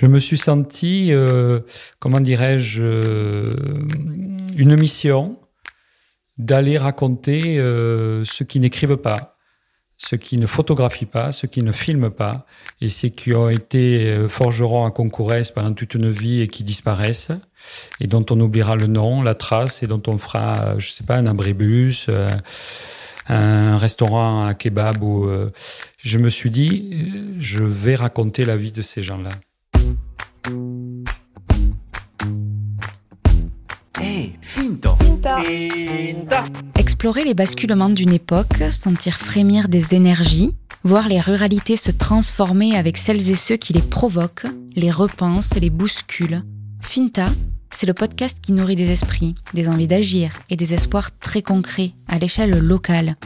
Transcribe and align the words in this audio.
Je 0.00 0.06
me 0.06 0.18
suis 0.18 0.38
senti, 0.38 1.12
euh, 1.12 1.60
comment 1.98 2.20
dirais-je, 2.20 2.82
euh, 2.82 3.54
une 4.56 4.80
mission 4.80 5.38
d'aller 6.38 6.78
raconter 6.78 7.58
euh, 7.58 8.24
ceux 8.24 8.46
qui 8.46 8.60
n'écrivent 8.60 8.96
pas, 8.96 9.36
ceux 9.98 10.16
qui 10.16 10.38
ne 10.38 10.46
photographient 10.46 11.04
pas, 11.04 11.32
ceux 11.32 11.48
qui 11.48 11.62
ne 11.62 11.70
filment 11.70 12.08
pas, 12.08 12.46
et 12.80 12.88
ceux 12.88 13.08
qui 13.08 13.34
ont 13.34 13.50
été 13.50 14.26
forgerons 14.26 14.86
à 14.86 14.90
Concourès 14.90 15.50
pendant 15.50 15.74
toute 15.74 15.92
une 15.92 16.08
vie 16.08 16.40
et 16.40 16.48
qui 16.48 16.64
disparaissent, 16.64 17.32
et 18.00 18.06
dont 18.06 18.24
on 18.30 18.40
oubliera 18.40 18.76
le 18.76 18.86
nom, 18.86 19.20
la 19.20 19.34
trace, 19.34 19.82
et 19.82 19.86
dont 19.86 20.02
on 20.06 20.16
fera, 20.16 20.78
je 20.78 20.92
sais 20.92 21.04
pas, 21.04 21.16
un 21.16 21.26
abribus, 21.26 22.08
un 23.28 23.76
restaurant 23.76 24.46
à 24.46 24.54
kebab. 24.54 25.04
Je 25.98 26.18
me 26.18 26.30
suis 26.30 26.50
dit, 26.50 27.12
je 27.38 27.62
vais 27.62 27.96
raconter 27.96 28.46
la 28.46 28.56
vie 28.56 28.72
de 28.72 28.80
ces 28.80 29.02
gens-là. 29.02 29.28
Finto! 34.42 34.96
Explorer 36.76 37.24
les 37.24 37.34
basculements 37.34 37.90
d'une 37.90 38.12
époque, 38.12 38.62
sentir 38.70 39.16
frémir 39.16 39.68
des 39.68 39.94
énergies, 39.94 40.56
voir 40.82 41.08
les 41.08 41.20
ruralités 41.20 41.76
se 41.76 41.90
transformer 41.90 42.76
avec 42.76 42.96
celles 42.96 43.30
et 43.30 43.36
ceux 43.36 43.56
qui 43.56 43.72
les 43.72 43.82
provoquent, 43.82 44.46
les 44.74 44.90
repensent, 44.90 45.54
les 45.54 45.70
bousculent. 45.70 46.42
Finta, 46.80 47.26
c'est 47.70 47.86
le 47.86 47.94
podcast 47.94 48.40
qui 48.42 48.52
nourrit 48.52 48.76
des 48.76 48.90
esprits, 48.90 49.34
des 49.54 49.68
envies 49.68 49.88
d'agir 49.88 50.32
et 50.48 50.56
des 50.56 50.74
espoirs 50.74 51.16
très 51.18 51.42
concrets 51.42 51.92
à 52.08 52.18
l'échelle 52.18 52.58
locale. 52.58 53.16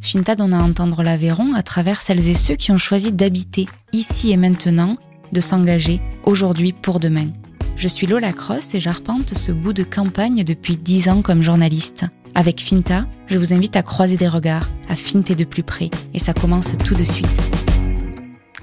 Finta 0.00 0.34
donne 0.34 0.54
à 0.54 0.62
entendre 0.62 1.02
l'Aveyron 1.02 1.54
à 1.54 1.62
travers 1.62 2.00
celles 2.00 2.28
et 2.28 2.34
ceux 2.34 2.56
qui 2.56 2.72
ont 2.72 2.76
choisi 2.76 3.12
d'habiter 3.12 3.66
ici 3.92 4.32
et 4.32 4.36
maintenant, 4.36 4.96
de 5.32 5.40
s'engager 5.40 6.00
aujourd'hui 6.24 6.72
pour 6.72 7.00
demain. 7.00 7.28
Je 7.76 7.88
suis 7.88 8.06
Lola 8.06 8.32
Cross 8.32 8.74
et 8.74 8.80
j'arpente 8.80 9.34
ce 9.34 9.50
bout 9.50 9.72
de 9.72 9.82
campagne 9.82 10.44
depuis 10.44 10.76
dix 10.76 11.08
ans 11.08 11.22
comme 11.22 11.42
journaliste. 11.42 12.04
Avec 12.34 12.60
Finta, 12.60 13.06
je 13.26 13.38
vous 13.38 13.52
invite 13.52 13.76
à 13.76 13.82
croiser 13.82 14.16
des 14.16 14.28
regards, 14.28 14.68
à 14.88 14.96
finter 14.96 15.34
de 15.34 15.44
plus 15.44 15.62
près, 15.62 15.90
et 16.14 16.18
ça 16.18 16.32
commence 16.32 16.76
tout 16.84 16.94
de 16.94 17.04
suite. 17.04 17.28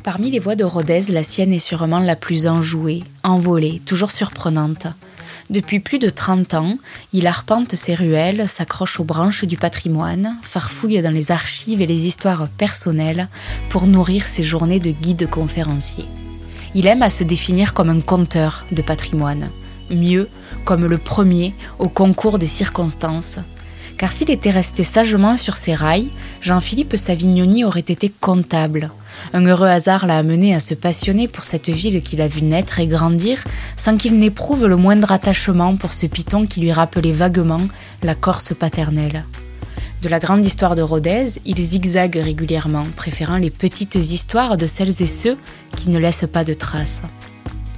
Parmi 0.04 0.32
les 0.32 0.40
voix 0.40 0.56
de 0.56 0.64
Rodez, 0.64 1.04
la 1.10 1.24
sienne 1.24 1.54
est 1.54 1.60
sûrement 1.60 2.00
la 2.00 2.16
plus 2.16 2.48
enjouée, 2.48 3.04
envolée, 3.24 3.82
toujours 3.86 4.12
surprenante. 4.12 4.88
Depuis 5.50 5.80
plus 5.80 6.00
de 6.00 6.10
30 6.10 6.54
ans, 6.54 6.78
il 7.12 7.28
arpente 7.28 7.76
ses 7.76 7.96
ruelles, 7.96 8.48
s'accroche 8.48 9.00
aux 9.00 9.04
branches 9.04 9.46
du 9.46 9.58
patrimoine, 9.58 10.38
farfouille 10.42 11.02
dans 11.02 11.14
les 11.14 11.32
archives 11.32 11.82
et 11.82 11.88
les 11.88 12.08
histoires 12.08 12.48
personnelles 12.50 13.28
pour 13.70 13.88
nourrir 13.88 14.26
ses 14.26 14.44
journées 14.44 14.80
de 14.80 14.92
guide 14.92 15.30
conférencier. 15.30 16.06
Il 16.76 16.88
aime 16.88 17.02
à 17.02 17.10
se 17.10 17.24
définir 17.24 17.74
comme 17.74 17.90
un 17.90 18.02
conteur 18.02 18.66
de 18.72 18.82
patrimoine, 18.82 19.50
mieux 19.90 20.30
comme 20.66 20.86
le 20.86 20.98
premier 20.98 21.56
au 21.80 21.90
concours 21.90 22.40
des 22.40 22.48
circonstances. 22.48 23.40
Car 23.98 24.12
s'il 24.12 24.32
était 24.32 24.52
resté 24.52 24.84
sagement 24.84 25.36
sur 25.36 25.58
ses 25.58 25.76
rails, 25.76 26.10
Jean-Philippe 26.42 26.96
Savignoni 26.96 27.66
aurait 27.66 27.82
été 27.82 28.10
comptable. 28.10 28.92
Un 29.34 29.46
heureux 29.46 29.68
hasard 29.68 30.06
l'a 30.06 30.18
amené 30.18 30.56
à 30.56 30.60
se 30.60 30.74
passionner 30.74 31.28
pour 31.28 31.44
cette 31.44 31.70
ville 31.70 32.02
qu'il 32.02 32.22
a 32.22 32.28
vu 32.28 32.42
naître 32.42 32.80
et 32.80 32.88
grandir 32.88 33.44
sans 33.76 33.98
qu'il 33.98 34.18
n'éprouve 34.18 34.68
le 34.68 34.78
moindre 34.78 35.12
attachement 35.12 35.76
pour 35.76 35.92
ce 35.92 36.06
piton 36.06 36.46
qui 36.46 36.62
lui 36.62 36.72
rappelait 36.72 37.12
vaguement 37.12 37.68
la 38.04 38.16
Corse 38.16 38.54
paternelle. 38.54 39.26
De 40.02 40.08
la 40.08 40.20
grande 40.20 40.46
histoire 40.46 40.76
de 40.76 40.82
Rodez, 40.82 41.42
il 41.46 41.60
zigzague 41.60 42.16
régulièrement, 42.16 42.86
préférant 42.96 43.36
les 43.36 43.50
petites 43.50 43.96
histoires 43.96 44.56
de 44.56 44.66
celles 44.66 45.02
et 45.02 45.08
ceux 45.08 45.38
qui 45.76 45.90
ne 45.90 46.00
laissent 46.00 46.28
pas 46.32 46.46
de 46.46 46.54
traces. 46.54 47.02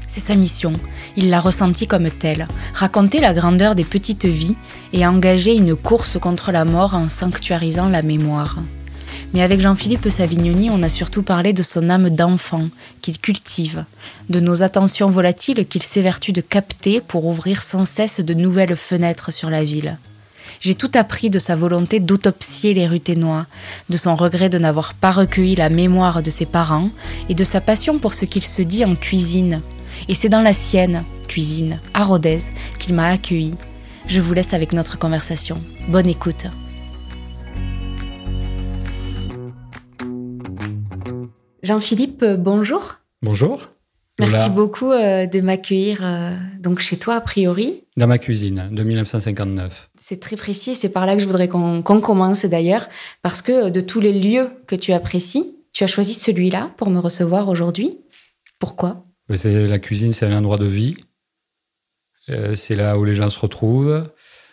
C'est 0.07 0.19
sa 0.19 0.35
mission, 0.35 0.73
il 1.15 1.31
l'a 1.31 1.39
ressentie 1.39 1.87
comme 1.87 2.11
telle, 2.11 2.47
raconter 2.75 3.21
la 3.21 3.33
grandeur 3.33 3.73
des 3.73 3.83
petites 3.83 4.25
vies 4.25 4.55
et 4.93 5.07
engager 5.07 5.55
une 5.55 5.75
course 5.75 6.19
contre 6.19 6.51
la 6.51 6.63
mort 6.63 6.93
en 6.93 7.07
sanctuarisant 7.07 7.89
la 7.89 8.03
mémoire. 8.03 8.57
Mais 9.33 9.41
avec 9.41 9.59
Jean-Philippe 9.59 10.09
Savignoni, 10.09 10.69
on 10.69 10.83
a 10.83 10.89
surtout 10.89 11.23
parlé 11.23 11.53
de 11.53 11.63
son 11.63 11.89
âme 11.89 12.11
d'enfant 12.11 12.67
qu'il 13.01 13.17
cultive, 13.17 13.85
de 14.29 14.39
nos 14.39 14.61
attentions 14.61 15.09
volatiles 15.09 15.65
qu'il 15.65 15.81
s'évertue 15.81 16.33
de 16.33 16.41
capter 16.41 17.01
pour 17.01 17.25
ouvrir 17.25 17.63
sans 17.63 17.85
cesse 17.85 18.19
de 18.19 18.35
nouvelles 18.35 18.75
fenêtres 18.75 19.33
sur 19.33 19.49
la 19.49 19.63
ville. 19.63 19.97
J'ai 20.61 20.75
tout 20.75 20.91
appris 20.93 21.31
de 21.31 21.39
sa 21.39 21.55
volonté 21.55 21.99
d'autopsier 21.99 22.75
les 22.75 22.87
ruténois, 22.87 23.47
de 23.89 23.97
son 23.97 24.15
regret 24.15 24.47
de 24.47 24.59
n'avoir 24.59 24.93
pas 24.93 25.09
recueilli 25.09 25.55
la 25.55 25.69
mémoire 25.69 26.21
de 26.21 26.29
ses 26.29 26.45
parents 26.45 26.91
et 27.29 27.33
de 27.33 27.43
sa 27.43 27.61
passion 27.61 27.97
pour 27.97 28.13
ce 28.13 28.25
qu'il 28.25 28.43
se 28.43 28.61
dit 28.61 28.85
en 28.85 28.95
cuisine. 28.95 29.63
Et 30.07 30.13
c'est 30.13 30.29
dans 30.29 30.43
la 30.43 30.53
sienne, 30.53 31.03
cuisine, 31.27 31.79
à 31.95 32.03
Rodez, 32.03 32.41
qu'il 32.77 32.93
m'a 32.93 33.07
accueilli. 33.07 33.55
Je 34.05 34.21
vous 34.21 34.35
laisse 34.35 34.53
avec 34.53 34.73
notre 34.73 34.99
conversation. 34.99 35.59
Bonne 35.87 36.07
écoute. 36.07 36.45
Jean-Philippe, 41.63 42.23
bonjour. 42.37 42.97
Bonjour. 43.23 43.70
Merci 44.21 44.35
Lola. 44.35 44.49
beaucoup 44.49 44.91
euh, 44.91 45.25
de 45.25 45.41
m'accueillir 45.41 45.99
euh, 46.03 46.35
donc 46.59 46.79
chez 46.79 46.97
toi 46.97 47.15
a 47.15 47.21
priori. 47.21 47.83
Dans 47.97 48.07
ma 48.07 48.17
cuisine, 48.17 48.69
de 48.71 48.83
1959. 48.83 49.89
C'est 49.99 50.19
très 50.19 50.35
précis, 50.35 50.75
c'est 50.75 50.89
par 50.89 51.05
là 51.05 51.15
que 51.15 51.21
je 51.21 51.27
voudrais 51.27 51.47
qu'on 51.47 51.81
commence 51.81 52.45
d'ailleurs, 52.45 52.87
parce 53.21 53.41
que 53.41 53.69
de 53.69 53.81
tous 53.81 53.99
les 53.99 54.13
lieux 54.13 54.49
que 54.67 54.75
tu 54.75 54.93
apprécies, 54.93 55.55
tu 55.73 55.83
as 55.83 55.87
choisi 55.87 56.13
celui-là 56.13 56.71
pour 56.77 56.89
me 56.89 56.99
recevoir 56.99 57.49
aujourd'hui. 57.49 57.97
Pourquoi? 58.59 59.03
La 59.27 59.79
cuisine, 59.79 60.13
c'est 60.13 60.25
un 60.25 60.37
endroit 60.37 60.57
de 60.57 60.65
vie. 60.65 60.97
Euh, 62.29 62.55
c'est 62.55 62.75
là 62.75 62.97
où 62.99 63.05
les 63.05 63.13
gens 63.13 63.29
se 63.29 63.39
retrouvent. 63.39 64.03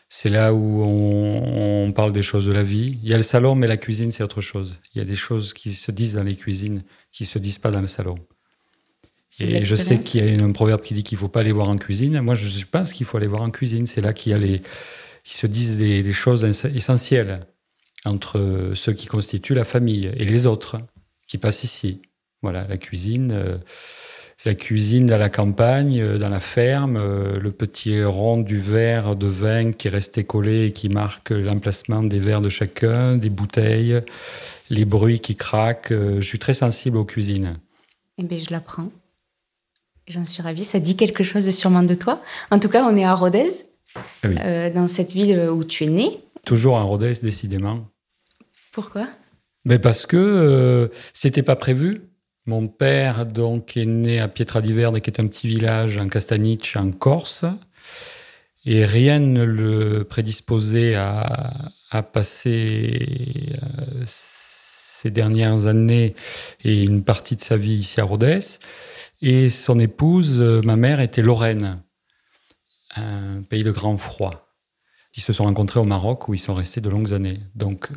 C'est 0.08 0.30
là 0.30 0.54
où 0.54 0.82
on, 0.82 1.86
on 1.86 1.92
parle 1.92 2.14
des 2.14 2.22
choses 2.22 2.46
de 2.46 2.52
la 2.52 2.62
vie. 2.62 2.98
Il 3.02 3.08
y 3.08 3.12
a 3.12 3.18
le 3.18 3.22
salon, 3.22 3.54
mais 3.54 3.66
la 3.66 3.76
cuisine, 3.76 4.10
c'est 4.10 4.22
autre 4.22 4.40
chose. 4.40 4.76
Il 4.94 4.98
y 4.98 5.02
a 5.02 5.04
des 5.04 5.16
choses 5.16 5.52
qui 5.52 5.72
se 5.72 5.90
disent 5.90 6.14
dans 6.14 6.22
les 6.22 6.36
cuisines 6.36 6.82
qui 7.12 7.26
se 7.26 7.38
disent 7.38 7.58
pas 7.58 7.70
dans 7.70 7.82
le 7.82 7.86
salon. 7.86 8.18
Et 9.40 9.64
je 9.64 9.76
sais 9.76 9.98
qu'il 10.00 10.24
y 10.24 10.40
a 10.40 10.44
un 10.44 10.52
proverbe 10.52 10.80
qui 10.80 10.94
dit 10.94 11.04
qu'il 11.04 11.16
faut 11.18 11.28
pas 11.28 11.40
aller 11.40 11.52
voir 11.52 11.68
en 11.68 11.76
cuisine. 11.76 12.20
Moi, 12.20 12.34
je 12.34 12.64
pense 12.64 12.92
qu'il 12.92 13.06
faut 13.06 13.16
aller 13.18 13.26
voir 13.26 13.42
en 13.42 13.50
cuisine. 13.50 13.86
C'est 13.86 14.00
là 14.00 14.12
qu'il 14.12 14.32
y 14.32 14.34
a 14.34 14.38
les, 14.38 14.62
qui 15.22 15.34
se 15.34 15.46
disent 15.46 15.76
des, 15.76 16.02
des 16.02 16.12
choses 16.12 16.44
ess- 16.44 16.64
essentielles 16.74 17.40
entre 18.04 18.72
ceux 18.74 18.92
qui 18.92 19.06
constituent 19.06 19.54
la 19.54 19.64
famille 19.64 20.10
et 20.16 20.24
les 20.24 20.46
autres 20.46 20.78
qui 21.26 21.38
passent 21.38 21.62
ici. 21.64 22.00
Voilà, 22.42 22.66
la 22.68 22.78
cuisine, 22.78 23.32
euh, 23.32 23.58
la 24.44 24.54
cuisine 24.54 25.10
à 25.10 25.18
la 25.18 25.28
campagne, 25.28 26.00
euh, 26.00 26.16
dans 26.18 26.28
la 26.28 26.40
ferme, 26.40 26.96
euh, 26.96 27.38
le 27.38 27.50
petit 27.52 28.02
rond 28.04 28.38
du 28.38 28.58
verre 28.60 29.14
de 29.16 29.26
vin 29.26 29.72
qui 29.72 29.88
est 29.88 29.90
resté 29.90 30.24
collé 30.24 30.66
et 30.66 30.72
qui 30.72 30.88
marque 30.88 31.30
l'emplacement 31.30 32.02
des 32.02 32.18
verres 32.20 32.40
de 32.40 32.48
chacun, 32.48 33.16
des 33.16 33.30
bouteilles, 33.30 34.00
les 34.70 34.84
bruits 34.84 35.20
qui 35.20 35.36
craquent. 35.36 35.92
Je 35.92 36.20
suis 36.24 36.38
très 36.38 36.54
sensible 36.54 36.96
aux 36.96 37.04
cuisines. 37.04 37.54
Eh 38.18 38.22
bien, 38.22 38.38
je 38.38 38.50
l'apprends. 38.52 38.88
J'en 40.08 40.24
suis 40.24 40.42
ravie. 40.42 40.64
Ça 40.64 40.80
dit 40.80 40.96
quelque 40.96 41.22
chose 41.22 41.48
sûrement 41.50 41.82
de 41.82 41.94
toi. 41.94 42.22
En 42.50 42.58
tout 42.58 42.68
cas, 42.68 42.84
on 42.84 42.96
est 42.96 43.04
à 43.04 43.14
Rodez, 43.14 43.50
Ah 43.94 44.00
oui. 44.24 44.34
euh, 44.40 44.70
dans 44.72 44.86
cette 44.86 45.12
ville 45.12 45.48
où 45.50 45.64
tu 45.64 45.84
es 45.84 45.88
né. 45.88 46.20
Toujours 46.44 46.74
en 46.74 46.86
Rodez, 46.86 47.12
décidément. 47.22 47.86
Pourquoi? 48.72 49.06
Mais 49.64 49.78
parce 49.78 50.06
que 50.06 50.16
euh, 50.16 50.88
c'était 51.12 51.42
pas 51.42 51.56
prévu. 51.56 52.02
Mon 52.46 52.68
père 52.68 53.26
donc 53.26 53.76
est 53.76 53.84
né 53.84 54.20
à 54.20 54.28
Pietradiverne, 54.28 55.00
qui 55.02 55.10
est 55.10 55.20
un 55.20 55.26
petit 55.26 55.48
village 55.48 55.98
en 55.98 56.08
Castaniche, 56.08 56.76
en 56.76 56.90
Corse, 56.92 57.44
et 58.64 58.86
rien 58.86 59.18
ne 59.18 59.44
le 59.44 60.04
prédisposait 60.04 60.94
à, 60.94 61.50
à 61.90 62.02
passer 62.02 63.06
euh, 63.62 64.02
ces 65.00 65.10
dernières 65.10 65.66
années 65.66 66.16
et 66.64 66.82
une 66.82 67.04
partie 67.04 67.36
de 67.36 67.40
sa 67.40 67.56
vie 67.56 67.74
ici 67.74 68.00
à 68.00 68.04
Rodez. 68.04 68.40
Et 69.22 69.48
son 69.48 69.78
épouse, 69.78 70.40
euh, 70.40 70.60
ma 70.64 70.74
mère, 70.74 71.00
était 71.00 71.22
Lorraine, 71.22 71.82
un 72.96 73.42
pays 73.42 73.62
de 73.62 73.70
grand 73.70 73.96
froid. 73.96 74.56
Ils 75.16 75.22
se 75.22 75.32
sont 75.32 75.44
rencontrés 75.44 75.78
au 75.78 75.84
Maroc 75.84 76.28
où 76.28 76.34
ils 76.34 76.40
sont 76.40 76.54
restés 76.54 76.80
de 76.80 76.88
longues 76.88 77.12
années. 77.12 77.38
Donc, 77.54 77.90
vous 77.90 77.96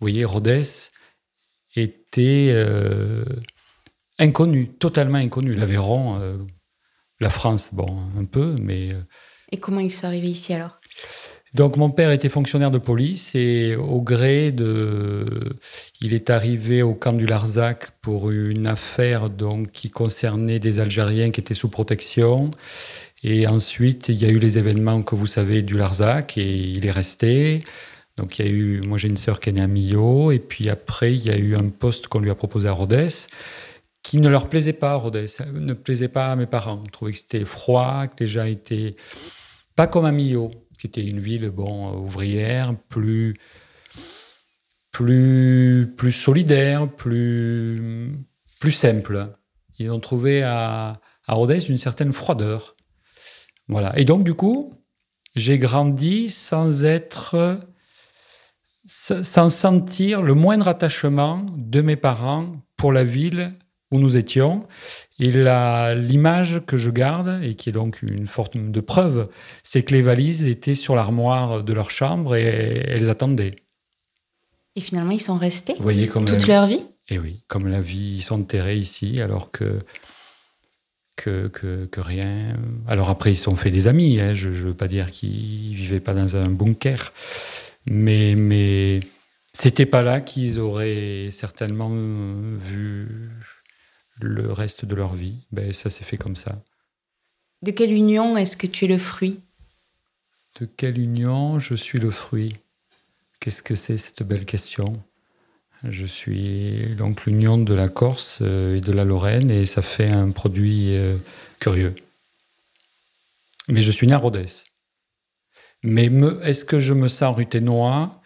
voyez, 0.00 0.24
Rodez 0.24 0.62
était 1.74 2.50
euh, 2.52 3.24
inconnu, 4.18 4.68
totalement 4.68 5.18
inconnu. 5.18 5.52
L'Aveyron, 5.52 6.20
euh, 6.20 6.38
la 7.18 7.30
France, 7.30 7.70
bon, 7.72 8.02
un 8.18 8.24
peu, 8.24 8.54
mais. 8.60 8.90
Et 9.50 9.58
comment 9.58 9.80
ils 9.80 9.92
sont 9.92 10.06
arrivés 10.06 10.28
ici 10.28 10.52
alors? 10.52 10.78
Donc 11.56 11.78
mon 11.78 11.88
père 11.88 12.10
était 12.10 12.28
fonctionnaire 12.28 12.70
de 12.70 12.76
police 12.76 13.34
et 13.34 13.76
au 13.76 14.02
gré 14.02 14.52
de, 14.52 15.56
il 16.02 16.12
est 16.12 16.28
arrivé 16.28 16.82
au 16.82 16.92
camp 16.92 17.14
du 17.14 17.24
Larzac 17.24 17.92
pour 18.02 18.30
une 18.30 18.66
affaire 18.66 19.30
donc 19.30 19.72
qui 19.72 19.88
concernait 19.88 20.58
des 20.58 20.80
Algériens 20.80 21.30
qui 21.30 21.40
étaient 21.40 21.54
sous 21.54 21.70
protection. 21.70 22.50
Et 23.22 23.46
ensuite 23.46 24.10
il 24.10 24.16
y 24.16 24.26
a 24.26 24.28
eu 24.28 24.38
les 24.38 24.58
événements 24.58 25.02
que 25.02 25.14
vous 25.14 25.26
savez 25.26 25.62
du 25.62 25.78
Larzac 25.78 26.36
et 26.36 26.58
il 26.58 26.84
est 26.84 26.90
resté. 26.90 27.64
Donc 28.18 28.38
il 28.38 28.44
y 28.44 28.48
a 28.48 28.52
eu, 28.52 28.82
moi 28.86 28.98
j'ai 28.98 29.08
une 29.08 29.16
sœur 29.16 29.40
qui 29.40 29.48
est 29.48 29.52
née 29.52 29.62
à 29.62 29.66
Millau 29.66 30.32
et 30.32 30.38
puis 30.38 30.68
après 30.68 31.14
il 31.14 31.24
y 31.24 31.30
a 31.30 31.38
eu 31.38 31.56
un 31.56 31.70
poste 31.70 32.08
qu'on 32.08 32.20
lui 32.20 32.30
a 32.30 32.34
proposé 32.34 32.68
à 32.68 32.72
Rodez 32.72 33.08
qui 34.02 34.18
ne 34.18 34.28
leur 34.28 34.50
plaisait 34.50 34.74
pas 34.74 34.90
à 34.90 34.96
Rodez, 34.96 35.26
ne 35.54 35.72
plaisait 35.72 36.08
pas 36.08 36.32
à 36.32 36.36
mes 36.36 36.46
parents. 36.46 36.82
Ils 36.84 36.90
trouvaient 36.90 37.12
que 37.12 37.18
c'était 37.18 37.46
froid, 37.46 38.06
que 38.08 38.24
les 38.24 38.26
gens 38.26 38.44
étaient 38.44 38.94
pas 39.74 39.86
comme 39.86 40.04
à 40.06 40.12
Millau, 40.12 40.50
qui 40.78 40.86
était 40.86 41.04
une 41.04 41.20
ville 41.20 41.48
bon 41.50 41.92
ouvrière, 41.98 42.74
plus 42.88 43.34
plus 44.92 45.92
plus 45.96 46.12
solidaire, 46.12 46.90
plus 46.90 48.12
plus 48.60 48.70
simple. 48.70 49.28
Ils 49.78 49.90
ont 49.90 50.00
trouvé 50.00 50.42
à, 50.42 51.00
à 51.26 51.34
Rodez 51.34 51.68
une 51.68 51.76
certaine 51.76 52.12
froideur. 52.12 52.76
Voilà. 53.68 53.98
Et 53.98 54.04
donc 54.04 54.24
du 54.24 54.34
coup, 54.34 54.72
j'ai 55.34 55.58
grandi 55.58 56.30
sans 56.30 56.84
être 56.84 57.60
sans 58.86 59.48
sentir 59.48 60.22
le 60.22 60.34
moindre 60.34 60.68
attachement 60.68 61.44
de 61.56 61.82
mes 61.82 61.96
parents 61.96 62.52
pour 62.76 62.92
la 62.92 63.02
ville 63.02 63.52
où 63.96 64.00
nous 64.00 64.16
étions. 64.16 64.66
Et 65.18 65.30
l'image 65.30 66.62
que 66.66 66.76
je 66.76 66.90
garde, 66.90 67.40
et 67.42 67.54
qui 67.54 67.70
est 67.70 67.72
donc 67.72 68.02
une 68.02 68.26
forme 68.26 68.70
de 68.70 68.80
preuve, 68.80 69.28
c'est 69.62 69.82
que 69.82 69.94
les 69.94 70.02
valises 70.02 70.44
étaient 70.44 70.74
sur 70.74 70.94
l'armoire 70.94 71.64
de 71.64 71.72
leur 71.72 71.90
chambre 71.90 72.36
et 72.36 72.84
elles 72.86 73.10
attendaient. 73.10 73.56
Et 74.76 74.80
finalement, 74.80 75.12
ils 75.12 75.20
sont 75.20 75.38
restés 75.38 75.74
Vous 75.74 75.82
voyez, 75.82 76.06
comme 76.06 76.26
toute 76.26 76.46
leur 76.46 76.66
vie? 76.66 76.84
Et 77.08 77.14
eh 77.14 77.18
oui, 77.18 77.42
comme 77.48 77.68
la 77.68 77.80
vie, 77.80 78.14
ils 78.16 78.22
sont 78.22 78.40
enterrés 78.40 78.76
ici, 78.76 79.20
alors 79.22 79.50
que, 79.52 79.78
que, 81.16 81.48
que, 81.48 82.00
rien. 82.00 82.56
Alors 82.86 83.08
après, 83.08 83.30
ils 83.30 83.36
se 83.36 83.44
sont 83.44 83.54
fait 83.54 83.70
des 83.70 83.86
amis, 83.86 84.20
hein. 84.20 84.34
je 84.34 84.48
ne 84.48 84.54
veux 84.54 84.74
pas 84.74 84.88
dire 84.88 85.10
qu'ils 85.10 85.74
vivaient 85.74 86.00
pas 86.00 86.14
dans 86.14 86.36
un 86.36 86.50
bunker, 86.50 87.12
mais, 87.86 88.34
mais 88.34 89.00
c'était 89.52 89.86
pas 89.86 90.02
là 90.02 90.20
qu'ils 90.20 90.58
auraient 90.58 91.28
certainement 91.30 91.90
vu 91.90 93.30
le 94.20 94.52
reste 94.52 94.84
de 94.84 94.94
leur 94.94 95.14
vie. 95.14 95.38
Ben, 95.52 95.72
ça 95.72 95.90
s'est 95.90 96.04
fait 96.04 96.16
comme 96.16 96.36
ça. 96.36 96.62
De 97.62 97.70
quelle 97.70 97.92
union 97.92 98.36
est-ce 98.36 98.56
que 98.56 98.66
tu 98.66 98.84
es 98.84 98.88
le 98.88 98.98
fruit? 98.98 99.40
De 100.60 100.66
quelle 100.66 100.98
union 100.98 101.58
je 101.58 101.74
suis 101.74 101.98
le 101.98 102.10
fruit? 102.10 102.54
Qu'est-ce 103.40 103.62
que 103.62 103.74
c'est 103.74 103.98
cette 103.98 104.22
belle 104.22 104.46
question? 104.46 105.02
Je 105.84 106.06
suis 106.06 106.94
donc 106.96 107.26
l'union 107.26 107.58
de 107.58 107.74
la 107.74 107.88
Corse 107.88 108.38
euh, 108.40 108.76
et 108.76 108.80
de 108.80 108.92
la 108.92 109.04
Lorraine 109.04 109.50
et 109.50 109.66
ça 109.66 109.82
fait 109.82 110.10
un 110.10 110.30
produit 110.30 110.96
euh, 110.96 111.16
curieux. 111.60 111.94
Mais 113.68 113.82
je 113.82 113.90
suis 113.90 114.06
né 114.06 114.14
à 114.14 114.18
Rodez. 114.18 114.46
Mais 115.82 116.10
est-ce 116.42 116.64
que 116.64 116.80
je 116.80 116.94
me 116.94 117.08
sens 117.08 117.36
ruténois 117.36 118.20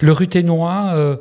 Le 0.00 0.12
ruténois, 0.12 0.92
euh, 0.94 1.16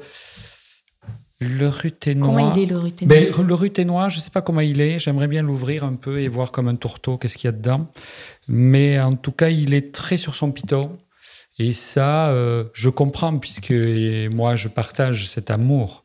le 1.44 1.68
ruténois. 1.68 2.28
Comment 2.28 2.52
il 2.54 2.64
est 2.64 2.66
le 2.66 2.78
ruténois 2.78 3.16
ben, 3.16 3.48
Le 3.48 3.54
ruténois, 3.54 4.10
je 4.10 4.18
ne 4.18 4.22
sais 4.22 4.30
pas 4.30 4.42
comment 4.42 4.62
il 4.62 4.82
est. 4.82 5.00
J'aimerais 5.00 5.28
bien 5.28 5.42
l'ouvrir 5.42 5.84
un 5.84 5.94
peu 5.94 6.22
et 6.22 6.28
voir 6.28 6.52
comme 6.52 6.68
un 6.68 6.76
tourteau 6.76 7.18
qu'est-ce 7.18 7.38
qu'il 7.38 7.48
y 7.48 7.50
a 7.50 7.52
dedans. 7.52 7.88
Mais 8.48 9.00
en 9.00 9.14
tout 9.14 9.32
cas, 9.32 9.50
il 9.50 9.74
est 9.74 9.94
très 9.94 10.18
sur 10.18 10.36
son 10.36 10.52
piton. 10.52 10.98
Et 11.60 11.72
ça, 11.72 12.30
euh, 12.30 12.66
je 12.74 12.90
comprends 12.90 13.38
puisque 13.38 13.74
moi, 14.32 14.56
je 14.56 14.68
partage 14.68 15.28
cet 15.28 15.52
amour. 15.52 16.04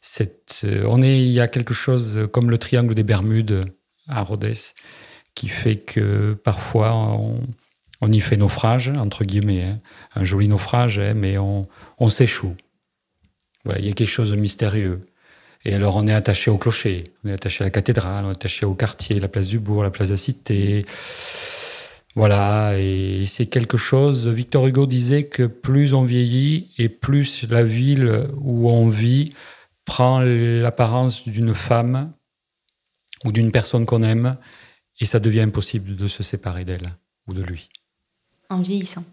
Cette, 0.00 0.62
euh, 0.64 0.84
on 0.88 1.02
est, 1.02 1.20
il 1.20 1.30
y 1.30 1.40
a 1.40 1.48
quelque 1.48 1.74
chose 1.74 2.28
comme 2.32 2.50
le 2.50 2.58
triangle 2.58 2.94
des 2.94 3.04
Bermudes 3.04 3.64
à 4.08 4.22
Rhodes 4.22 4.54
qui 5.34 5.48
fait 5.48 5.76
que 5.76 6.34
parfois 6.44 6.94
on, 8.00 8.12
y 8.12 8.20
fait 8.20 8.36
naufrage, 8.36 8.92
entre 8.96 9.24
guillemets, 9.24 9.62
hein. 9.62 9.80
un 10.16 10.24
joli 10.24 10.48
naufrage, 10.48 10.98
hein, 10.98 11.14
mais 11.14 11.38
on, 11.38 11.68
on 11.98 12.08
s'échoue. 12.08 12.56
Voilà, 13.64 13.80
il 13.80 13.86
y 13.86 13.90
a 13.90 13.92
quelque 13.92 14.08
chose 14.08 14.30
de 14.30 14.36
mystérieux. 14.36 15.02
Et 15.64 15.74
alors, 15.74 15.96
on 15.96 16.06
est 16.06 16.14
attaché 16.14 16.50
au 16.50 16.58
clocher, 16.58 17.04
on 17.24 17.28
est 17.28 17.32
attaché 17.32 17.62
à 17.62 17.66
la 17.66 17.70
cathédrale, 17.70 18.24
on 18.24 18.28
est 18.28 18.32
attaché 18.32 18.66
au 18.66 18.74
quartier, 18.74 19.20
la 19.20 19.28
place 19.28 19.46
du 19.46 19.60
bourg, 19.60 19.82
la 19.82 19.90
place 19.90 20.08
de 20.08 20.14
la 20.14 20.18
cité. 20.18 20.86
Voilà, 22.14 22.78
et 22.78 23.24
c'est 23.26 23.46
quelque 23.46 23.76
chose. 23.76 24.26
Victor 24.28 24.66
Hugo 24.66 24.86
disait 24.86 25.24
que 25.24 25.44
plus 25.46 25.94
on 25.94 26.02
vieillit 26.02 26.72
et 26.78 26.88
plus 26.88 27.48
la 27.48 27.62
ville 27.62 28.26
où 28.40 28.70
on 28.70 28.88
vit 28.88 29.32
prend 29.84 30.20
l'apparence 30.20 31.28
d'une 31.28 31.54
femme 31.54 32.12
ou 33.24 33.32
d'une 33.32 33.52
personne 33.52 33.86
qu'on 33.86 34.02
aime, 34.02 34.36
et 35.00 35.06
ça 35.06 35.20
devient 35.20 35.42
impossible 35.42 35.96
de 35.96 36.06
se 36.08 36.22
séparer 36.22 36.64
d'elle 36.64 36.96
ou 37.28 37.34
de 37.34 37.42
lui. 37.42 37.68
En 38.50 38.60
vieillissant. 38.60 39.04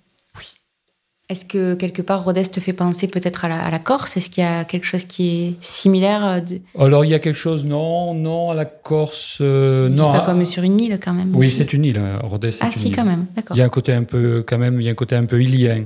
Est-ce 1.30 1.46
que 1.46 1.76
quelque 1.76 2.02
part 2.02 2.24
Rodez 2.24 2.46
te 2.46 2.60
fait 2.60 2.74
penser 2.74 3.08
peut-être 3.08 3.46
à 3.46 3.70
la, 3.70 3.78
Corse? 3.78 4.18
Est-ce 4.18 4.32
qu'il 4.32 4.44
y 4.44 4.48
a 4.48 4.66
quelque 4.66 4.86
chose 4.86 5.06
qui 5.06 5.30
est 5.30 5.56
similaire 5.62 6.26
euh, 6.26 6.40
Alors 6.76 7.06
il 7.06 7.12
y 7.12 7.14
a 7.14 7.20
quelque 7.20 7.36
chose, 7.36 7.66
non, 7.66 8.16
non, 8.16 8.50
à 8.50 8.56
la 8.56 8.66
Corse, 8.66 9.38
euh, 9.40 9.90
non. 9.90 10.12
pas 10.12 10.22
comme 10.22 10.44
sur 10.44 10.64
une 10.64 10.82
île 10.82 11.00
quand 11.00 11.14
même. 11.14 11.32
Oui, 11.36 11.52
c'est 11.52 11.72
une 11.72 11.86
île, 11.86 12.02
Rodez. 12.24 12.50
Ah 12.62 12.72
si, 12.72 12.90
quand 12.90 13.06
même, 13.06 13.28
d'accord. 13.36 13.56
Il 13.56 13.60
y 13.60 13.62
a 13.62 13.66
un 13.66 13.70
côté 13.70 13.94
un 13.94 14.06
peu, 14.06 14.44
quand 14.48 14.58
même, 14.58 14.82
il 14.82 14.86
y 14.86 14.90
a 14.90 14.92
un 14.92 14.96
côté 14.96 15.16
un 15.16 15.26
peu 15.26 15.40
ilien. 15.40 15.84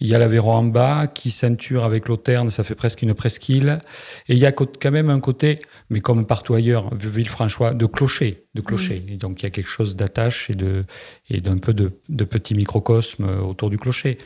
Il 0.00 0.08
y 0.08 0.14
a 0.14 0.18
l'Aveyron 0.18 0.52
en 0.52 0.64
bas 0.64 1.06
qui 1.06 1.30
ceinture 1.30 1.84
avec 1.84 2.08
l'Auterne, 2.08 2.50
ça 2.50 2.64
fait 2.64 2.74
presque 2.74 3.02
une 3.02 3.14
presqu'île. 3.14 3.80
Et 4.28 4.34
il 4.34 4.38
y 4.38 4.46
a 4.46 4.52
quand 4.52 4.90
même 4.90 5.10
un 5.10 5.20
côté, 5.20 5.58
mais 5.90 6.00
comme 6.00 6.26
partout 6.26 6.54
ailleurs, 6.54 6.94
Villefranchois, 6.94 7.74
de 7.74 7.86
clocher, 7.86 8.46
de 8.54 8.62
clocher. 8.62 9.04
Et 9.08 9.16
donc 9.16 9.40
il 9.40 9.44
y 9.44 9.46
a 9.46 9.50
quelque 9.50 9.68
chose 9.68 9.96
d'attache 9.96 10.50
et 10.50 10.54
de 10.54 10.84
et 11.28 11.40
d'un 11.40 11.58
peu 11.58 11.74
de, 11.74 11.92
de 12.08 12.24
petit 12.24 12.54
microcosme 12.54 13.24
autour 13.24 13.70
du 13.70 13.78
clocher. 13.78 14.18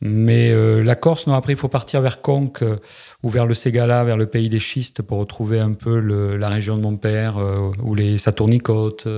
Mais 0.00 0.50
euh, 0.50 0.84
la 0.84 0.94
Corse, 0.94 1.26
non, 1.26 1.34
après, 1.34 1.54
il 1.54 1.58
faut 1.58 1.68
partir 1.68 2.00
vers 2.00 2.22
Conques 2.22 2.62
euh, 2.62 2.76
ou 3.22 3.28
vers 3.28 3.46
le 3.46 3.54
Ségala, 3.54 4.04
vers 4.04 4.16
le 4.16 4.26
pays 4.26 4.48
des 4.48 4.60
schistes, 4.60 5.02
pour 5.02 5.18
retrouver 5.18 5.58
un 5.58 5.72
peu 5.72 5.98
la 5.98 6.48
région 6.48 6.76
de 6.76 6.82
mon 6.82 6.96
père, 6.96 7.38
euh, 7.38 7.72
ou 7.82 7.94
les 7.94 8.18
Saturnicotes. 8.18 9.08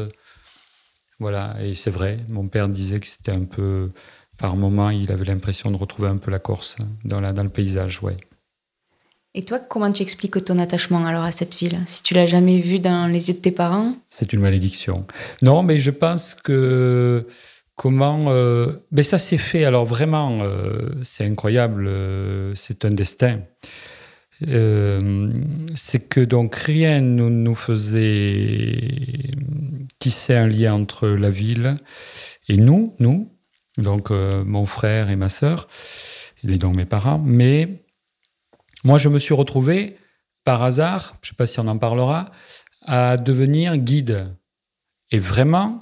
voilà, 1.18 1.56
et 1.62 1.74
c'est 1.74 1.90
vrai, 1.90 2.18
mon 2.28 2.48
père 2.48 2.68
disait 2.68 2.98
que 2.98 3.06
c'était 3.06 3.32
un 3.32 3.44
peu, 3.44 3.90
par 4.40 4.56
moment, 4.56 4.90
il 4.90 5.12
avait 5.12 5.26
l'impression 5.26 5.70
de 5.70 5.76
retrouver 5.76 6.08
un 6.08 6.16
peu 6.16 6.30
la 6.30 6.38
Corse 6.38 6.76
dans, 7.04 7.20
la, 7.20 7.32
dans 7.32 7.44
le 7.44 7.50
paysage, 7.50 8.02
ouais. 8.02 8.16
Et 9.34 9.44
toi, 9.44 9.60
comment 9.60 9.92
tu 9.92 10.02
expliques 10.02 10.44
ton 10.44 10.58
attachement 10.58 11.06
alors 11.06 11.22
à 11.22 11.30
cette 11.30 11.54
ville? 11.54 11.78
Si 11.86 12.02
tu 12.02 12.14
l'as 12.14 12.26
jamais 12.26 12.58
vue 12.58 12.80
dans 12.80 13.06
les 13.06 13.28
yeux 13.28 13.34
de 13.34 13.38
tes 13.38 13.52
parents? 13.52 13.94
C'est 14.10 14.32
une 14.32 14.40
malédiction. 14.40 15.06
Non, 15.40 15.62
mais 15.62 15.78
je 15.78 15.92
pense 15.92 16.34
que 16.34 17.26
Comment 17.80 18.26
euh, 18.28 18.74
Mais 18.92 19.02
ça 19.02 19.16
s'est 19.16 19.38
fait. 19.38 19.64
Alors 19.64 19.86
vraiment, 19.86 20.40
euh, 20.42 20.90
c'est 21.00 21.24
incroyable. 21.24 21.86
Euh, 21.88 22.54
c'est 22.54 22.84
un 22.84 22.90
destin. 22.90 23.40
c'est 25.74 26.08
que 26.10 26.20
donc 26.20 26.56
rien 26.56 27.00
ne 27.00 27.30
nous 27.30 27.54
faisait 27.54 29.30
tisser 29.98 30.34
un 30.34 30.46
lien 30.46 30.74
entre 30.74 31.08
la 31.08 31.30
ville 31.30 31.76
et 32.48 32.58
nous, 32.58 32.94
nous, 32.98 33.32
donc 33.80 34.10
mon 34.10 34.66
frère 34.66 35.10
et 35.10 35.16
ma 35.16 35.28
sœur, 35.28 35.66
et 36.44 36.58
donc 36.58 36.76
mes 36.76 36.86
parents. 36.86 37.18
Mais 37.18 37.82
moi, 38.84 38.98
je 38.98 39.08
me 39.08 39.18
suis 39.18 39.34
retrouvé 39.34 39.96
par 40.44 40.62
hasard, 40.62 41.16
je 41.22 41.28
ne 41.28 41.30
sais 41.32 41.36
pas 41.36 41.46
si 41.46 41.60
on 41.60 41.66
en 41.66 41.78
parlera, 41.78 42.30
à 42.86 43.16
devenir 43.16 43.76
guide. 43.76 44.26
Et 45.10 45.18
vraiment, 45.18 45.80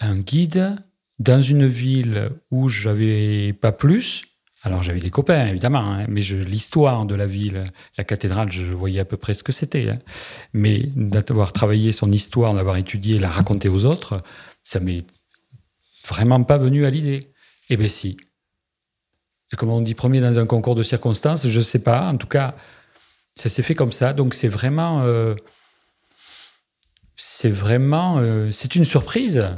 un 0.00 0.16
guide 0.16 0.76
dans 1.18 1.40
une 1.40 1.66
ville 1.66 2.30
où 2.50 2.68
j'avais 2.68 3.52
pas 3.52 3.72
plus. 3.72 4.24
Alors 4.62 4.82
j'avais 4.82 5.00
des 5.00 5.10
copains 5.10 5.46
évidemment, 5.46 5.94
hein, 5.94 6.06
mais 6.08 6.20
l'histoire 6.20 7.06
de 7.06 7.14
la 7.14 7.26
ville, 7.26 7.64
la 7.96 8.04
cathédrale, 8.04 8.50
je 8.50 8.72
voyais 8.72 9.00
à 9.00 9.04
peu 9.04 9.16
près 9.16 9.32
ce 9.32 9.44
que 9.44 9.52
c'était. 9.52 9.90
Hein. 9.90 9.98
Mais 10.52 10.90
d'avoir 10.96 11.52
travaillé 11.52 11.92
son 11.92 12.10
histoire, 12.10 12.54
d'avoir 12.54 12.76
étudié, 12.76 13.18
la 13.18 13.30
raconter 13.30 13.68
aux 13.68 13.84
autres, 13.84 14.20
ça 14.62 14.80
m'est 14.80 15.06
vraiment 16.08 16.42
pas 16.42 16.58
venu 16.58 16.84
à 16.84 16.90
l'idée. 16.90 17.32
Eh 17.70 17.76
bien 17.76 17.88
si. 17.88 18.16
Comme 19.56 19.70
on 19.70 19.80
dit 19.80 19.94
premier 19.94 20.20
dans 20.20 20.38
un 20.38 20.46
concours 20.46 20.74
de 20.74 20.82
circonstances, 20.82 21.48
je 21.48 21.60
sais 21.60 21.82
pas. 21.82 22.08
En 22.08 22.16
tout 22.16 22.26
cas, 22.26 22.54
ça 23.34 23.48
s'est 23.48 23.62
fait 23.62 23.74
comme 23.74 23.92
ça. 23.92 24.12
Donc 24.12 24.34
c'est 24.34 24.48
vraiment, 24.48 25.02
euh, 25.02 25.34
c'est 27.16 27.50
vraiment, 27.50 28.18
euh, 28.18 28.50
c'est 28.50 28.74
une 28.74 28.84
surprise. 28.84 29.48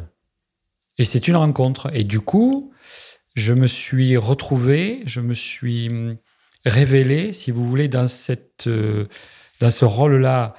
Et 0.99 1.05
c'est 1.05 1.29
une 1.29 1.37
rencontre. 1.37 1.91
Et 1.95 2.05
du 2.05 2.21
coup, 2.21 2.73
je 3.35 3.53
me 3.53 3.67
suis 3.67 4.17
retrouvé, 4.17 5.03
je 5.07 5.21
me 5.21 5.35
suis 5.35 5.89
hum, 5.89 6.17
révélé, 6.65 7.33
si 7.33 7.51
vous 7.51 7.67
voulez, 7.67 7.89
dans, 7.89 8.07
cette, 8.07 8.67
euh, 8.67 9.07
dans 9.61 9.71
ce 9.71 9.85
rôle-là 9.85 10.55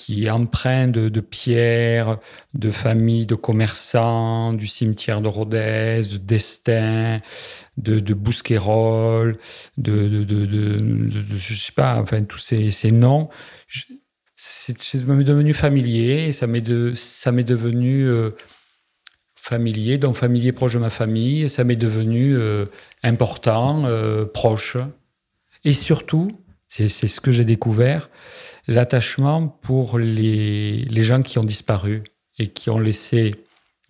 qui 0.00 0.24
est 0.24 0.30
empreint 0.30 0.88
de, 0.88 1.20
pierres, 1.20 2.18
de 2.54 2.70
familles, 2.70 3.26
de 3.26 3.34
commerçants, 3.34 4.54
du 4.54 4.66
cimetière 4.66 5.20
de 5.20 5.28
Rodez, 5.28 6.00
de 6.12 6.16
destin, 6.16 7.20
de, 7.76 8.00
de 8.00 8.14
Bousquerolles, 8.14 9.36
de, 9.76 10.08
de, 10.08 10.24
de, 10.24 11.06
je 11.36 11.54
sais 11.54 11.72
pas, 11.72 12.00
enfin 12.00 12.22
tous 12.22 12.38
ces, 12.38 12.90
noms. 12.90 13.28
C'est 14.36 15.04
devenu 15.04 15.52
familier 15.52 16.28
et 16.28 16.32
ça 16.32 16.46
m'est 16.46 16.62
de, 16.62 16.94
devenu 17.42 18.08
euh, 18.08 18.30
familier, 19.34 19.98
donc 19.98 20.16
familier 20.16 20.52
proche 20.52 20.72
de 20.72 20.78
ma 20.78 20.88
famille, 20.88 21.50
ça 21.50 21.62
m'est 21.64 21.76
devenu 21.76 22.34
euh, 22.38 22.64
important, 23.02 23.84
euh, 23.84 24.24
proche. 24.24 24.78
Et 25.64 25.74
surtout, 25.74 26.28
C'est 26.70 26.88
ce 26.88 27.20
que 27.20 27.32
j'ai 27.32 27.44
découvert, 27.44 28.08
l'attachement 28.68 29.48
pour 29.48 29.98
les, 29.98 30.84
les 30.84 31.02
gens 31.02 31.20
qui 31.20 31.38
ont 31.38 31.44
disparu 31.44 32.04
et 32.38 32.46
qui 32.46 32.70
ont 32.70 32.78
laissé 32.78 33.34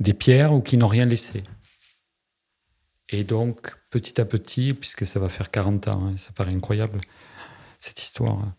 des 0.01 0.15
pierres 0.15 0.55
ou 0.55 0.63
qui 0.63 0.79
n'ont 0.79 0.87
rien 0.87 1.05
laissé. 1.05 1.45
Et 3.11 3.23
donc, 3.23 3.77
petit 3.91 4.19
à 4.21 4.25
petit, 4.25 4.73
puisque 4.73 5.05
ça 5.05 5.21
va 5.21 5.29
faire 5.29 5.51
40 5.51 5.89
ans, 5.89 6.07
hein, 6.07 6.17
ça 6.17 6.33
paraît 6.33 6.55
incroyable, 6.55 7.01
cette 7.81 8.03
histoire. 8.03 8.39
Hein. 8.39 8.55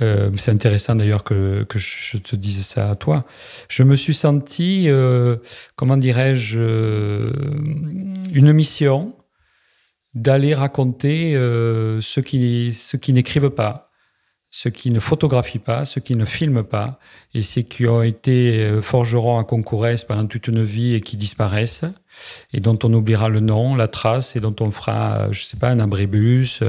Euh, 0.00 0.30
c'est 0.36 0.52
intéressant 0.52 0.94
d'ailleurs 0.94 1.24
que, 1.24 1.64
que, 1.64 1.78
je 1.78 2.18
te 2.18 2.36
dise 2.36 2.64
ça 2.64 2.90
à 2.90 2.94
toi. 2.94 3.24
Je 3.68 3.82
me 3.82 3.96
suis 3.96 4.14
senti, 4.14 4.88
euh, 4.88 5.36
comment 5.74 5.96
dirais-je, 5.96 6.58
euh, 6.60 7.32
une 8.32 8.52
mission 8.52 9.16
d'aller 10.14 10.54
raconter 10.54 11.34
ceux 12.00 12.22
qui, 12.22 12.76
qui 13.00 13.12
n'écrivent 13.12 13.50
pas, 13.50 13.90
ceux 14.50 14.70
qui 14.70 14.90
ne 14.90 15.00
photographient 15.00 15.58
pas, 15.58 15.84
ceux 15.84 16.00
qui 16.00 16.14
ne 16.14 16.24
filment 16.24 16.64
pas, 16.64 16.98
et 17.34 17.42
ceux 17.42 17.62
qui 17.62 17.86
ont 17.86 18.02
été 18.02 18.80
forgerons 18.80 19.38
à 19.38 19.44
Concourès 19.44 20.04
pendant 20.04 20.26
toute 20.26 20.48
une 20.48 20.62
vie 20.62 20.94
et 20.94 21.00
qui 21.00 21.16
disparaissent, 21.16 21.84
et 22.52 22.60
dont 22.60 22.78
on 22.84 22.92
oubliera 22.94 23.28
le 23.28 23.40
nom, 23.40 23.74
la 23.76 23.88
trace, 23.88 24.34
et 24.34 24.40
dont 24.40 24.56
on 24.60 24.70
fera, 24.70 25.30
je 25.30 25.44
sais 25.44 25.58
pas, 25.58 25.68
un 25.68 25.80
abribus 25.80 26.62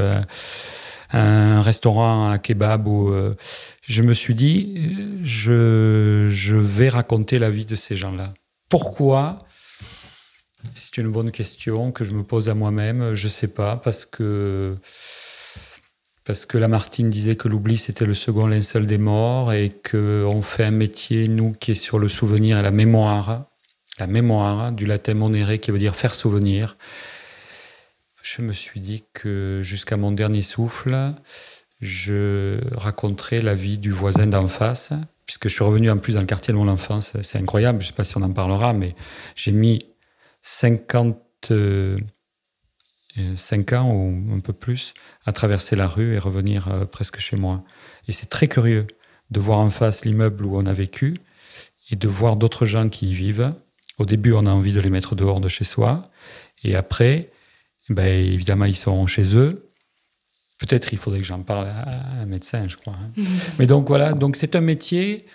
un 1.12 1.62
restaurant 1.62 2.29
à 2.29 2.38
kebab 2.38 2.88
euh, 2.88 3.34
je 3.81 4.03
me 4.03 4.13
suis 4.13 4.36
dit, 4.36 4.96
je, 5.24 6.27
je 6.29 6.55
vais 6.55 6.89
raconter 6.89 7.39
la 7.39 7.50
vie 7.50 7.65
de 7.65 7.75
ces 7.75 7.96
gens-là. 7.96 8.34
Pourquoi 8.69 9.39
C'est 10.73 10.97
une 10.97 11.11
bonne 11.11 11.31
question 11.31 11.91
que 11.91 12.03
je 12.03 12.13
me 12.13 12.23
pose 12.23 12.49
à 12.49 12.55
moi-même. 12.55 13.13
Je 13.13 13.25
ne 13.25 13.29
sais 13.29 13.47
pas, 13.47 13.77
parce 13.77 14.05
que, 14.05 14.75
parce 16.25 16.45
que 16.45 16.57
Lamartine 16.57 17.09
disait 17.09 17.35
que 17.35 17.47
l'oubli, 17.47 17.77
c'était 17.77 18.05
le 18.05 18.13
second 18.13 18.47
linceul 18.47 18.87
des 18.87 18.97
morts 18.97 19.53
et 19.53 19.71
qu'on 19.89 20.41
fait 20.41 20.65
un 20.65 20.71
métier, 20.71 21.27
nous, 21.27 21.53
qui 21.53 21.71
est 21.71 21.75
sur 21.75 21.99
le 21.99 22.07
souvenir 22.07 22.57
et 22.59 22.61
la 22.61 22.71
mémoire. 22.71 23.45
La 23.97 24.07
mémoire, 24.07 24.71
du 24.71 24.85
latin 24.85 25.13
monere, 25.13 25.59
qui 25.59 25.71
veut 25.71 25.79
dire 25.79 25.95
faire 25.95 26.13
souvenir 26.13 26.77
je 28.35 28.41
me 28.41 28.53
suis 28.53 28.79
dit 28.79 29.03
que 29.13 29.59
jusqu'à 29.63 29.97
mon 29.97 30.11
dernier 30.11 30.41
souffle, 30.41 31.13
je 31.81 32.59
raconterais 32.75 33.41
la 33.41 33.53
vie 33.53 33.77
du 33.77 33.91
voisin 33.91 34.27
d'en 34.27 34.47
face, 34.47 34.91
puisque 35.25 35.47
je 35.47 35.53
suis 35.53 35.63
revenu 35.63 35.89
en 35.89 35.97
plus 35.97 36.15
dans 36.15 36.19
le 36.19 36.25
quartier 36.25 36.53
de 36.53 36.57
mon 36.57 36.67
enfance. 36.67 37.13
C'est 37.21 37.37
incroyable, 37.37 37.81
je 37.81 37.87
ne 37.87 37.91
sais 37.91 37.95
pas 37.95 38.03
si 38.03 38.17
on 38.17 38.21
en 38.21 38.31
parlera, 38.31 38.73
mais 38.73 38.95
j'ai 39.35 39.51
mis 39.51 39.79
55 40.41 41.15
euh, 41.51 41.98
ans 43.74 43.91
ou 43.91 44.34
un 44.34 44.39
peu 44.39 44.53
plus 44.53 44.93
à 45.25 45.34
traverser 45.34 45.75
la 45.75 45.88
rue 45.88 46.15
et 46.15 46.19
revenir 46.19 46.67
euh, 46.67 46.86
presque 46.86 47.19
chez 47.19 47.36
moi. 47.36 47.63
Et 48.08 48.12
c'est 48.12 48.27
très 48.27 48.48
curieux 48.48 48.88
de 49.31 49.39
voir 49.39 49.60
en 49.60 49.69
face 49.69 50.05
l'immeuble 50.05 50.46
où 50.46 50.58
on 50.58 50.65
a 50.65 50.74
vécu 50.74 51.13
et 51.91 51.96
de 51.96 52.08
voir 52.08 52.36
d'autres 52.36 52.65
gens 52.65 52.89
qui 52.89 53.10
y 53.10 53.13
vivent. 53.13 53.53
Au 53.98 54.05
début, 54.05 54.34
on 54.34 54.46
a 54.46 54.51
envie 54.51 54.74
de 54.74 54.79
les 54.79 54.89
mettre 54.89 55.15
dehors 55.15 55.41
de 55.41 55.48
chez 55.48 55.63
soi. 55.63 56.03
Et 56.63 56.75
après, 56.75 57.31
ben, 57.89 58.08
évidemment, 58.08 58.65
ils 58.65 58.75
sont 58.75 59.05
chez 59.08 59.36
eux. 59.36 59.72
Peut-être 60.60 60.93
il 60.93 60.98
faudrait 60.98 61.19
que 61.19 61.25
j'en 61.25 61.41
parle 61.41 61.67
à 61.67 62.22
un 62.22 62.25
médecin, 62.25 62.67
je 62.67 62.75
crois. 62.75 62.93
Hein. 62.93 63.24
Mais 63.60 63.65
donc 63.65 63.88
voilà, 63.88 64.13
donc 64.13 64.36
c'est 64.36 64.55
un 64.55 64.62
métier, 64.62 65.25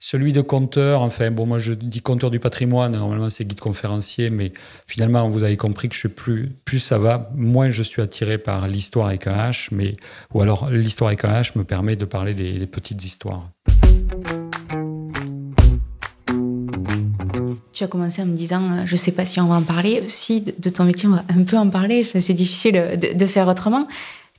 celui 0.00 0.32
de 0.32 0.40
conteur. 0.40 1.02
Enfin, 1.02 1.30
bon, 1.30 1.46
moi 1.46 1.58
je 1.58 1.72
dis 1.74 2.02
conteur 2.02 2.32
du 2.32 2.40
patrimoine. 2.40 2.92
Normalement, 2.92 3.30
c'est 3.30 3.44
guide 3.44 3.60
conférencier, 3.60 4.30
mais 4.30 4.52
finalement, 4.88 5.28
vous 5.28 5.44
avez 5.44 5.56
compris 5.56 5.88
que 5.88 6.08
plus 6.08 6.78
ça 6.80 6.98
va, 6.98 7.30
moins 7.36 7.68
je 7.68 7.84
suis 7.84 8.02
attiré 8.02 8.38
par 8.38 8.66
l'histoire 8.66 9.06
avec 9.06 9.28
un 9.28 9.50
H. 9.50 9.68
Mais 9.70 9.96
ou 10.34 10.40
alors 10.40 10.68
l'histoire 10.70 11.08
avec 11.08 11.24
un 11.24 11.40
H 11.40 11.56
me 11.56 11.62
permet 11.62 11.94
de 11.94 12.04
parler 12.04 12.34
des 12.34 12.66
petites 12.66 13.04
histoires. 13.04 13.50
Tu 17.72 17.84
as 17.84 17.86
commencé 17.86 18.20
en 18.20 18.26
me 18.26 18.36
disant, 18.36 18.62
euh, 18.72 18.82
je 18.84 18.92
ne 18.92 18.96
sais 18.96 19.12
pas 19.12 19.24
si 19.24 19.40
on 19.40 19.46
va 19.46 19.54
en 19.54 19.62
parler. 19.62 20.02
Si, 20.08 20.40
de 20.40 20.70
ton 20.70 20.84
métier, 20.84 21.08
on 21.08 21.12
va 21.12 21.24
un 21.28 21.44
peu 21.44 21.56
en 21.56 21.70
parler. 21.70 22.04
C'est 22.04 22.34
difficile 22.34 22.98
de, 22.98 23.26
faire 23.26 23.48
autrement. 23.48 23.86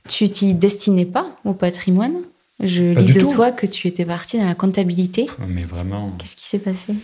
Tu 0.08 0.28
t'y 0.28 0.54
destinais 0.54 1.06
pas 1.06 1.26
au 1.44 1.54
patrimoine? 1.54 2.14
Je 2.62 2.96
lis 2.96 3.12
de 3.12 3.28
toi 3.28 3.52
que 3.52 3.66
tu 3.66 3.88
étais 3.88 4.06
parti 4.06 4.38
dans 4.38 4.46
la 4.46 4.54
comptabilité. 4.54 5.26
Mais 5.46 5.64
vraiment. 5.64 6.12
Qu'est-ce 6.18 6.36
qui 6.36 6.44
s'est 6.44 6.58
passé? 6.58 6.94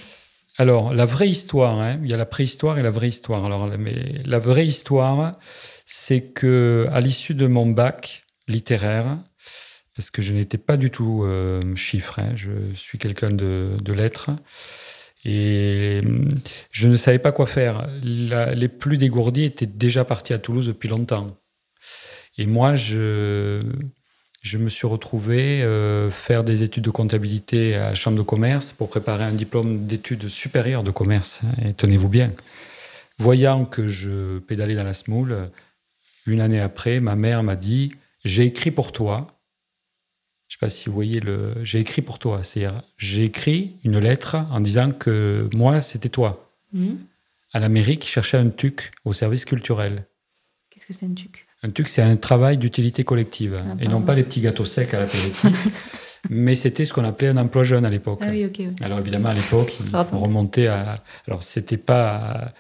Alors, 0.57 0.93
la 0.93 1.05
vraie 1.05 1.29
histoire, 1.29 1.79
hein, 1.81 2.01
il 2.03 2.11
y 2.11 2.15
a 2.15 2.17
la 2.17 2.27
préhistoire 2.27 2.79
et 2.79 2.83
la 2.83 2.91
vraie 2.91 3.09
histoire. 3.09 3.45
Alors, 3.45 3.69
mais 3.79 4.23
la 4.25 4.39
vraie 4.39 4.67
histoire, 4.67 5.39
c'est 5.87 6.21
que 6.21 6.89
à 6.93 7.01
l'issue 7.01 7.35
de 7.35 7.47
mon 7.47 7.67
bac 7.67 8.25
littéraire, 8.49 9.19
parce 9.95 10.11
que 10.11 10.23
je 10.23 10.33
n'étais 10.33 10.59
pas 10.59 10.77
du 10.77 10.91
tout 10.91 11.23
euh, 11.25 11.61
chiffre, 11.77 12.19
hein, 12.19 12.33
je 12.35 12.51
suis 12.75 12.99
quelqu'un 12.99 13.31
de, 13.31 13.77
de 13.83 13.93
lettres, 13.93 14.31
et 15.25 16.01
je 16.71 16.89
ne 16.89 16.95
savais 16.95 17.19
pas 17.19 17.33
quoi 17.33 17.47
faire. 17.47 17.89
les 18.03 18.69
plus 18.69 18.97
dégourdis 18.97 19.45
étaient 19.45 19.67
déjà 19.67 20.05
partis 20.05 20.33
à 20.33 20.39
Toulouse 20.39 20.67
depuis 20.67 20.89
longtemps. 20.89 21.37
Et 22.37 22.47
moi, 22.47 22.75
je, 22.75 23.61
je 24.49 24.57
me 24.57 24.71
suis 24.71 24.87
retrouvé 24.87 25.63
euh, 25.63 26.11
faire 26.11 26.43
des 26.43 26.63
études 26.63 26.85
de 26.85 26.91
comptabilité 26.91 27.75
à 27.75 27.91
la 27.91 27.95
Chambre 27.95 28.17
de 28.17 28.23
commerce 28.23 28.73
pour 28.73 28.89
préparer 28.89 29.25
un 29.25 29.33
diplôme 29.33 29.85
d'études 29.85 30.29
supérieures 30.29 30.83
de 30.83 30.91
commerce. 30.91 31.43
Et 31.63 31.75
tenez-vous 31.75 32.09
bien. 32.09 32.33
Voyant 33.19 33.67
que 33.67 33.87
je 33.87 34.39
pédalais 34.39 34.75
dans 34.75 34.85
la 34.85 34.95
smoule, 34.95 35.51
une 36.27 36.41
année 36.41 36.61
après, 36.61 36.99
ma 36.99 37.15
mère 37.15 37.43
m'a 37.43 37.57
dit 37.57 37.91
J'ai 38.25 38.45
écrit 38.45 38.71
pour 38.71 38.91
toi 38.93 39.27
je 40.49 40.55
ne 40.55 40.61
sais 40.61 40.61
pas 40.61 40.71
si 40.71 40.89
vous 40.89 40.95
voyez 40.95 41.21
le. 41.21 41.63
J'ai 41.63 41.79
écrit 41.79 42.01
pour 42.01 42.19
toi. 42.19 42.43
C'est-à-dire, 42.43 42.83
j'ai 42.97 43.25
écrit 43.25 43.77
une 43.85 43.99
lettre 43.99 44.37
en 44.51 44.61
disant 44.61 44.93
que 44.93 45.47
moi, 45.55 45.83
c'était 45.83 46.09
toi. 46.09 46.51
Hmm. 46.73 46.95
À 47.53 47.61
la 47.61 47.69
mairie 47.69 47.99
qui 47.99 48.09
cherchait 48.09 48.39
un 48.39 48.49
TUC 48.49 48.91
au 49.05 49.13
service 49.13 49.45
culturel. 49.45 50.07
Qu'est-ce 50.71 50.87
que 50.87 50.95
c'est 50.95 51.05
un 51.05 51.13
TUC? 51.13 51.48
Un 51.63 51.71
TUC, 51.71 51.89
c'est 51.89 52.03
un 52.03 52.17
travail 52.17 52.57
d'utilité 52.57 53.03
collective. 53.03 53.59
Ah, 53.59 53.77
et 53.81 53.89
non 53.89 54.01
pas 54.01 54.15
les 54.15 54.23
petits 54.23 54.41
gâteaux 54.41 54.65
secs 54.65 54.95
à 54.95 55.01
l'apéritif. 55.01 55.47
mais 56.31 56.55
c'était 56.55 56.85
ce 56.85 56.93
qu'on 56.93 57.05
appelait 57.05 57.29
un 57.29 57.37
emploi 57.37 57.65
jeune 57.65 57.85
à 57.85 57.91
l'époque. 57.91 58.21
Ah 58.23 58.29
oui, 58.31 58.51
Alors 58.81 58.99
évidemment, 58.99 59.31
à 59.31 59.35
l'époque, 59.35 59.79
on 60.13 60.19
remontait 60.19 60.69
à. 60.69 61.03
Alors, 61.27 61.43
c'était 61.43 61.77
pas. 61.77 62.53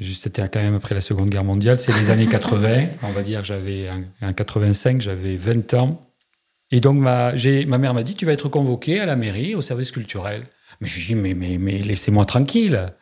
C'était 0.00 0.42
quand 0.48 0.62
même 0.62 0.74
après 0.74 0.94
la 0.94 1.00
Seconde 1.00 1.30
Guerre 1.30 1.44
mondiale, 1.44 1.78
c'est 1.78 1.92
les 1.92 2.10
années 2.10 2.26
80. 2.26 2.86
On 3.02 3.10
va 3.10 3.22
dire, 3.22 3.42
j'avais 3.42 3.88
en 4.22 4.32
85, 4.32 5.00
j'avais 5.00 5.34
20 5.34 5.74
ans. 5.74 6.00
Et 6.70 6.80
donc, 6.80 6.96
ma, 6.96 7.34
ma 7.66 7.78
mère 7.78 7.92
m'a 7.92 8.04
dit 8.04 8.14
Tu 8.14 8.24
vas 8.24 8.32
être 8.32 8.48
convoqué 8.48 9.00
à 9.00 9.06
la 9.06 9.16
mairie, 9.16 9.56
au 9.56 9.60
service 9.60 9.90
culturel. 9.90 10.44
Mais 10.80 10.86
je 10.86 10.96
lui 10.96 11.06
dit 11.06 11.14
Mais, 11.16 11.34
mais, 11.34 11.58
mais 11.58 11.78
laissez-moi 11.78 12.24
tranquille. 12.24 12.92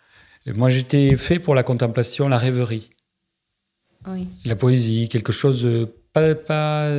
moi, 0.47 0.71
j'étais 0.71 1.15
fait 1.17 1.39
pour 1.39 1.55
la 1.55 1.63
contemplation, 1.63 2.29
la 2.29 2.39
rêverie. 2.39 2.91
La 4.45 4.57
poésie, 4.57 5.09
quelque 5.09 5.33
chose. 5.33 5.69
Pas, 6.13 6.35
pas, 6.35 6.91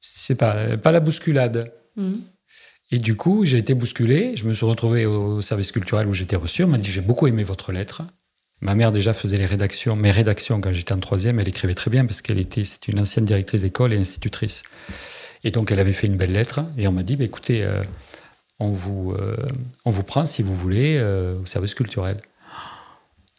c'est 0.00 0.34
pas, 0.34 0.76
pas 0.76 0.92
la 0.92 1.00
bousculade. 1.00 1.72
Mm. 1.96 2.14
Et 2.92 2.98
du 2.98 3.16
coup, 3.16 3.44
j'ai 3.44 3.58
été 3.58 3.74
bousculé. 3.74 4.36
Je 4.36 4.46
me 4.46 4.52
suis 4.52 4.66
retrouvé 4.66 5.06
au 5.06 5.40
service 5.40 5.72
culturel 5.72 6.06
où 6.06 6.12
j'étais 6.12 6.36
reçu. 6.36 6.64
On 6.64 6.68
m'a 6.68 6.78
dit 6.78 6.90
J'ai 6.90 7.00
beaucoup 7.00 7.26
aimé 7.26 7.42
votre 7.42 7.72
lettre. 7.72 8.02
Ma 8.60 8.74
mère 8.74 8.90
déjà 8.90 9.12
faisait 9.12 9.36
les 9.36 9.46
rédactions, 9.46 9.96
mes 9.96 10.10
rédactions 10.10 10.60
quand 10.60 10.72
j'étais 10.72 10.94
en 10.94 10.98
troisième, 10.98 11.38
elle 11.38 11.48
écrivait 11.48 11.74
très 11.74 11.90
bien 11.90 12.06
parce 12.06 12.22
qu'elle 12.22 12.38
était, 12.38 12.64
c'était 12.64 12.90
une 12.90 12.98
ancienne 12.98 13.26
directrice 13.26 13.62
d'école 13.62 13.92
et 13.92 13.98
institutrice. 13.98 14.62
Et 15.44 15.50
donc, 15.50 15.70
elle 15.70 15.80
avait 15.80 15.92
fait 15.92 16.06
une 16.06 16.16
belle 16.16 16.32
lettre 16.32 16.60
et 16.78 16.88
on 16.88 16.92
m'a 16.92 17.02
dit, 17.02 17.16
bah, 17.16 17.24
écoutez, 17.24 17.62
euh, 17.62 17.82
on, 18.58 18.70
vous, 18.70 19.12
euh, 19.12 19.36
on 19.84 19.90
vous 19.90 20.02
prend, 20.02 20.24
si 20.24 20.42
vous 20.42 20.56
voulez, 20.56 20.96
euh, 20.98 21.38
au 21.40 21.44
service 21.44 21.74
culturel. 21.74 22.22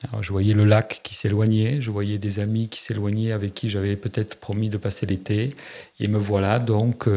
Alors, 0.04 0.22
je 0.22 0.32
voyais 0.32 0.54
le 0.54 0.64
lac 0.64 1.00
qui 1.02 1.16
s'éloignait, 1.16 1.82
je 1.82 1.90
voyais 1.90 2.20
des 2.20 2.40
amis 2.40 2.70
qui 2.70 2.82
s'éloignaient 2.82 3.32
avec 3.32 3.56
qui 3.56 3.68
j'avais 3.68 3.96
peut-être 3.96 4.36
promis 4.36 4.70
de 4.70 4.78
passer 4.78 5.08
l'été. 5.08 5.56
Et 6.00 6.08
me 6.08 6.20
voilà 6.20 6.60
donc 6.60 7.10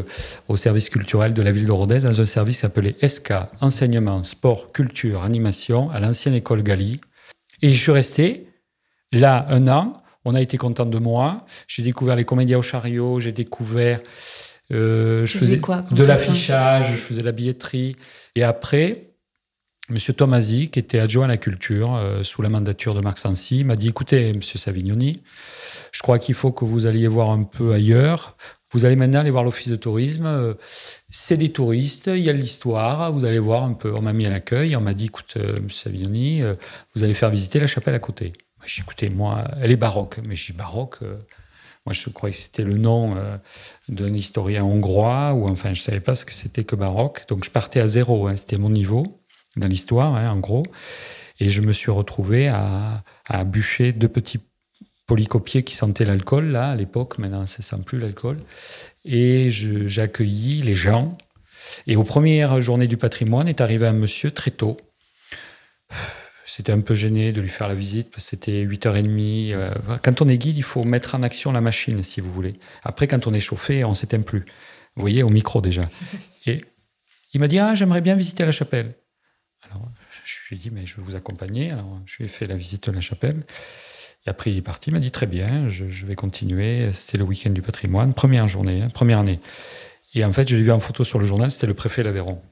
au 0.49 0.56
service 0.56 0.88
culturel 0.88 1.34
de 1.34 1.42
la 1.42 1.52
ville 1.52 1.66
de 1.66 1.72
Rodez, 1.72 1.99
dans 2.00 2.20
un 2.20 2.26
service 2.26 2.64
appelé 2.64 2.96
SK, 3.06 3.34
Enseignement, 3.60 4.25
Sport, 4.25 4.72
Culture, 4.72 5.22
Animation, 5.22 5.90
à 5.90 6.00
l'ancienne 6.00 6.34
école 6.34 6.62
Gali. 6.62 7.00
Et 7.60 7.70
je 7.70 7.78
suis 7.78 7.92
resté 7.92 8.46
là 9.12 9.46
un 9.50 9.68
an. 9.68 10.02
On 10.25 10.34
a 10.34 10.40
été 10.40 10.56
content 10.56 10.87
de 10.87 10.99
moi. 10.99 11.44
J'ai 11.66 11.82
découvert 11.82 12.16
les 12.16 12.25
comédiens 12.25 12.58
au 12.58 12.62
chariot, 12.62 13.20
j'ai 13.20 13.32
découvert 13.32 14.00
euh, 14.72 15.26
je 15.26 15.38
faisais 15.38 15.58
quoi, 15.58 15.84
de 15.90 16.04
l'affichage, 16.04 16.92
je 16.92 16.96
faisais 16.96 17.22
la 17.22 17.32
billetterie. 17.32 17.96
Et 18.37 18.42
après, 18.42 19.09
M. 19.90 19.97
Tomasi, 20.14 20.68
qui 20.68 20.78
était 20.78 20.99
adjoint 20.99 21.25
à 21.25 21.28
la 21.28 21.37
culture 21.37 21.94
euh, 21.97 22.23
sous 22.23 22.42
la 22.42 22.49
mandature 22.49 22.94
de 22.94 23.00
Marc 23.00 23.18
Sancy, 23.18 23.64
m'a 23.64 23.76
dit 23.76 23.88
écoutez, 23.88 24.30
M. 24.30 24.42
Savignoni, 24.42 25.23
je 25.92 26.02
crois 26.02 26.18
qu'il 26.18 26.35
faut 26.35 26.52
que 26.52 26.64
vous 26.64 26.87
alliez 26.87 27.09
voir 27.09 27.30
un 27.30 27.42
peu 27.42 27.73
ailleurs. 27.73 28.37
Vous 28.73 28.85
allez 28.85 28.94
maintenant 28.94 29.20
aller 29.20 29.30
voir 29.30 29.42
l'office 29.42 29.68
de 29.68 29.76
tourisme. 29.76 30.26
Euh, 30.26 30.54
c'est 31.09 31.37
des 31.37 31.50
touristes, 31.50 32.06
il 32.06 32.23
y 32.23 32.30
a 32.30 32.32
de 32.32 32.38
l'histoire. 32.38 33.12
Vous 33.12 33.25
allez 33.25 33.40
voir 33.40 33.64
un 33.64 33.73
peu. 33.73 33.92
On 33.94 34.02
m'a 34.02 34.12
mis 34.12 34.26
à 34.26 34.30
l'accueil. 34.30 34.76
On 34.76 34.80
m'a 34.80 34.94
dit 34.94 35.06
écoute, 35.06 35.35
M. 35.37 35.68
Savignoni, 35.70 36.42
vous 36.94 37.02
allez 37.02 37.14
faire 37.14 37.30
visiter 37.30 37.59
la 37.59 37.66
chapelle 37.66 37.94
à 37.94 37.99
côté. 37.99 38.32
J'ai 38.64 38.82
écoutez, 38.82 39.09
moi, 39.09 39.44
elle 39.61 39.73
est 39.73 39.76
baroque. 39.76 40.18
Mais 40.26 40.35
dis 40.35 40.52
baroque 40.52 40.99
Moi, 41.87 41.94
je 41.94 42.11
croyais 42.11 42.32
que 42.35 42.40
c'était 42.40 42.62
le 42.62 42.75
nom 42.75 43.16
euh, 43.16 43.37
d'un 43.88 44.12
historien 44.14 44.64
hongrois, 44.64 45.32
ou 45.32 45.49
enfin, 45.49 45.73
je 45.73 45.80
savais 45.80 46.00
pas 46.00 46.14
ce 46.14 46.25
que 46.25 46.35
c'était 46.35 46.64
que 46.64 46.76
baroque. 46.76 47.25
Donc, 47.28 47.44
je 47.44 47.50
partais 47.50 47.80
à 47.80 47.87
zéro. 47.87 48.28
hein. 48.28 48.37
C'était 48.37 48.59
mon 48.59 48.70
niveau 48.70 49.19
dans 49.57 49.69
l'histoire, 49.69 50.14
hein, 50.14 50.28
en 50.28 50.38
gros. 50.38 50.62
Et 51.38 51.49
je 51.49 51.61
me 51.62 51.73
suis 51.73 51.90
retrouvé 51.90 52.49
à, 52.49 53.02
bûcher 53.45 53.92
deux 53.92 54.09
petits 54.09 54.40
polycopiers 55.07 55.62
qui 55.62 55.75
sentaient 55.75 56.04
l'alcool, 56.04 56.47
là, 56.47 56.71
à 56.71 56.76
l'époque. 56.76 57.19
Maintenant, 57.19 57.47
ça 57.47 57.62
sent 57.62 57.83
plus 57.85 57.99
l'alcool. 57.99 58.38
Et 59.04 59.50
accueilli 59.99 60.62
les 60.62 60.75
gens. 60.75 61.16
Et 61.87 61.97
aux 61.97 62.04
premières 62.04 62.61
journées 62.61 62.88
du 62.88 62.97
patrimoine 62.97 63.49
est 63.49 63.61
arrivé 63.61 63.87
un 63.87 63.92
monsieur 63.92 64.30
très 64.30 64.50
tôt. 64.50 64.76
C'était 66.45 66.73
un 66.73 66.80
peu 66.80 66.95
gêné 66.95 67.33
de 67.33 67.40
lui 67.40 67.49
faire 67.49 67.69
la 67.69 67.76
visite 67.76 68.11
parce 68.11 68.25
que 68.25 68.30
c'était 68.30 68.64
8h30. 68.64 69.52
euh, 69.52 69.73
Quand 70.02 70.21
on 70.21 70.28
est 70.28 70.37
guide, 70.37 70.57
il 70.57 70.64
faut 70.64 70.83
mettre 70.83 71.14
en 71.14 71.23
action 71.23 71.52
la 71.52 71.61
machine, 71.61 72.02
si 72.02 72.21
vous 72.21 72.33
voulez. 72.33 72.54
Après, 72.83 73.07
quand 73.07 73.28
on 73.28 73.33
est 73.33 73.40
chauffé, 73.40 73.85
on 73.85 73.95
s'éteint 73.95 74.21
plus. 74.21 74.45
Vous 74.97 75.00
voyez, 75.00 75.23
au 75.23 75.28
micro 75.28 75.61
déjà. 75.61 75.88
Et 76.47 76.59
il 77.33 77.40
m'a 77.40 77.47
dit 77.47 77.61
Ah, 77.61 77.75
j'aimerais 77.76 78.00
bien 78.00 78.16
visiter 78.16 78.45
la 78.45 78.50
chapelle. 78.50 78.95
Alors, 79.64 79.88
je 80.24 80.36
lui 80.48 80.56
ai 80.56 80.58
dit 80.58 80.70
Mais 80.70 80.86
je 80.86 80.96
vais 80.96 81.02
vous 81.02 81.16
accompagner. 81.16 81.70
Alors, 81.72 82.00
je 82.06 82.18
lui 82.18 82.24
ai 82.24 82.28
fait 82.28 82.46
la 82.46 82.54
visite 82.54 82.88
de 82.88 82.92
la 82.92 83.00
chapelle. 83.00 83.44
Et 84.26 84.30
après, 84.30 84.50
il 84.50 84.58
est 84.58 84.62
parti. 84.62 84.90
Il 84.90 84.92
m'a 84.94 85.00
dit 85.00 85.10
Très 85.10 85.26
bien, 85.26 85.68
je, 85.68 86.06
vais 86.06 86.14
continuer. 86.14 86.92
C'était 86.92 87.18
le 87.18 87.24
week-end 87.24 87.50
du 87.50 87.62
patrimoine, 87.62 88.14
première 88.14 88.48
journée, 88.48 88.82
hein, 88.82 88.90
première 88.90 89.18
année. 89.18 89.40
Et 90.14 90.24
en 90.24 90.32
fait, 90.32 90.48
je 90.48 90.56
l'ai 90.56 90.62
vu 90.62 90.72
en 90.72 90.80
photo 90.80 91.04
sur 91.04 91.18
le 91.18 91.24
journal, 91.24 91.50
c'était 91.50 91.68
le 91.68 91.74
préfet 91.74 92.02
l'Aveyron. 92.02 92.42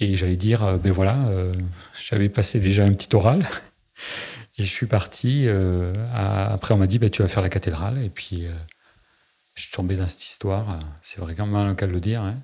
Et 0.00 0.16
j'allais 0.16 0.36
dire, 0.36 0.64
euh, 0.64 0.76
ben 0.76 0.92
voilà, 0.92 1.28
euh, 1.28 1.52
j'avais 2.00 2.28
passé 2.28 2.60
déjà 2.60 2.84
un 2.84 2.92
petit 2.92 3.14
oral. 3.14 3.46
Et 4.56 4.64
je 4.64 4.70
suis 4.70 4.86
parti. 4.86 5.44
euh, 5.46 5.92
après, 6.12 6.74
on 6.74 6.78
m'a 6.78 6.86
dit, 6.88 6.98
ben, 6.98 7.10
tu 7.10 7.22
vas 7.22 7.28
faire 7.28 7.42
la 7.42 7.48
cathédrale. 7.48 8.02
Et 8.04 8.10
puis, 8.10 8.46
je 9.54 9.62
suis 9.62 9.70
tombé 9.70 9.96
dans 9.96 10.06
cette 10.08 10.24
histoire. 10.24 10.80
C'est 11.02 11.20
vraiment 11.20 11.64
le 11.64 11.74
cas 11.74 11.86
de 11.86 11.92
le 11.92 12.00
dire. 12.00 12.22
hein. 12.22 12.36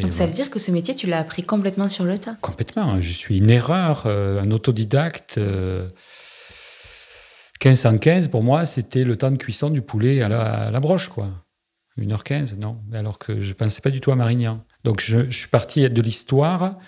Et 0.00 0.02
Donc 0.04 0.12
ça 0.12 0.26
veut 0.26 0.32
dire 0.32 0.50
que 0.50 0.58
ce 0.58 0.70
métier, 0.70 0.94
tu 0.94 1.06
l'as 1.06 1.18
appris 1.18 1.42
complètement 1.42 1.88
sur 1.88 2.04
le 2.04 2.18
tas. 2.18 2.36
Complètement. 2.40 2.92
hein. 2.94 3.00
Je 3.00 3.12
suis 3.12 3.38
une 3.38 3.50
erreur, 3.50 4.04
euh, 4.06 4.40
un 4.40 4.50
autodidacte. 4.50 5.36
euh, 5.38 5.88
1515, 7.62 8.28
pour 8.28 8.42
moi, 8.42 8.64
c'était 8.64 9.04
le 9.04 9.16
temps 9.16 9.30
de 9.30 9.36
cuisson 9.36 9.68
du 9.68 9.82
poulet 9.82 10.22
à 10.22 10.28
la, 10.28 10.40
à 10.68 10.70
la 10.70 10.80
broche, 10.80 11.08
quoi. 11.08 11.28
1h15, 11.98 12.56
non. 12.58 12.80
Alors 12.94 13.18
que 13.18 13.40
je 13.40 13.48
ne 13.48 13.52
pensais 13.52 13.82
pas 13.82 13.90
du 13.90 14.00
tout 14.00 14.10
à 14.10 14.16
Marignan. 14.16 14.64
Donc, 14.84 15.00
je, 15.02 15.24
je 15.30 15.36
suis 15.36 15.48
parti 15.48 15.88
de 15.90 16.00
l'histoire. 16.02 16.78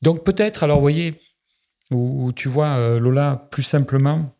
Donc, 0.00 0.24
peut-être, 0.24 0.62
alors, 0.62 0.76
vous 0.78 0.82
voyez, 0.82 1.20
où, 1.90 2.24
où 2.26 2.32
tu 2.32 2.48
vois, 2.48 2.78
euh, 2.78 2.98
Lola, 2.98 3.48
plus 3.50 3.62
simplement, 3.62 4.34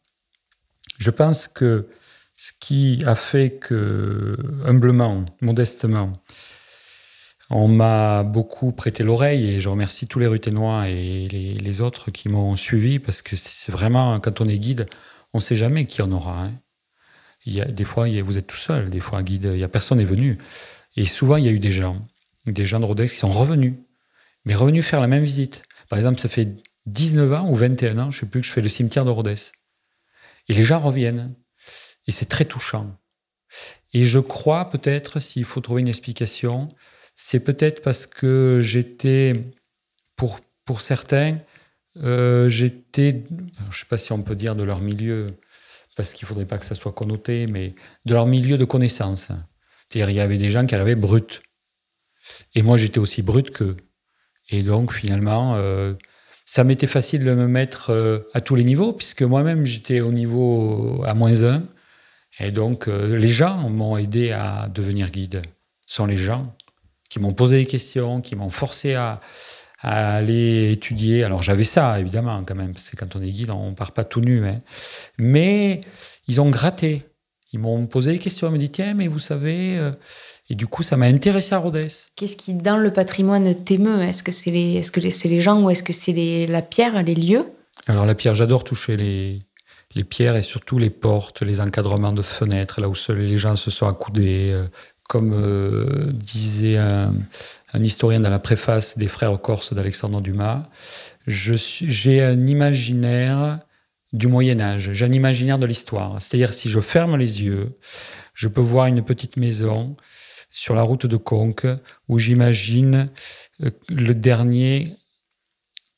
je 0.97 1.11
pense 1.11 1.47
que 1.47 1.89
ce 2.37 2.53
qui 2.59 3.03
a 3.07 3.15
fait 3.15 3.59
que, 3.61 4.37
humblement, 4.65 5.27
modestement, 5.43 6.13
on 7.51 7.69
m'a 7.69 8.25
beaucoup 8.25 8.73
prêté 8.73 9.03
l'oreille 9.03 9.47
et 9.47 9.61
je 9.61 9.69
remercie 9.69 10.07
tous 10.07 10.19
les 10.19 10.27
Ruténois 10.27 10.89
et 10.89 11.29
les, 11.29 11.81
autres 11.81 12.11
qui 12.11 12.29
m'ont 12.29 12.57
suivi 12.57 12.99
parce 12.99 13.23
que 13.23 13.37
c'est 13.37 13.73
vraiment, 13.73 14.21
quand 14.21 14.41
on 14.41 14.45
est 14.45 14.59
guide, 14.59 14.87
on 15.33 15.39
ne 15.39 15.43
sait 15.43 15.57
jamais 15.57 15.87
qui 15.87 16.03
en 16.03 16.13
aura. 16.13 16.45
hein. 16.45 16.53
Il 17.47 17.55
y 17.55 17.61
a, 17.61 17.65
des 17.65 17.85
fois, 17.85 18.07
vous 18.23 18.37
êtes 18.37 18.47
tout 18.47 18.57
seul, 18.57 18.91
des 18.91 19.01
fois, 19.01 19.23
guide, 19.23 19.51
il 19.55 19.61
y 19.61 19.65
a 19.65 19.69
personne 19.69 19.99
n'est 19.99 20.05
venu. 20.05 20.39
Et 20.97 21.07
souvent, 21.07 21.37
il 21.37 21.45
y 21.45 21.49
a 21.49 21.53
eu 21.53 21.61
des 21.61 21.71
gens, 21.71 22.03
des 22.47 22.67
gens 22.67 22.81
de 22.81 22.85
Rodez 22.85 23.07
qui 23.07 23.17
sont 23.17 23.31
revenus, 23.31 23.75
mais 24.45 24.55
revenus 24.55 24.85
faire 24.85 25.01
la 25.01 25.07
même 25.07 25.23
visite. 25.23 25.63
Par 25.89 25.99
exemple, 25.99 26.21
ça 26.21 26.29
fait 26.29 26.49
19 26.87 27.33
ans 27.33 27.49
ou 27.49 27.55
21 27.55 27.99
ans, 27.99 28.11
je 28.11 28.19
ne 28.19 28.21
sais 28.21 28.27
plus, 28.27 28.41
que 28.41 28.47
je 28.47 28.53
fais 28.53 28.61
le 28.61 28.69
cimetière 28.69 29.05
de 29.05 29.11
Rodez. 29.11 29.53
Et 30.49 30.55
les 30.55 30.65
gens 30.65 30.81
reviennent. 30.81 31.35
Et 32.07 32.11
c'est 32.11 32.27
très 32.27 32.45
touchant. 32.45 32.99
Et 33.93 34.05
je 34.05 34.19
crois 34.19 34.69
peut-être, 34.69 35.21
s'il 35.21 35.45
faut 35.45 35.61
trouver 35.61 35.81
une 35.81 35.89
explication, 35.89 36.69
c'est 37.21 37.41
peut-être 37.41 37.83
parce 37.83 38.07
que 38.07 38.61
j'étais, 38.63 39.43
pour, 40.15 40.39
pour 40.65 40.81
certains, 40.81 41.39
euh, 41.97 42.49
j'étais, 42.49 43.25
je 43.29 43.67
ne 43.67 43.73
sais 43.73 43.87
pas 43.89 43.99
si 43.99 44.13
on 44.13 44.23
peut 44.23 44.37
dire 44.37 44.55
de 44.55 44.63
leur 44.63 44.81
milieu, 44.81 45.27
parce 45.97 46.15
qu'il 46.15 46.27
ne 46.27 46.29
faudrait 46.29 46.47
pas 46.47 46.59
que 46.59 46.65
ça 46.65 46.77
soit 46.77 46.93
connoté, 46.93 47.49
mais 47.49 47.75
de 48.05 48.15
leur 48.15 48.27
milieu 48.27 48.57
de 48.57 48.65
connaissances. 48.65 49.33
C'est-à-dire, 49.89 50.11
il 50.11 50.17
y 50.17 50.21
avait 50.21 50.39
des 50.39 50.49
gens 50.49 50.65
qui 50.65 50.77
arrivaient 50.77 50.95
bruts. 50.95 51.41
Et 52.55 52.63
moi, 52.63 52.77
j'étais 52.77 53.01
aussi 53.01 53.23
brut 53.23 53.51
qu'eux. 53.51 53.77
Et 54.51 54.63
donc, 54.63 54.93
finalement, 54.93 55.57
euh, 55.57 55.95
ça 56.45 56.63
m'était 56.63 56.87
facile 56.87 57.25
de 57.25 57.35
me 57.35 57.49
mettre 57.49 57.91
euh, 57.91 58.21
à 58.33 58.41
tous 58.41 58.55
les 58.55 58.65
niveaux, 58.65 58.93
puisque 58.93 59.23
moi-même, 59.23 59.65
j'étais 59.65 60.01
au 60.01 60.13
niveau 60.13 61.03
à 61.05 61.15
moins 61.15 61.43
un. 61.43 61.65
Et 62.39 62.53
donc, 62.53 62.87
les 62.87 63.29
gens 63.29 63.69
m'ont 63.69 63.97
aidé 63.97 64.31
à 64.31 64.69
devenir 64.73 65.11
guide. 65.11 65.43
Ce 65.85 65.97
sont 65.97 66.07
les 66.07 66.17
gens 66.17 66.55
qui 67.09 67.21
m'ont 67.21 67.33
posé 67.33 67.59
des 67.59 67.67
questions, 67.67 68.21
qui 68.21 68.37
m'ont 68.37 68.51
forcé 68.51 68.95
à, 68.95 69.21
à 69.81 70.17
aller 70.17 70.73
étudier. 70.73 71.25
Alors, 71.25 71.43
j'avais 71.43 71.65
ça, 71.65 71.99
évidemment, 72.01 72.43
quand 72.45 72.55
même, 72.55 72.73
parce 72.73 72.91
que 72.91 72.97
quand 72.97 73.17
on 73.17 73.23
est 73.23 73.29
guide, 73.31 73.51
on 73.51 73.71
ne 73.71 73.75
part 73.75 73.93
pas 73.93 74.05
tout 74.05 74.21
nu. 74.21 74.47
hein. 74.47 74.61
Mais 75.19 75.81
ils 76.27 76.41
ont 76.41 76.51
gratté. 76.51 77.05
Ils 77.53 77.59
m'ont 77.61 77.87
posé 77.87 78.13
des 78.13 78.19
questions. 78.19 78.49
Ils 78.49 78.51
m'ont 78.53 78.57
dit, 78.59 78.71
tiens, 78.71 78.95
mais 78.95 79.09
vous 79.09 79.19
savez... 79.19 79.79
euh, 79.79 79.93
Et 80.51 80.55
du 80.55 80.67
coup, 80.67 80.83
ça 80.83 80.97
m'a 80.97 81.07
intéressé 81.07 81.55
à 81.55 81.59
Rodez. 81.59 81.87
Qu'est-ce 82.17 82.37
qui, 82.37 82.53
dans 82.55 82.77
le 82.77 82.93
patrimoine, 82.93 83.55
t'émeut 83.65 84.03
Est-ce 84.03 84.23
que 84.23 84.33
c'est 84.33 84.51
les, 84.51 84.75
est-ce 84.77 84.91
que 84.91 85.01
les- 85.01 85.11
c'est 85.11 85.29
les 85.29 85.41
gens 85.41 85.63
ou 85.63 85.71
est-ce 85.71 85.83
que 85.83 85.93
c'est 85.95 86.47
la 86.47 86.61
pierre, 86.63 87.03
les 87.03 87.15
lieux? 87.15 87.47
Alors 87.87 88.05
la 88.05 88.15
pierre, 88.15 88.35
j'adore 88.35 88.65
toucher 88.65 88.97
les, 88.99 89.43
les 89.95 90.05
pierres 90.05 90.37
et 90.37 90.43
surtout 90.43 90.79
les 90.79 90.91
portes, 90.91 91.41
les 91.43 91.61
encadrements 91.61 92.13
de 92.13 92.21
fenêtres, 92.23 92.81
là 92.83 92.89
où 92.89 92.95
seuls 92.95 93.19
les 93.21 93.39
gens 93.39 93.57
se 93.57 93.71
sont 93.71 93.89
accoudés. 93.89 94.53
Comme 95.09 95.33
euh, 95.33 96.13
disait 96.13 96.79
un, 96.79 97.13
un 97.73 97.83
historien 97.83 98.21
dans 98.21 98.31
la 98.31 98.39
préface 98.39 98.97
des 98.97 99.09
Frères 99.09 99.41
Corses 99.41 99.73
d'Alexandre 99.73 100.21
Dumas, 100.21 100.69
j'ai 101.27 102.23
un 102.23 102.45
imaginaire 102.45 103.61
du 104.13 104.27
Moyen 104.27 104.61
Âge, 104.61 104.93
j'ai 104.93 105.05
un 105.05 105.13
imaginaire 105.13 105.59
de 105.59 105.67
l'histoire. 105.67 106.21
C'est-à-dire 106.21 106.55
si 106.55 106.71
je 106.71 106.81
ferme 106.81 107.17
les 107.17 107.43
yeux, 107.43 107.79
je 108.35 108.49
peux 108.49 108.61
voir 108.61 108.87
une 108.87 109.03
petite 109.03 109.37
maison 109.37 109.97
sur 110.51 110.75
la 110.75 110.83
route 110.83 111.07
de 111.07 111.17
Conques 111.17 111.67
où 112.09 112.19
j'imagine 112.19 113.11
euh, 113.63 113.71
le 113.89 114.15
dernier 114.15 114.95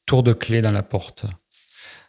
tour 0.06 0.22
de 0.22 0.32
clé 0.32 0.60
dans 0.60 0.72
la 0.72 0.82
porte. 0.82 1.26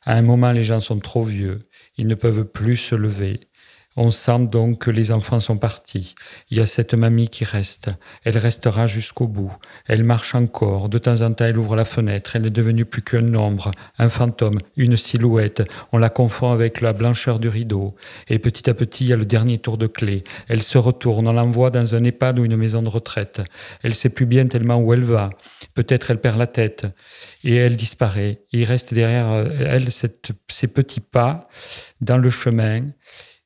À 0.04 0.16
un 0.16 0.24
moment, 0.24 0.52
les 0.52 0.64
gens 0.64 0.80
sont 0.80 1.00
trop 1.00 1.24
vieux, 1.24 1.70
ils 1.98 2.08
ne 2.08 2.16
peuvent 2.16 2.46
plus 2.46 2.78
se 2.78 2.96
lever. 2.96 3.51
On 3.98 4.10
sent 4.10 4.48
donc 4.50 4.80
que 4.80 4.92
les 4.92 5.12
enfants 5.12 5.42
sont 5.42 5.58
partis. 5.58 6.16
Il 6.50 6.58
y 6.58 6.62
a 6.62 6.66
cette 6.66 6.94
mamie 6.94 7.28
qui 7.28 7.44
reste. 7.44 7.90
Elle 8.24 8.38
restera 8.38 8.88
jusqu'au 8.88 9.28
bout. 9.28 9.52
Elle 9.86 10.06
marche 10.06 10.34
encore. 10.34 10.88
De 10.88 10.98
temps 10.98 11.20
en 11.20 11.34
temps, 11.34 11.44
elle 11.44 11.58
ouvre 11.58 11.76
la 11.76 11.84
fenêtre. 11.84 12.36
Elle 12.38 12.44
n'est 12.44 12.50
devenue 12.50 12.86
plus 12.86 13.02
qu'un 13.02 13.34
ombre, 13.36 13.72
un 13.98 14.08
fantôme, 14.08 14.60
une 14.78 14.96
silhouette. 14.96 15.64
On 15.92 15.98
la 15.98 16.10
confond 16.10 16.52
avec 16.52 16.80
la 16.80 16.94
blancheur 16.94 17.38
du 17.38 17.50
rideau. 17.50 17.96
Et 18.30 18.40
petit 18.40 18.70
à 18.70 18.74
petit, 18.74 19.04
il 19.04 19.10
y 19.10 19.14
a 19.14 19.18
le 19.18 19.26
dernier 19.26 19.60
tour 19.60 19.78
de 19.78 19.88
clé. 19.88 20.24
Elle 20.48 20.64
se 20.64 20.78
retourne. 20.78 21.28
On 21.28 21.34
l'envoie 21.34 21.70
dans 21.70 21.94
un 21.94 22.04
EHPAD 22.06 22.40
ou 22.40 22.46
une 22.46 22.56
maison 22.56 22.82
de 22.82 22.90
retraite. 22.90 23.42
Elle 23.84 23.94
sait 23.94 24.10
plus 24.10 24.26
bien 24.26 24.48
tellement 24.48 24.78
où 24.78 24.94
elle 24.94 25.04
va. 25.04 25.30
Peut-être 25.74 26.12
elle 26.12 26.22
perd 26.22 26.38
la 26.38 26.48
tête 26.48 26.88
et 27.44 27.56
elle 27.56 27.76
disparaît. 27.76 28.42
Il 28.54 28.64
reste 28.64 28.94
derrière 28.94 29.30
euh, 29.32 29.50
elle 29.60 29.92
cette- 29.92 30.32
ces 30.48 30.68
petits 30.68 31.02
pas 31.02 31.50
dans 32.00 32.18
le 32.18 32.30
chemin 32.30 32.86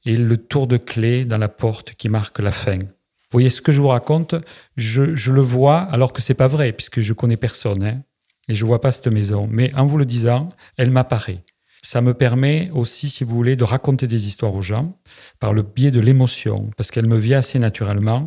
et 0.05 0.17
le 0.17 0.37
tour 0.37 0.67
de 0.67 0.77
clé 0.77 1.25
dans 1.25 1.37
la 1.37 1.49
porte 1.49 1.93
qui 1.95 2.09
marque 2.09 2.39
la 2.39 2.51
fin. 2.51 2.77
Vous 2.77 3.39
voyez 3.39 3.49
ce 3.49 3.61
que 3.61 3.71
je 3.71 3.81
vous 3.81 3.87
raconte, 3.87 4.35
je, 4.77 5.01
le 5.01 5.41
vois 5.41 5.79
alors 5.79 6.13
que 6.13 6.21
c'est 6.21 6.35
pas 6.35 6.47
vrai 6.47 6.71
puisque 6.71 7.01
je 7.01 7.13
connais 7.13 7.37
personne 7.37 7.83
hein, 7.83 8.01
et 8.47 8.55
je 8.55 8.65
vois 8.65 8.79
pas 8.79 8.91
cette 8.91 9.11
maison. 9.11 9.47
Mais 9.51 9.73
en 9.75 9.85
vous 9.85 9.97
le 9.97 10.05
disant, 10.05 10.49
elle 10.77 10.91
m'apparaît. 10.91 11.43
Ça 11.81 12.01
me 12.01 12.15
permet 12.15 12.71
aussi, 12.73 13.09
si 13.09 13.23
vous 13.23 13.35
voulez, 13.35 13.55
de 13.55 13.63
raconter 13.63 14.07
des 14.07 14.27
histoires 14.27 14.55
aux 14.55 14.61
gens 14.61 14.97
par 15.39 15.53
le 15.53 15.61
biais 15.61 15.91
de 15.91 15.99
l'émotion, 15.99 16.71
parce 16.77 16.89
qu'elle 16.89 17.07
me 17.07 17.17
vient 17.17 17.37
assez 17.37 17.59
naturellement 17.59 18.25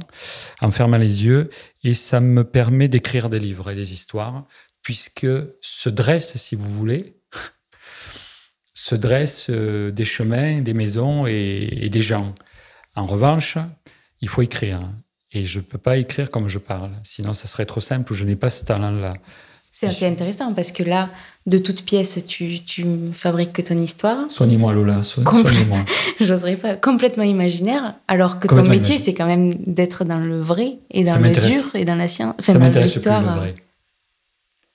en 0.61 0.71
fermant 0.71 0.97
les 0.97 1.25
yeux, 1.25 1.51
et 1.83 1.93
ça 1.93 2.21
me 2.21 2.45
permet 2.45 2.87
d'écrire 2.87 3.29
des 3.29 3.41
livres 3.41 3.69
et 3.71 3.75
des 3.75 3.93
histoires, 3.93 4.47
puisque 4.81 5.27
se 5.61 5.89
dressent, 5.89 6.37
si 6.37 6.55
vous 6.55 6.73
voulez, 6.73 7.18
se 8.81 8.95
dressent 8.95 9.51
euh, 9.51 9.91
des 9.91 10.05
chemins, 10.05 10.61
des 10.61 10.75
maisons 10.75 11.27
et, 11.27 11.69
et 11.83 11.89
des 11.89 12.03
gens. 12.03 12.35
En 12.95 13.07
revanche, 13.07 13.59
il 14.21 14.29
faut 14.29 14.43
écrire. 14.43 14.81
Et 15.33 15.45
je 15.45 15.59
ne 15.59 15.65
peux 15.65 15.79
pas 15.79 15.99
écrire 15.99 16.31
comme 16.31 16.49
je 16.49 16.59
parle, 16.59 16.93
sinon 17.03 17.35
ça 17.35 17.49
serait 17.49 17.67
trop 17.67 17.81
simple, 17.81 18.15
je 18.15 18.25
n'ai 18.25 18.37
pas 18.37 18.51
ce 18.51 18.65
talent-là. 18.65 19.15
C'est 19.71 19.87
assez 19.87 20.07
intéressant 20.07 20.55
parce 20.55 20.73
que 20.73 20.83
là, 20.83 21.11
de 21.47 21.59
toute 21.59 21.85
pièce, 21.85 22.19
tu, 22.27 22.65
tu 22.65 22.85
fabriques 23.13 23.53
que 23.53 23.63
ton 23.63 23.77
histoire. 23.77 24.31
Soignez-moi 24.31 24.73
Lola, 24.73 25.05
soignez-moi. 25.05 25.79
J'oserais 26.21 26.57
pas. 26.57 26.77
Complètement 26.77 27.23
imaginaire, 27.25 27.95
alors 28.09 28.41
que 28.41 28.49
ton 28.49 28.63
métier, 28.65 28.99
c'est 28.99 29.13
quand 29.13 29.27
même 29.27 29.55
d'être 29.67 30.05
dans 30.05 30.19
le 30.19 30.41
vrai 30.41 30.79
et 30.91 31.05
dans 31.05 31.13
Ça 31.13 31.19
le 31.21 31.31
dur 31.31 31.65
et 31.75 31.85
dans 31.85 31.95
la 31.95 32.09
science. 32.09 32.35
Enfin, 32.41 32.55
ça 32.55 32.59
dans 32.59 32.65
m'intéresse 32.65 32.93
plus 32.93 33.11
l'histoire. 33.11 33.45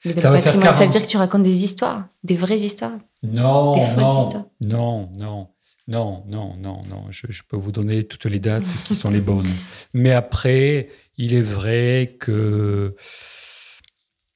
Mais 0.05 0.17
Ça 0.17 0.29
le 0.29 0.35
va 0.35 0.41
faire 0.41 0.53
patrimoine, 0.53 0.73
ça 0.73 0.85
veut 0.85 0.89
40. 0.89 0.91
dire 0.91 1.01
que 1.03 1.07
tu 1.07 1.17
racontes 1.17 1.43
des 1.43 1.63
histoires, 1.63 2.07
des 2.23 2.35
vraies 2.35 2.59
histoires. 2.59 2.97
Non, 3.23 3.73
Des 3.73 3.81
fausses 3.81 3.97
non, 4.03 4.19
histoires. 4.21 4.45
non, 4.61 5.09
non. 5.17 5.47
Non, 5.85 6.23
non, 6.27 6.55
non, 6.61 6.81
non. 6.89 7.05
Je, 7.09 7.27
je, 7.29 7.41
peux 7.45 7.57
vous 7.57 7.73
donner 7.73 8.05
toutes 8.05 8.25
les 8.25 8.39
dates 8.39 8.63
qui 8.85 8.95
sont 8.95 9.09
les 9.11 9.19
bonnes. 9.19 9.53
Mais 9.93 10.11
après, 10.13 10.87
il 11.17 11.33
est 11.33 11.41
vrai 11.41 12.15
que 12.19 12.95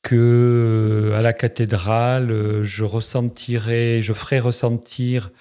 que 0.04 1.14
à 1.16 1.22
la 1.22 1.34
cathédrale, 1.34 2.64
je 2.64 2.84
ressentirai, 2.84 4.02
je 4.02 4.14
ferai 4.14 4.40
ressentir 4.40 5.32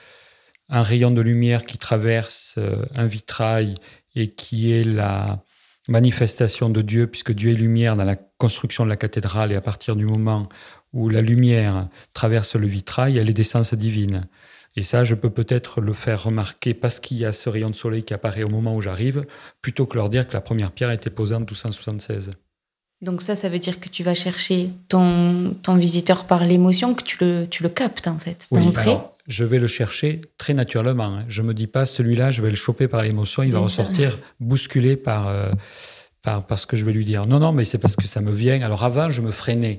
un 0.69 0.83
rayon 0.83 1.11
de 1.13 1.21
lumière 1.21 1.65
qui 1.65 1.79
traverse 1.79 2.55
euh, 2.59 2.85
un 2.97 3.07
vitrail 3.07 3.75
et 4.17 4.33
qui 4.35 4.73
est 4.73 4.83
la 4.83 5.45
manifestation 5.89 6.69
de 6.69 6.83
Dieu, 6.83 7.07
puisque 7.07 7.33
Dieu 7.33 7.51
est 7.51 7.55
lumière 7.55 7.97
dans 7.97 8.05
la 8.05 8.17
construction 8.17 8.85
de 8.85 8.91
la 8.91 8.97
cathédrale, 8.97 9.53
et 9.53 9.57
à 9.57 9.61
partir 9.61 9.97
du 9.97 10.05
moment 10.05 10.49
où 10.93 11.09
la 11.09 11.23
lumière 11.23 11.89
traverse 12.13 12.57
le 12.57 12.67
vitrail, 12.67 13.19
elle 13.19 13.31
est 13.31 13.35
d'essence 13.35 13.75
divine. 13.75 14.27
Et 14.77 14.83
ça, 14.83 15.05
je 15.05 15.15
peux 15.15 15.31
peut-être 15.31 15.81
le 15.81 15.95
faire 15.95 16.25
remarquer 16.25 16.75
parce 16.75 17.01
qu'il 17.01 17.17
y 17.17 17.25
a 17.25 17.33
ce 17.33 17.49
rayon 17.49 17.71
de 17.71 17.75
soleil 17.75 18.05
qui 18.05 18.13
apparaît 18.13 18.43
au 18.43 18.51
moment 18.51 18.75
où 18.75 18.81
j'arrive, 18.81 19.25
plutôt 19.63 19.87
que 19.87 19.97
leur 19.97 20.11
dire 20.11 20.29
que 20.29 20.35
la 20.35 20.43
première 20.43 20.71
pierre 20.71 20.91
a 20.91 20.95
été 20.95 21.09
posée 21.09 21.35
en 21.35 21.41
1276. 21.41 22.33
Donc 23.01 23.23
ça, 23.23 23.37
ça 23.37 23.49
veut 23.49 23.59
dire 23.59 23.81
que 23.81 23.89
tu 23.89 24.03
vas 24.03 24.15
chercher 24.15 24.71
ton, 24.89 25.55
ton 25.63 25.77
visiteur 25.77 26.27
par 26.27 26.45
l'émotion, 26.45 26.95
que 26.95 27.03
tu 27.03 27.19
le, 27.21 27.47
tu 27.51 27.63
le 27.63 27.69
captes 27.69 28.09
en 28.09 28.19
fait, 28.19 28.47
oui, 28.51 28.61
je 29.27 29.45
vais 29.45 29.59
le 29.59 29.67
chercher 29.67 30.21
très 30.39 30.55
naturellement. 30.55 31.19
Hein. 31.19 31.25
Je 31.29 31.43
me 31.43 31.55
dis 31.55 31.67
pas, 31.67 31.87
celui-là, 31.87 32.31
je 32.31 32.43
vais 32.43 32.51
le 32.51 32.57
choper 32.57 32.89
par 32.89 33.03
l'émotion, 33.03 33.43
il 33.43 33.53
va 33.53 33.61
ressortir 33.61 34.19
bousculé 34.41 34.97
par, 34.97 35.29
euh, 35.29 35.51
par, 36.23 36.47
par 36.47 36.59
ce 36.59 36.67
que 36.67 36.77
je 36.77 36.85
vais 36.85 36.93
lui 36.93 37.05
dire. 37.05 37.27
Non, 37.27 37.39
non, 37.39 37.53
mais 37.53 37.65
c'est 37.65 37.79
parce 37.79 37.97
que 37.97 38.07
ça 38.07 38.21
me 38.21 38.33
vient. 38.33 38.61
Alors 38.63 38.85
avant, 38.85 39.11
je 39.11 39.23
me 39.23 39.31
freinais. 39.31 39.79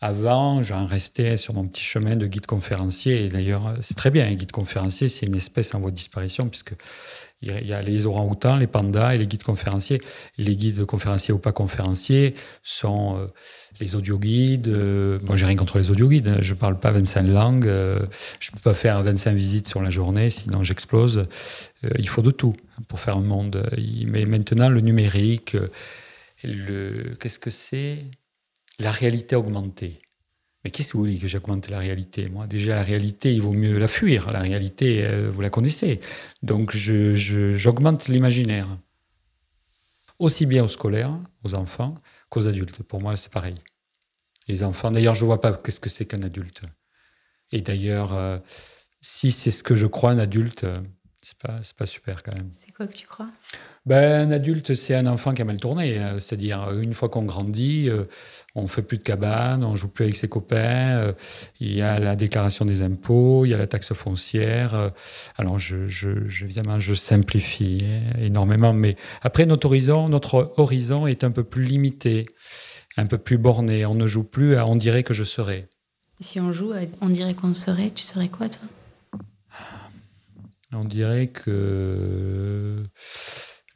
Avant, 0.00 0.62
j'en 0.62 0.86
restais 0.86 1.36
sur 1.36 1.54
mon 1.54 1.66
petit 1.66 1.82
chemin 1.82 2.14
de 2.14 2.26
guide 2.26 2.46
conférencier. 2.46 3.24
Et 3.24 3.28
d'ailleurs, 3.28 3.74
c'est 3.80 3.96
très 3.96 4.10
bien, 4.10 4.26
un 4.26 4.34
guide 4.34 4.52
conférencier, 4.52 5.08
c'est 5.08 5.26
une 5.26 5.34
espèce 5.34 5.74
en 5.74 5.80
voie 5.80 5.90
de 5.90 5.96
disparition, 5.96 6.48
puisque 6.48 6.74
il 7.40 7.66
y 7.66 7.72
a 7.72 7.82
les 7.82 8.06
orangs-outans, 8.06 8.56
les 8.56 8.66
pandas 8.66 9.14
et 9.14 9.18
les 9.18 9.26
guides 9.26 9.44
conférenciers. 9.44 10.00
Les 10.38 10.56
guides 10.56 10.84
conférenciers 10.84 11.32
ou 11.32 11.38
pas 11.38 11.52
conférenciers 11.52 12.34
sont 12.64 13.16
euh, 13.16 13.26
les 13.80 13.94
audio-guides. 13.94 14.66
Euh, 14.66 15.20
moi, 15.22 15.36
j'ai 15.36 15.46
rien 15.46 15.54
contre 15.54 15.78
les 15.78 15.90
audio-guides. 15.92 16.28
Hein. 16.28 16.38
Je 16.40 16.54
ne 16.54 16.58
parle 16.58 16.80
pas 16.80 16.90
25 16.90 17.22
langues. 17.22 17.66
Euh, 17.68 18.06
je 18.40 18.50
ne 18.50 18.56
peux 18.56 18.62
pas 18.62 18.74
faire 18.74 19.00
25 19.02 19.34
visites 19.34 19.68
sur 19.68 19.82
la 19.82 19.90
journée, 19.90 20.30
sinon 20.30 20.64
j'explose. 20.64 21.26
il 21.96 22.08
faut 22.08 22.22
de 22.22 22.32
tout 22.32 22.54
pour 22.88 22.98
faire 22.98 23.16
un 23.16 23.22
monde. 23.22 23.70
Mais 24.06 24.24
maintenant, 24.24 24.68
le 24.68 24.80
numérique, 24.80 25.56
le... 26.42 27.14
qu'est-ce 27.20 27.38
que 27.38 27.50
c'est? 27.50 28.04
La 28.80 28.90
réalité 28.90 29.36
augmentée. 29.36 30.00
Mais 30.64 30.70
qu'est-ce 30.70 30.88
que 30.88 30.92
vous 30.94 31.04
voulez 31.04 31.18
que 31.18 31.28
j'augmente 31.28 31.68
la 31.68 31.78
réalité? 31.78 32.28
Moi, 32.28 32.46
déjà, 32.46 32.74
la 32.74 32.82
réalité, 32.82 33.32
il 33.32 33.40
vaut 33.40 33.52
mieux 33.52 33.78
la 33.78 33.88
fuir. 33.88 34.32
La 34.32 34.40
réalité, 34.40 35.04
euh, 35.04 35.30
vous 35.30 35.40
la 35.40 35.50
connaissez. 35.50 36.00
Donc, 36.42 36.74
j'augmente 36.74 38.06
je, 38.06 38.12
l'imaginaire. 38.12 38.68
Aussi 40.18 40.46
bien 40.46 40.64
aux 40.64 40.68
scolaires, 40.68 41.16
aux 41.44 41.54
enfants, 41.54 41.94
qu'aux 42.28 42.48
adultes. 42.48 42.82
Pour 42.82 43.00
moi, 43.00 43.16
c'est 43.16 43.32
pareil. 43.32 43.54
Les 44.48 44.64
enfants, 44.64 44.90
d'ailleurs, 44.90 45.14
je 45.14 45.22
ne 45.22 45.26
vois 45.26 45.40
pas 45.40 45.52
qu'est-ce 45.52 45.78
que 45.78 45.88
c'est 45.88 46.06
qu'un 46.06 46.22
adulte. 46.22 46.62
Et 47.52 47.60
d'ailleurs, 47.60 48.14
euh, 48.14 48.38
si 49.00 49.30
c'est 49.30 49.52
ce 49.52 49.62
que 49.62 49.76
je 49.76 49.86
crois, 49.86 50.10
un 50.10 50.18
adulte, 50.18 50.64
euh, 50.64 50.74
c'est 51.22 51.38
pas, 51.38 51.60
pas 51.76 51.86
super 51.86 52.22
quand 52.22 52.34
même. 52.34 52.50
C'est 52.52 52.72
quoi 52.72 52.86
que 52.86 52.94
tu 52.94 53.06
crois? 53.06 53.30
Ben, 53.88 54.28
Un 54.28 54.30
adulte, 54.30 54.74
c'est 54.74 54.94
un 54.94 55.06
enfant 55.06 55.32
qui 55.32 55.40
a 55.40 55.44
mal 55.46 55.56
tourné. 55.56 55.98
Euh, 55.98 56.18
c'est-à-dire, 56.18 56.68
euh, 56.68 56.82
une 56.82 56.92
fois 56.92 57.08
qu'on 57.08 57.24
grandit, 57.24 57.88
euh, 57.88 58.04
on 58.54 58.66
fait 58.66 58.82
plus 58.82 58.98
de 58.98 59.02
cabane, 59.02 59.64
on 59.64 59.74
joue 59.74 59.88
plus 59.88 60.04
avec 60.04 60.16
ses 60.16 60.28
copains. 60.28 61.14
Il 61.58 61.72
y 61.72 61.80
a 61.80 61.98
la 61.98 62.16
déclaration 62.16 62.64
des 62.64 62.82
impôts, 62.82 63.44
il 63.44 63.50
y 63.50 63.54
a 63.54 63.56
la 63.56 63.66
taxe 63.66 63.94
foncière. 63.94 64.90
Alors, 65.36 65.58
je, 65.58 65.86
je, 65.86 66.10
évidemment, 66.42 66.78
je 66.78 66.92
simplifie 66.94 67.84
énormément. 68.20 68.72
Mais 68.72 68.96
après, 69.22 69.46
notre 69.46 69.66
horizon, 69.66 70.08
notre 70.08 70.52
horizon 70.56 71.06
est 71.06 71.24
un 71.24 71.30
peu 71.30 71.44
plus 71.44 71.62
limité, 71.62 72.26
un 72.96 73.06
peu 73.06 73.16
plus 73.16 73.38
borné. 73.38 73.86
On 73.86 73.94
ne 73.94 74.06
joue 74.06 74.24
plus 74.24 74.56
à 74.56 74.66
on 74.66 74.76
dirait 74.76 75.04
que 75.04 75.14
je 75.14 75.24
serai. 75.24 75.68
Si 76.20 76.40
on 76.40 76.50
joue 76.52 76.72
à 76.72 76.80
on 77.00 77.10
dirait 77.10 77.34
qu'on 77.34 77.54
serait, 77.54 77.90
tu 77.94 78.02
serais 78.02 78.28
quoi, 78.28 78.48
toi? 78.48 78.66
On 80.72 80.84
dirait 80.84 81.28
que 81.28 82.82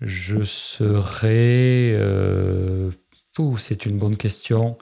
je 0.02 0.42
serais... 0.42 1.92
Euh, 1.94 2.90
c'est 3.56 3.86
une 3.86 3.98
bonne 3.98 4.16
question. 4.16 4.76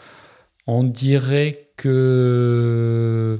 On 0.66 0.82
dirait 0.82 1.72
que 1.76 3.38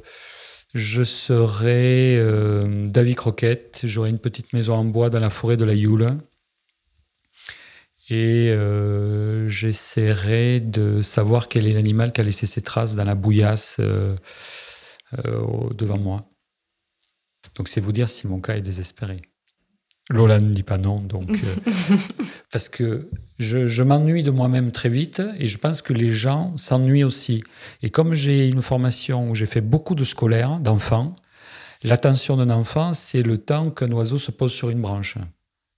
je 0.72 1.02
serais 1.02 2.16
euh, 2.16 2.88
David 2.88 3.16
Croquette. 3.16 3.80
J'aurais 3.84 4.10
une 4.10 4.18
petite 4.18 4.52
maison 4.52 4.74
en 4.74 4.84
bois 4.84 5.10
dans 5.10 5.18
la 5.18 5.30
forêt 5.30 5.56
de 5.56 5.64
la 5.64 5.74
Yule. 5.74 6.06
Et 8.08 8.50
euh, 8.52 9.46
j'essaierai 9.46 10.60
de 10.60 11.02
savoir 11.02 11.48
quel 11.48 11.66
est 11.66 11.72
l'animal 11.72 12.12
qui 12.12 12.20
a 12.20 12.24
laissé 12.24 12.46
ses 12.46 12.62
traces 12.62 12.94
dans 12.94 13.04
la 13.04 13.14
bouillasse 13.14 13.80
devant 15.10 15.98
moi. 15.98 16.30
Donc 17.56 17.68
c'est 17.68 17.80
vous 17.80 17.92
dire 17.92 18.08
si 18.08 18.26
mon 18.26 18.40
cas 18.40 18.56
est 18.56 18.62
désespéré. 18.62 19.22
Lola 20.11 20.40
ne 20.40 20.53
dit 20.53 20.64
pas 20.64 20.77
non, 20.77 20.99
donc 20.99 21.31
euh, 21.31 21.96
parce 22.53 22.68
que 22.68 23.09
je, 23.38 23.83
m'ennuie 23.83 24.25
de 24.25 24.33
moi-même 24.33 24.73
très 24.73 24.88
vite 24.88 25.23
et 25.38 25.46
je 25.46 25.57
pense 25.57 25.83
que 25.83 25.92
les 25.92 26.11
gens 26.11 26.57
s'ennuient 26.57 27.05
aussi. 27.05 27.44
Et 27.83 27.90
comme 27.90 28.12
j'ai 28.12 28.49
une 28.49 28.61
formation 28.61 29.31
où 29.31 29.37
j'ai 29.37 29.46
fait 29.46 29.61
beaucoup 29.61 29.94
de 29.94 30.03
scolaires, 30.03 30.59
d'enfants, 30.59 31.14
l'attention 31.85 32.37
d'un 32.37 32.51
enfant, 32.51 32.92
c'est 32.92 33.23
le 33.23 33.38
temps 33.38 33.70
qu'un 33.70 33.92
oiseau 33.92 34.18
se 34.18 34.33
pose 34.33 34.53
sur 34.53 34.68
une 34.70 34.81
branche. 34.81 35.16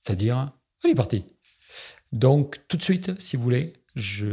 C'est-à-dire, 0.03 0.51
il 0.83 0.91
est 0.91 0.95
parti. 0.95 1.27
Donc 2.13 2.59
tout 2.69 2.79
de 2.79 2.83
suite, 2.83 3.21
si 3.21 3.37
vous 3.37 3.43
voulez, 3.43 3.75
je 3.95 4.29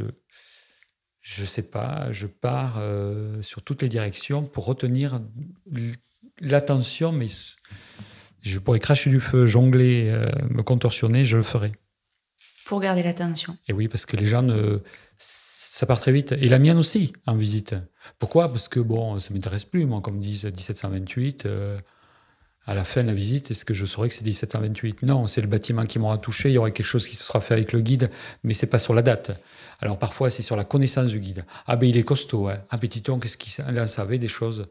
je 1.22 1.46
sais 1.46 1.64
pas, 1.64 2.12
je 2.12 2.26
pars 2.26 2.78
euh, 2.80 3.42
sur 3.42 3.62
toutes 3.62 3.82
les 3.82 3.90
directions 3.90 4.44
pour 4.44 4.66
retenir 4.66 5.22
l'attention, 6.40 7.12
mais 7.12 7.28
je 8.41 8.60
pourrais 8.60 8.80
cracher 8.80 9.10
du 9.10 9.19
feu, 9.19 9.45
jongler, 9.45 10.10
euh, 10.10 10.30
me 10.49 10.63
contorsionner, 10.63 11.25
je 11.25 11.38
le 11.38 11.43
ferai. 11.43 11.71
Pour 12.65 12.80
garder 12.80 13.04
l'attention. 13.04 13.58
Et 13.67 13.73
oui, 13.73 13.88
parce 13.88 14.06
que 14.06 14.15
les 14.15 14.25
gens, 14.25 14.43
ne... 14.43 14.80
ça 15.17 15.86
part 15.86 15.99
très 15.99 16.12
vite. 16.12 16.34
Et 16.34 16.49
la 16.49 16.60
mienne 16.60 16.78
aussi, 16.78 17.13
en 17.25 17.36
visite. 17.36 17.75
Pourquoi? 18.19 18.49
Parce 18.49 18.67
que, 18.67 18.80
bon, 18.80 19.19
ça 19.19 19.32
ne 19.32 19.36
m'intéresse 19.36 19.65
plus, 19.65 19.86
moi, 19.86 20.02
comme 20.02 20.19
disent 20.19 20.45
1728. 20.45 21.45
Euh, 21.45 21.78
à 22.69 22.75
la 22.75 22.84
fin 22.84 23.02
de 23.02 23.08
la 23.08 23.13
visite, 23.13 23.49
est-ce 23.49 23.65
que 23.65 23.73
je 23.73 23.84
saurais 23.84 24.10
que 24.10 24.13
c'est 24.13 24.23
1728 24.23 25.02
Non, 25.02 25.25
c'est 25.25 25.41
le 25.41 25.47
bâtiment 25.47 25.88
qui 25.88 25.97
m'aura 25.97 26.19
touché. 26.19 26.49
Il 26.49 26.54
y 26.54 26.58
aurait 26.60 26.71
quelque 26.71 26.86
chose 26.86 27.08
qui 27.08 27.15
se 27.15 27.23
sera 27.23 27.41
fait 27.41 27.56
avec 27.56 27.73
le 27.73 27.82
guide, 27.82 28.12
mais 28.43 28.54
c'est 28.54 28.67
pas 28.67 28.78
sur 28.78 28.93
la 28.93 29.02
date. 29.02 29.32
Alors 29.80 29.97
parfois, 29.97 30.30
c'est 30.30 30.43
sur 30.43 30.56
la 30.56 30.65
connaissance 30.65 31.08
du 31.08 31.19
guide. 31.19 31.45
Ah 31.65 31.78
ben 31.78 31.89
il 31.89 31.97
est 31.97 32.04
costaud. 32.04 32.47
Hein. 32.47 32.60
Ah 32.69 32.78
petit 32.78 33.02
qu'est-ce 33.02 33.38
qu'il 33.38 33.80
en 33.80 33.88
savait 33.88 34.19
des 34.19 34.28
choses? 34.28 34.67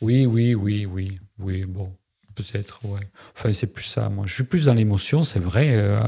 Oui, 0.00 0.24
oui, 0.24 0.54
oui, 0.54 0.86
oui, 0.86 1.16
oui. 1.38 1.64
Bon, 1.66 1.92
peut-être, 2.42 2.84
ouais. 2.84 3.00
Enfin, 3.36 3.52
c'est 3.52 3.66
plus 3.66 3.84
ça, 3.84 4.08
moi. 4.08 4.26
Je 4.26 4.34
suis 4.34 4.44
plus 4.44 4.66
dans 4.66 4.74
l'émotion, 4.74 5.22
c'est 5.22 5.38
vrai. 5.38 5.70
Euh. 5.72 6.00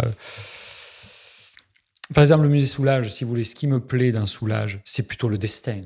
Par 2.14 2.22
exemple, 2.22 2.44
le 2.44 2.48
musée 2.48 2.66
Soulage, 2.66 3.10
si 3.10 3.24
vous 3.24 3.30
voulez, 3.30 3.44
ce 3.44 3.54
qui 3.54 3.66
me 3.66 3.80
plaît 3.80 4.12
dans 4.12 4.26
Soulage, 4.26 4.80
c'est 4.84 5.06
plutôt 5.06 5.28
le 5.28 5.38
destin. 5.38 5.82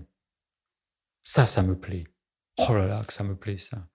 Ça, 1.23 1.47
ça 1.47 1.63
me 1.63 1.75
plaît. 1.75 2.05
Oh 2.59 2.75
là 2.75 2.87
là, 2.87 3.05
que 3.07 3.13
ça 3.13 3.25
me 3.25 3.35
plaît, 3.35 3.57
ça. 3.57 3.87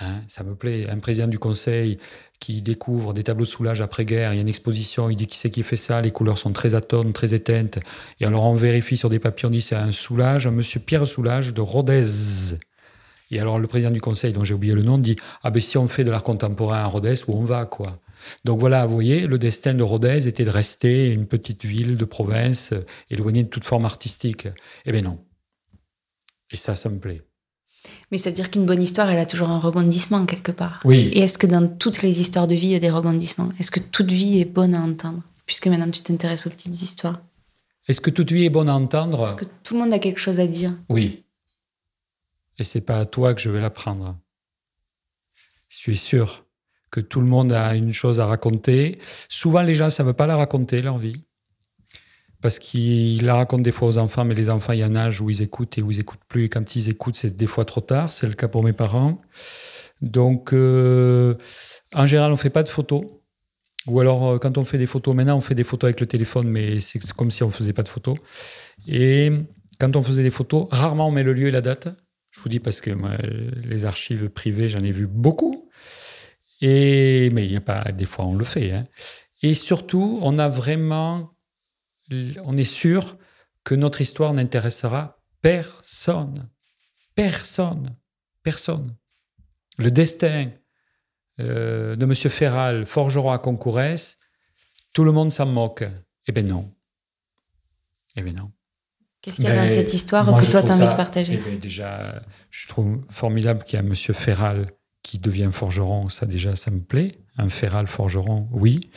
Hein, 0.00 0.22
ça 0.28 0.44
me 0.44 0.54
plaît. 0.54 0.88
Un 0.88 0.98
président 0.98 1.26
du 1.26 1.38
conseil 1.38 1.98
qui 2.38 2.62
découvre 2.62 3.12
des 3.12 3.22
tableaux 3.22 3.44
de 3.44 3.50
soulage 3.50 3.82
après-guerre, 3.82 4.32
il 4.32 4.36
y 4.36 4.38
a 4.38 4.42
une 4.42 4.48
exposition, 4.48 5.10
il 5.10 5.16
dit 5.16 5.26
qui 5.26 5.36
c'est 5.36 5.50
qui 5.50 5.62
fait 5.62 5.76
ça, 5.76 6.00
les 6.00 6.10
couleurs 6.10 6.38
sont 6.38 6.52
très 6.52 6.74
atones, 6.74 7.12
très 7.12 7.34
éteintes. 7.34 7.78
Et 8.18 8.24
alors 8.24 8.44
on 8.44 8.54
vérifie 8.54 8.96
sur 8.96 9.10
des 9.10 9.18
papiers, 9.18 9.46
on 9.46 9.50
dit 9.50 9.60
c'est 9.60 9.76
un 9.76 9.92
soulage, 9.92 10.46
un 10.46 10.52
monsieur 10.52 10.80
Pierre 10.80 11.06
Soulage 11.06 11.52
de 11.52 11.60
Rodez. 11.60 12.56
Et 13.30 13.38
alors 13.38 13.58
le 13.58 13.66
président 13.66 13.90
du 13.90 14.00
conseil, 14.00 14.32
dont 14.32 14.44
j'ai 14.44 14.54
oublié 14.54 14.74
le 14.74 14.82
nom, 14.82 14.98
dit 14.98 15.16
Ah 15.42 15.50
ben 15.50 15.60
si 15.60 15.78
on 15.78 15.88
fait 15.88 16.04
de 16.04 16.10
l'art 16.10 16.22
contemporain 16.22 16.78
à 16.78 16.86
Rodez, 16.86 17.14
où 17.28 17.36
on 17.36 17.44
va 17.44 17.66
quoi? 17.66 18.00
Donc 18.44 18.60
voilà, 18.60 18.86
vous 18.86 18.94
voyez, 18.94 19.26
le 19.26 19.38
destin 19.38 19.74
de 19.74 19.82
Rodez 19.82 20.26
était 20.28 20.44
de 20.44 20.50
rester 20.50 21.12
une 21.12 21.26
petite 21.26 21.64
ville 21.64 21.96
de 21.96 22.04
province, 22.04 22.74
éloignée 23.08 23.44
de 23.44 23.48
toute 23.48 23.64
forme 23.64 23.84
artistique. 23.84 24.48
Eh 24.84 24.92
bien 24.92 25.02
non. 25.02 25.18
Et 26.50 26.56
ça, 26.56 26.74
ça 26.74 26.88
me 26.88 26.98
plaît. 26.98 27.22
Mais 28.10 28.18
ça 28.18 28.30
veut 28.30 28.34
dire 28.34 28.50
qu'une 28.50 28.66
bonne 28.66 28.82
histoire, 28.82 29.08
elle 29.08 29.18
a 29.18 29.26
toujours 29.26 29.48
un 29.48 29.58
rebondissement 29.58 30.26
quelque 30.26 30.52
part. 30.52 30.80
Oui. 30.84 31.10
Et 31.14 31.20
est-ce 31.20 31.38
que 31.38 31.46
dans 31.46 31.66
toutes 31.66 32.02
les 32.02 32.20
histoires 32.20 32.46
de 32.46 32.54
vie, 32.54 32.66
il 32.66 32.72
y 32.72 32.74
a 32.74 32.80
des 32.80 32.90
rebondissements? 32.90 33.50
Est-ce 33.58 33.70
que 33.70 33.80
toute 33.80 34.10
vie 34.10 34.40
est 34.40 34.44
bonne 34.44 34.74
à 34.74 34.80
entendre? 34.80 35.20
Puisque 35.46 35.66
maintenant 35.68 35.90
tu 35.90 36.02
t'intéresses 36.02 36.46
aux 36.46 36.50
petites 36.50 36.82
histoires. 36.82 37.20
Est-ce 37.88 38.00
que 38.00 38.10
toute 38.10 38.30
vie 38.30 38.44
est 38.44 38.50
bonne 38.50 38.68
à 38.68 38.74
entendre? 38.74 39.24
Est-ce 39.24 39.34
que 39.34 39.46
tout 39.62 39.74
le 39.74 39.80
monde 39.80 39.92
a 39.92 39.98
quelque 39.98 40.20
chose 40.20 40.40
à 40.40 40.46
dire? 40.46 40.74
Oui. 40.88 41.24
Et 42.60 42.64
c'est 42.64 42.82
pas 42.82 42.98
à 42.98 43.06
toi 43.06 43.34
que 43.34 43.40
je 43.40 43.48
vais 43.50 43.60
l'apprendre. 43.60 44.18
Je 45.68 45.76
suis 45.76 45.96
sûr 45.96 46.44
que 46.90 47.00
tout 47.00 47.20
le 47.20 47.26
monde 47.26 47.52
a 47.52 47.74
une 47.74 47.92
chose 47.92 48.20
à 48.20 48.26
raconter. 48.26 48.98
Souvent, 49.28 49.62
les 49.62 49.74
gens 49.74 49.86
ne 49.86 49.90
savent 49.90 50.14
pas 50.14 50.26
la 50.26 50.36
raconter, 50.36 50.82
leur 50.82 50.98
vie. 50.98 51.24
parce 52.42 52.58
qu'il 52.58 53.24
la 53.24 53.34
raconte 53.34 53.62
des 53.62 53.72
fois 53.72 53.88
aux 53.88 53.98
enfants, 53.98 54.24
mais 54.24 54.34
les 54.34 54.48
enfants, 54.48 54.72
il 54.72 54.78
y 54.78 54.82
a 54.82 54.86
un 54.86 54.96
âge 54.96 55.20
où 55.20 55.28
ils 55.28 55.42
écoutent 55.42 55.76
et 55.78 55.82
où 55.82 55.90
ils 55.90 55.98
n'écoutent 55.98 56.24
plus. 56.26 56.44
Et 56.44 56.48
quand 56.48 56.74
ils 56.74 56.88
écoutent, 56.88 57.16
c'est 57.16 57.36
des 57.36 57.46
fois 57.46 57.64
trop 57.64 57.82
tard. 57.82 58.12
C'est 58.12 58.26
le 58.26 58.32
cas 58.34 58.48
pour 58.48 58.64
mes 58.64 58.72
parents. 58.72 59.20
Donc, 60.00 60.52
euh, 60.52 61.34
en 61.94 62.06
général, 62.06 62.30
on 62.30 62.34
ne 62.34 62.38
fait 62.38 62.50
pas 62.50 62.62
de 62.62 62.68
photos. 62.68 63.02
Ou 63.86 64.00
alors, 64.00 64.26
euh, 64.26 64.38
quand 64.38 64.58
on 64.58 64.64
fait 64.64 64.78
des 64.78 64.86
photos, 64.86 65.14
maintenant, 65.14 65.36
on 65.36 65.40
fait 65.42 65.54
des 65.54 65.64
photos 65.64 65.88
avec 65.88 66.00
le 66.00 66.06
téléphone, 66.06 66.48
mais 66.48 66.80
c'est 66.80 67.00
comme 67.12 67.30
si 67.30 67.42
on 67.42 67.48
ne 67.48 67.52
faisait 67.52 67.72
pas 67.74 67.82
de 67.82 67.88
photos. 67.88 68.16
Et 68.86 69.30
quand 69.78 69.96
on 69.96 70.02
faisait 70.02 70.22
des 70.22 70.30
photos, 70.30 70.66
rarement 70.70 71.08
on 71.08 71.10
met 71.10 71.22
le 71.22 71.32
lieu 71.32 71.48
et 71.48 71.50
la 71.50 71.60
date. 71.60 71.88
Je 72.30 72.40
vous 72.40 72.48
dis 72.48 72.60
parce 72.60 72.80
que 72.80 72.90
les 73.66 73.84
archives 73.84 74.28
privées, 74.28 74.68
j'en 74.68 74.80
ai 74.80 74.92
vu 74.92 75.06
beaucoup. 75.06 75.68
Et, 76.60 77.30
mais 77.32 77.44
il 77.46 77.52
y 77.52 77.56
a 77.56 77.60
pas, 77.60 77.90
des 77.92 78.04
fois, 78.04 78.26
on 78.26 78.34
le 78.34 78.44
fait. 78.44 78.72
Hein. 78.72 78.86
Et 79.42 79.54
surtout, 79.54 80.18
on 80.22 80.38
a 80.38 80.48
vraiment 80.48 81.34
on 82.44 82.56
est 82.56 82.64
sûr 82.64 83.16
que 83.64 83.74
notre 83.74 84.00
histoire 84.00 84.32
n'intéressera 84.32 85.22
personne. 85.42 86.50
Personne. 87.14 87.96
Personne. 88.42 88.96
Le 89.78 89.90
destin 89.90 90.50
euh, 91.40 91.96
de 91.96 92.04
M. 92.04 92.14
Ferral, 92.14 92.86
forgeron 92.86 93.30
à 93.30 93.38
Concourès, 93.38 94.18
tout 94.92 95.04
le 95.04 95.12
monde 95.12 95.30
s'en 95.30 95.46
moque. 95.46 95.84
Eh 96.26 96.32
bien 96.32 96.42
non. 96.42 96.74
Eh 98.16 98.22
bien 98.22 98.32
non. 98.32 98.52
Qu'est-ce 99.22 99.36
qu'il 99.36 99.44
y 99.44 99.48
a 99.48 99.56
dans 99.56 99.66
cette 99.66 99.92
histoire 99.92 100.24
que 100.24 100.50
toi, 100.50 100.62
envie 100.62 100.86
de 100.86 100.96
partager 100.96 101.42
eh 101.46 101.56
Déjà, 101.56 102.22
je 102.50 102.68
trouve 102.68 103.00
formidable 103.10 103.64
qu'il 103.64 103.78
y 103.78 103.82
a 103.82 103.84
M. 103.84 103.94
Ferral 103.94 104.66
qui 105.02 105.18
devient 105.18 105.50
forgeron. 105.52 106.08
Ça, 106.08 106.26
déjà, 106.26 106.56
ça 106.56 106.70
me 106.70 106.80
plaît. 106.80 107.16
Un 107.36 107.48
Ferral 107.48 107.86
forgeron, 107.86 108.48
oui. 108.52 108.90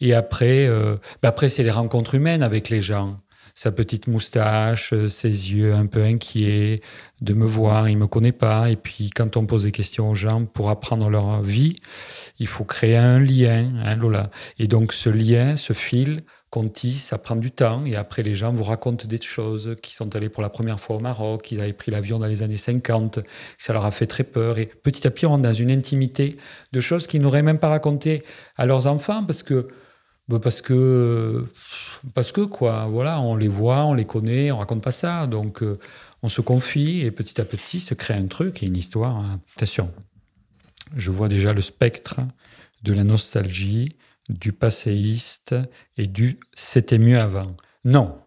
Et 0.00 0.14
après, 0.14 0.66
euh, 0.66 0.96
bah 1.22 1.28
après 1.28 1.48
c'est 1.48 1.62
les 1.62 1.70
rencontres 1.70 2.16
humaines 2.16 2.42
avec 2.42 2.70
les 2.70 2.80
gens. 2.80 3.20
Sa 3.54 3.70
petite 3.70 4.08
moustache, 4.08 4.92
euh, 4.94 5.08
ses 5.08 5.28
yeux 5.52 5.74
un 5.74 5.86
peu 5.86 6.02
inquiets 6.02 6.80
de 7.20 7.34
me 7.34 7.44
voir, 7.44 7.88
il 7.88 7.98
me 7.98 8.06
connaît 8.06 8.32
pas. 8.32 8.70
Et 8.70 8.76
puis 8.76 9.10
quand 9.10 9.36
on 9.36 9.46
pose 9.46 9.64
des 9.64 9.72
questions 9.72 10.10
aux 10.10 10.14
gens 10.14 10.44
pour 10.44 10.70
apprendre 10.70 11.08
leur 11.08 11.40
vie, 11.42 11.76
il 12.38 12.48
faut 12.48 12.64
créer 12.64 12.96
un 12.96 13.20
lien, 13.20 13.68
hein, 13.84 13.94
Lola. 13.94 14.30
Et 14.58 14.66
donc 14.66 14.92
ce 14.92 15.08
lien, 15.08 15.56
ce 15.56 15.72
fil 15.72 16.22
tisse, 16.72 17.04
ça 17.04 17.18
prend 17.18 17.36
du 17.36 17.50
temps. 17.50 17.84
Et 17.86 17.96
après, 17.96 18.22
les 18.22 18.34
gens 18.34 18.52
vous 18.52 18.64
racontent 18.64 19.06
des 19.06 19.20
choses, 19.20 19.76
qui 19.82 19.94
sont 19.94 20.14
allés 20.14 20.28
pour 20.28 20.42
la 20.42 20.50
première 20.50 20.78
fois 20.78 20.96
au 20.96 21.00
Maroc, 21.00 21.42
qu'ils 21.42 21.60
avaient 21.60 21.72
pris 21.72 21.90
l'avion 21.90 22.18
dans 22.18 22.26
les 22.26 22.42
années 22.42 22.56
50, 22.56 23.22
que 23.22 23.26
ça 23.58 23.72
leur 23.72 23.84
a 23.84 23.90
fait 23.90 24.06
très 24.06 24.24
peur. 24.24 24.58
Et 24.58 24.66
petit 24.66 25.06
à 25.06 25.10
petit, 25.10 25.26
on 25.26 25.30
rentre 25.30 25.42
dans 25.42 25.52
une 25.52 25.70
intimité 25.70 26.36
de 26.72 26.80
choses 26.80 27.06
qu'ils 27.06 27.22
n'auraient 27.22 27.42
même 27.42 27.58
pas 27.58 27.68
racontées 27.68 28.22
à 28.56 28.66
leurs 28.66 28.86
enfants, 28.86 29.24
parce 29.24 29.42
que 29.42 29.68
bah, 30.28 30.38
parce 30.40 30.62
que, 30.62 31.46
parce 32.14 32.32
que 32.32 32.42
quoi, 32.42 32.86
voilà, 32.86 33.20
on 33.20 33.34
les 33.34 33.48
voit, 33.48 33.84
on 33.84 33.94
les 33.94 34.04
connaît, 34.04 34.52
on 34.52 34.58
raconte 34.58 34.82
pas 34.82 34.92
ça, 34.92 35.26
donc 35.26 35.62
euh, 35.62 35.78
on 36.22 36.28
se 36.28 36.40
confie 36.40 37.00
et 37.00 37.10
petit 37.10 37.40
à 37.40 37.44
petit 37.44 37.80
se 37.80 37.94
crée 37.94 38.14
un 38.14 38.26
truc 38.26 38.62
et 38.62 38.66
une 38.66 38.76
histoire. 38.76 39.16
Hein. 39.16 39.40
Attention, 39.56 39.90
je 40.96 41.10
vois 41.10 41.28
déjà 41.28 41.52
le 41.52 41.60
spectre 41.60 42.20
de 42.82 42.92
la 42.92 43.04
nostalgie, 43.04 43.96
du 44.32 44.52
passéiste 44.52 45.54
et 45.96 46.06
du 46.06 46.38
c'était 46.54 46.98
mieux 46.98 47.18
avant. 47.18 47.56
Non, 47.84 48.20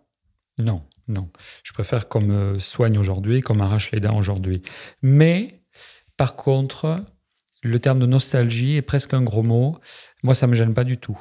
non, 0.57 0.81
non. 1.07 1.29
Je 1.63 1.73
préfère 1.73 2.07
qu'on 2.07 2.21
me 2.21 2.59
soigne 2.59 2.97
aujourd'hui, 2.97 3.41
qu'on 3.41 3.55
m'arrache 3.55 3.91
les 3.91 3.99
dents 3.99 4.17
aujourd'hui. 4.17 4.61
Mais 5.01 5.61
par 6.17 6.35
contre, 6.35 6.97
le 7.63 7.79
terme 7.79 7.99
de 7.99 8.05
nostalgie 8.05 8.75
est 8.75 8.81
presque 8.81 9.13
un 9.13 9.21
gros 9.21 9.43
mot. 9.43 9.77
Moi, 10.23 10.33
ça 10.33 10.47
me 10.47 10.53
gêne 10.53 10.73
pas 10.73 10.83
du 10.83 10.97
tout. 10.97 11.19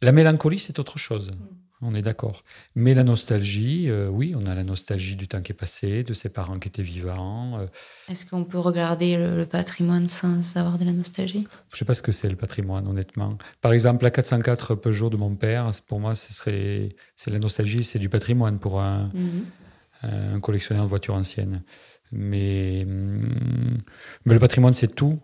La 0.00 0.12
mélancolie, 0.12 0.58
c'est 0.58 0.78
autre 0.78 0.98
chose. 0.98 1.32
On 1.80 1.94
est 1.94 2.02
d'accord. 2.02 2.42
Mais 2.74 2.92
la 2.92 3.04
nostalgie, 3.04 3.88
euh, 3.88 4.08
oui, 4.08 4.34
on 4.36 4.46
a 4.46 4.54
la 4.54 4.64
nostalgie 4.64 5.14
du 5.14 5.28
temps 5.28 5.40
qui 5.40 5.52
est 5.52 5.54
passé, 5.54 6.02
de 6.02 6.12
ses 6.12 6.28
parents 6.28 6.58
qui 6.58 6.68
étaient 6.68 6.82
vivants. 6.82 7.58
Euh. 7.58 7.66
Est-ce 8.08 8.26
qu'on 8.26 8.44
peut 8.44 8.58
regarder 8.58 9.16
le, 9.16 9.46
patrimoine 9.46 10.08
sans 10.08 10.56
avoir 10.56 10.78
de 10.78 10.84
la 10.84 10.92
nostalgie? 10.92 11.46
Je 11.70 11.76
ne 11.76 11.78
sais 11.78 11.84
pas 11.84 11.94
ce 11.94 12.02
que 12.02 12.10
c'est 12.10 12.28
le 12.28 12.36
patrimoine, 12.36 12.88
honnêtement. 12.88 13.38
Par 13.60 13.72
exemple, 13.72 14.02
la 14.02 14.10
404 14.10 14.74
Peugeot 14.74 15.08
de 15.08 15.16
mon 15.16 15.36
père, 15.36 15.70
pour 15.86 16.00
moi, 16.00 16.16
ce 16.16 16.32
serait, 16.32 16.96
c'est 17.14 17.30
la 17.30 17.38
nostalgie, 17.38 17.84
c'est 17.84 18.00
du 18.00 18.08
patrimoine 18.08 18.58
pour 18.58 18.80
un, 18.80 19.10
mm-hmm. 19.14 20.34
un 20.34 20.40
collectionneur 20.40 20.84
de 20.84 20.90
voitures 20.90 21.14
anciennes. 21.14 21.62
Mais, 22.10 22.84
mm, 22.84 23.78
mais 24.24 24.34
le 24.34 24.40
patrimoine, 24.40 24.72
c'est 24.72 24.94
tout. 24.94 25.18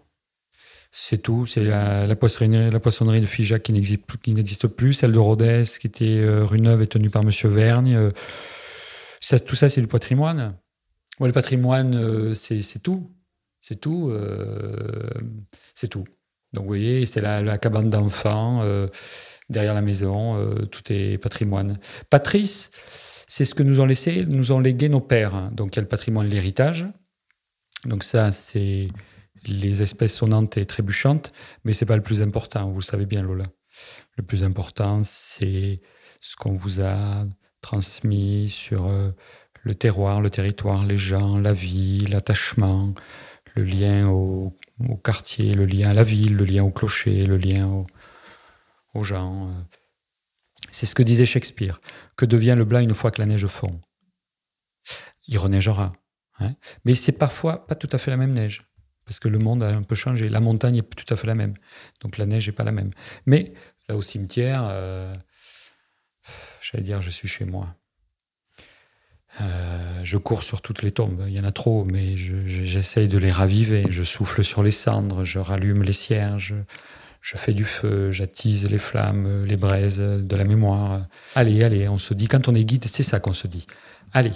C'est 0.97 1.19
tout. 1.19 1.45
C'est 1.45 1.65
la, 1.65 2.15
poissonnerie, 2.15 2.71
la 2.71 2.79
poissonnerie 2.79 3.21
de 3.21 3.27
Figeac 3.27 3.65
qui 3.65 3.73
n'existe 3.73 4.69
plus. 4.69 4.93
Celle 4.93 5.11
de 5.11 5.19
Rodez, 5.19 5.65
qui 5.81 5.89
était 5.89 6.19
euh, 6.19 6.45
rue 6.45 6.61
Neuve, 6.61 6.83
est 6.83 6.87
tenue 6.87 7.11
par 7.11 7.23
M. 7.23 7.31
Vergne. 7.51 7.97
Euh, 7.97 8.11
tout 9.45 9.57
ça, 9.57 9.69
c'est 9.69 9.81
du 9.81 9.89
patrimoine. 9.89 10.57
le 11.19 11.33
patrimoine, 11.33 11.97
euh, 11.97 12.35
c'est 12.35 12.81
tout. 12.81 13.11
C'est 13.59 13.81
tout. 13.81 14.13
c'est 15.75 15.89
tout. 15.89 16.05
Donc, 16.53 16.63
vous 16.63 16.69
voyez, 16.69 17.07
c'est 17.07 17.21
la, 17.21 17.59
cabane 17.59 17.91
d'enfants 17.91 18.63
derrière 19.49 19.75
la 19.75 19.83
maison. 19.83 20.65
tout 20.67 20.93
est 20.93 21.19
patrimoine. 21.19 21.77
Patrice, 22.09 22.71
c'est 23.27 23.45
ce 23.45 23.57
que 23.57 23.65
nous 23.65 23.81
ont 23.81 23.87
laissé, 23.87 24.25
nous 24.27 24.53
ont 24.53 24.61
légué 24.61 24.89
nos 24.89 25.01
pères. 25.01 25.51
Donc, 25.51 25.75
il 25.75 25.77
y 25.77 25.79
a 25.81 25.83
le 25.83 25.89
patrimoine, 25.89 26.29
l'héritage. 26.29 26.87
Donc, 27.85 28.05
ça, 28.05 28.31
c'est 28.31 28.91
les 29.47 29.83
espèces 29.83 30.15
sonnantes 30.15 30.57
et 30.57 30.67
trébuchantes, 30.67 31.33
mais 31.65 31.73
c'est 31.73 31.87
pas 31.87 31.97
le 31.97 32.03
plus 32.03 32.23
important, 32.23 32.69
vous 32.71 32.81
le 32.81 32.85
savez 32.85 33.07
bien, 33.07 33.23
Lola. 33.23 33.47
Le 34.17 34.23
plus 34.23 34.45
important, 34.45 35.03
c'est 35.05 35.81
ce 36.21 36.37
qu'on 36.37 36.55
vous 36.55 36.81
a 36.81 37.27
transmis 37.61 38.49
sur 38.49 38.87
euh, 38.87 39.11
le 39.63 39.75
terroir, 39.75 40.21
le 40.21 40.31
territoire, 40.31 40.85
les 40.85 40.97
gens, 40.97 41.39
la 41.39 41.53
vie, 41.53 42.07
l'attachement, 42.07 42.95
le 43.55 43.65
lien 43.65 44.09
au, 44.09 44.55
quartier, 45.03 45.55
le 45.55 45.67
lien 45.67 45.91
à 45.91 45.95
la 45.95 46.03
ville, 46.03 46.37
le 46.37 46.45
lien 46.45 46.63
au 46.63 46.71
clocher, 46.71 47.25
le 47.27 47.37
lien 47.37 47.85
aux 48.95 49.03
gens. 49.03 49.49
Euh. 49.49 49.53
C'est 50.71 50.87
ce 50.87 50.95
que 50.95 51.03
disait 51.03 51.27
Shakespeare. 51.27 51.81
Que 52.17 52.27
devient 52.27 52.55
le 52.57 52.65
blanc 52.65 52.81
une 52.81 52.95
fois 52.95 53.11
que 53.11 53.21
la 53.21 53.27
neige 53.27 53.47
fond? 53.47 53.81
Il 55.27 55.39
reneigera. 55.39 55.93
Hein 56.41 56.55
Mais 56.85 56.95
c'est 56.95 57.13
parfois 57.13 57.67
pas 57.67 57.75
tout 57.75 57.89
à 57.93 57.99
fait 57.99 58.11
la 58.11 58.17
même 58.17 58.33
neige 58.33 58.67
parce 59.05 59.19
que 59.19 59.29
le 59.29 59.39
monde 59.39 59.63
a 59.63 59.69
un 59.69 59.83
peu 59.83 59.95
changé. 59.95 60.29
La 60.29 60.41
montagne 60.41 60.77
est 60.77 60.83
tout 60.83 61.13
à 61.13 61.17
fait 61.17 61.27
la 61.27 61.35
même, 61.35 61.55
donc 62.01 62.19
la 62.19 62.27
neige 62.27 62.47
n'est 62.47 62.55
pas 62.55 62.65
la 62.65 62.73
même. 62.73 62.91
Mais 63.27 63.53
là 63.89 63.97
au 63.97 64.03
cimetière, 64.03 64.67
euh, 64.71 65.13
j'allais 66.61 66.85
dire, 66.85 67.01
je 67.01 67.11
suis 67.11 67.29
chez 67.29 67.45
moi. 67.45 67.75
Euh, 69.41 70.01
je 70.05 70.17
cours 70.17 70.45
sur 70.45 70.63
toutes 70.63 70.83
les 70.83 70.93
tombes, 70.93 71.25
il 71.27 71.35
y 71.35 71.41
en 71.41 71.45
a 71.45 71.51
trop, 71.51 71.85
mais 71.85 72.17
j'essaye 72.17 73.09
de 73.09 73.19
les 73.19 73.33
raviver. 73.33 73.87
Je 73.89 74.03
souffle 74.05 74.45
sur 74.45 74.63
les 74.63 74.71
cendres, 74.71 75.25
je 75.25 75.41
rallume 75.41 75.83
les 75.83 75.93
cierges, 75.93 76.55
je 77.21 77.37
fais 77.37 77.53
du 77.53 77.65
feu, 77.65 78.13
j'attise 78.13 78.71
les 78.71 78.79
flammes, 78.79 79.45
les 79.45 79.57
braises 79.57 79.99
de 79.99 80.37
la 80.37 80.45
mémoire. 80.45 81.07
Allez, 81.35 81.65
allez, 81.65 81.89
on 81.89 81.99
se 81.99 82.15
dit, 82.15 82.29
quand 82.29 82.49
on 82.49 82.55
est 82.55 82.65
guide, 82.65 82.85
c'est 82.85 83.03
ça 83.03 83.19
qu'on 83.19 83.33
se 83.33 83.49
dit. 83.49 83.67
Allez, 84.13 84.33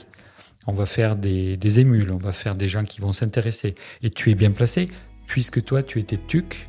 on 0.69 0.73
va 0.73 0.85
faire 0.85 1.17
des, 1.17 1.81
émules, 1.81 2.13
on 2.13 2.19
va 2.19 2.33
faire 2.33 2.55
des 2.55 2.69
gens 2.69 2.85
qui 2.85 3.01
vont 3.01 3.15
s'intéresser. 3.15 3.75
Et 4.03 4.11
tu 4.11 4.31
es 4.31 4.35
bien 4.35 4.51
placé, 4.51 4.89
puisque 5.27 5.65
toi, 5.65 5.83
tu 5.83 5.99
étais 5.99 6.19
tuc, 6.19 6.69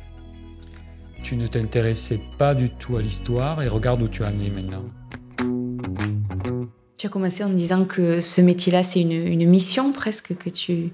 tu 1.22 1.36
ne 1.36 1.46
t'intéressais 1.46 2.18
pas 2.38 2.54
du 2.54 2.70
tout 2.70 2.96
à 2.96 3.02
l'histoire, 3.02 3.62
et 3.62 3.68
regarde 3.68 4.00
où 4.00 4.08
tu 4.08 4.24
en 4.24 4.40
es 4.40 4.48
maintenant. 4.48 4.86
Tu 6.96 7.06
as 7.06 7.10
commencé 7.10 7.44
en 7.44 7.50
me 7.50 7.56
disant 7.56 7.84
que 7.84 8.20
ce 8.20 8.40
métier-là, 8.40 8.82
c'est 8.82 9.02
une, 9.02 9.46
mission 9.46 9.92
presque 9.92 10.34
que 10.34 10.48
tu, 10.48 10.92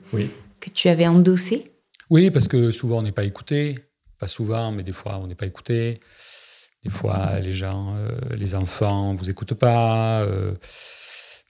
que 0.58 0.70
tu 0.70 0.88
avais 0.88 1.06
endossée. 1.06 1.70
Oui, 2.10 2.32
parce 2.32 2.48
que 2.48 2.72
souvent, 2.72 2.98
on 2.98 3.02
n'est 3.02 3.12
pas 3.12 3.24
écouté. 3.24 3.78
Pas 4.18 4.26
souvent, 4.26 4.72
mais 4.72 4.82
des 4.82 4.92
fois, 4.92 5.20
on 5.22 5.28
n'est 5.28 5.36
pas 5.36 5.46
écouté. 5.46 6.00
Des 6.82 6.90
fois, 6.90 7.38
les 7.38 7.52
gens, 7.52 7.94
euh, 7.96 8.18
les 8.36 8.56
enfants, 8.56 9.14
vous 9.14 9.30
écoutent 9.30 9.54
pas. 9.54 10.22
Euh, 10.22 10.54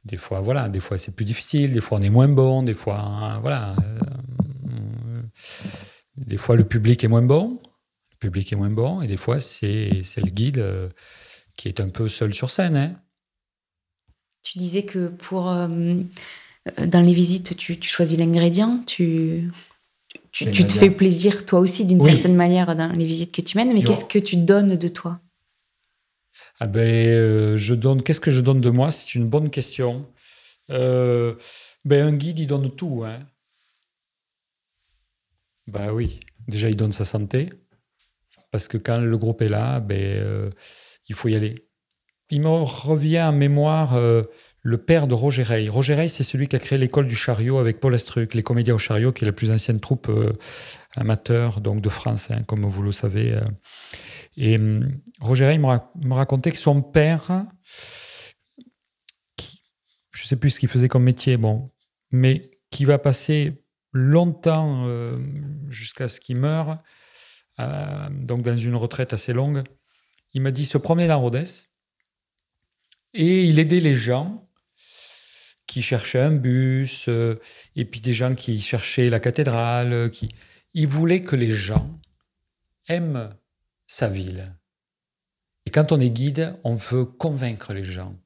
des 0.06 0.16
fois, 0.16 0.40
voilà, 0.40 0.68
des 0.68 0.78
fois 0.78 0.98
c'est 0.98 1.14
plus 1.14 1.24
difficile, 1.24 1.72
des 1.72 1.80
fois 1.80 1.98
on 1.98 2.02
est 2.02 2.10
moins 2.10 2.28
bon, 2.28 2.62
des 2.62 2.74
fois, 2.74 3.00
hein, 3.00 3.40
voilà. 3.40 3.74
Euh, 3.82 5.22
des 6.16 6.36
fois 6.36 6.56
le 6.56 6.64
public 6.64 7.02
est 7.02 7.08
moins 7.08 7.22
bon, 7.22 7.60
le 8.12 8.16
public 8.18 8.52
est 8.52 8.56
moins 8.56 8.70
bon, 8.70 9.02
et 9.02 9.08
des 9.08 9.16
fois 9.16 9.40
c'est 9.40 9.90
le 9.90 10.30
guide 10.30 10.58
euh, 10.58 10.88
qui 11.56 11.66
est 11.66 11.80
un 11.80 11.88
peu 11.88 12.06
seul 12.08 12.34
sur 12.34 12.52
scène. 12.52 12.76
Hein. 12.76 12.94
Tu 14.42 14.58
disais 14.58 14.84
que 14.84 15.08
pour 15.08 15.50
euh, 15.50 15.66
dans 16.86 17.00
les 17.00 17.12
visites, 17.12 17.56
tu, 17.56 17.76
choisis 17.82 18.16
l'ingrédient, 18.16 18.80
tu, 18.86 19.50
tu, 20.30 20.50
te 20.52 20.72
fais 20.72 20.90
plaisir 20.90 21.44
toi 21.44 21.58
aussi 21.58 21.84
d'une 21.84 22.00
certaine 22.00 22.36
manière 22.36 22.76
dans 22.76 22.92
les 22.92 23.06
visites 23.06 23.32
que 23.32 23.40
tu 23.40 23.56
mènes, 23.56 23.72
mais 23.72 23.82
qu'est-ce 23.82 24.04
que 24.04 24.20
tu 24.20 24.36
donnes 24.36 24.76
de 24.76 24.88
toi? 24.88 25.18
Ah 26.58 26.66
ben, 26.66 26.80
euh, 26.80 27.56
je 27.56 27.74
donne. 27.74 28.02
Qu'est-ce 28.02 28.20
que 28.20 28.30
je 28.30 28.40
donne 28.40 28.60
de 28.60 28.70
moi? 28.70 28.90
C'est 28.90 29.14
une 29.14 29.28
bonne 29.28 29.50
question. 29.50 30.06
Euh, 30.70 31.34
ben, 31.84 32.06
un 32.06 32.12
guide, 32.12 32.38
il 32.38 32.46
donne 32.46 32.70
tout. 32.74 33.04
Hein. 33.04 33.18
Ben 35.66 35.92
oui. 35.92 36.20
Déjà, 36.48 36.68
il 36.68 36.76
donne 36.76 36.92
sa 36.92 37.04
santé. 37.04 37.50
Parce 38.52 38.68
que 38.68 38.78
quand 38.78 38.98
le 38.98 39.18
groupe 39.18 39.42
est 39.42 39.48
là, 39.48 39.80
ben, 39.80 40.00
euh, 40.00 40.50
il 41.08 41.14
faut 41.14 41.28
y 41.28 41.34
aller. 41.34 41.54
il 42.30 42.40
me 42.40 42.48
revient 42.48 43.22
en 43.22 43.32
mémoire 43.32 44.00
le 44.62 44.78
père 44.78 45.06
de 45.06 45.14
Roger 45.14 45.42
Rey. 45.42 45.68
Roger 45.68 45.94
Rey, 45.94 46.08
c'est 46.08 46.24
celui 46.24 46.48
qui 46.48 46.56
a 46.56 46.58
créé 46.58 46.78
l'école 46.78 47.06
du 47.06 47.14
chariot 47.14 47.58
avec 47.58 47.80
Paul 47.80 47.94
Astruc, 47.94 48.34
les 48.34 48.42
comédiens 48.42 48.74
au 48.74 48.78
chariot, 48.78 49.12
qui 49.12 49.24
est 49.24 49.26
la 49.26 49.32
plus 49.32 49.50
ancienne 49.50 49.78
troupe 49.78 50.10
amateur 50.96 51.60
donc 51.60 51.80
de 51.80 51.88
France, 51.88 52.30
hein, 52.30 52.42
comme 52.46 52.64
vous 52.64 52.82
le 52.82 52.92
savez. 52.92 53.38
Et 54.36 54.56
hum, 54.58 55.00
Roger 55.20 55.46
Rey 55.46 55.58
me, 55.58 55.66
ra- 55.66 55.92
me 56.04 56.14
racontait 56.14 56.50
que 56.52 56.58
son 56.58 56.82
père, 56.82 57.46
qui- 59.36 59.62
je 60.12 60.22
ne 60.22 60.26
sais 60.26 60.36
plus 60.36 60.50
ce 60.50 60.60
qu'il 60.60 60.68
faisait 60.68 60.88
comme 60.88 61.04
métier, 61.04 61.36
bon, 61.36 61.70
mais 62.10 62.50
qui 62.70 62.84
va 62.84 62.98
passer 62.98 63.64
longtemps 63.92 64.84
euh, 64.86 65.18
jusqu'à 65.68 66.08
ce 66.08 66.20
qu'il 66.20 66.36
meure, 66.36 66.82
euh, 67.60 68.08
donc 68.10 68.42
dans 68.42 68.56
une 68.56 68.74
retraite 68.74 69.12
assez 69.14 69.32
longue, 69.32 69.62
il 70.34 70.42
m'a 70.42 70.50
dit 70.50 70.66
se 70.66 70.76
promener 70.76 71.08
dans 71.08 71.20
Rodez 71.20 71.44
et 73.14 73.44
il 73.44 73.58
aidait 73.58 73.80
les 73.80 73.94
gens 73.94 74.50
qui 75.66 75.80
cherchaient 75.80 76.20
un 76.20 76.32
bus 76.34 77.08
euh, 77.08 77.36
et 77.74 77.86
puis 77.86 78.00
des 78.00 78.12
gens 78.12 78.34
qui 78.34 78.60
cherchaient 78.60 79.08
la 79.08 79.18
cathédrale. 79.20 80.10
Qui... 80.10 80.28
Il 80.74 80.86
voulait 80.86 81.22
que 81.22 81.34
les 81.36 81.50
gens 81.50 81.98
aiment 82.88 83.30
sa 83.86 84.08
ville. 84.08 84.56
Et 85.66 85.70
quand 85.70 85.92
on 85.92 86.00
est 86.00 86.10
guide, 86.10 86.56
on 86.64 86.76
veut 86.76 87.04
convaincre 87.04 87.72
les 87.72 87.82
gens. 87.82 88.16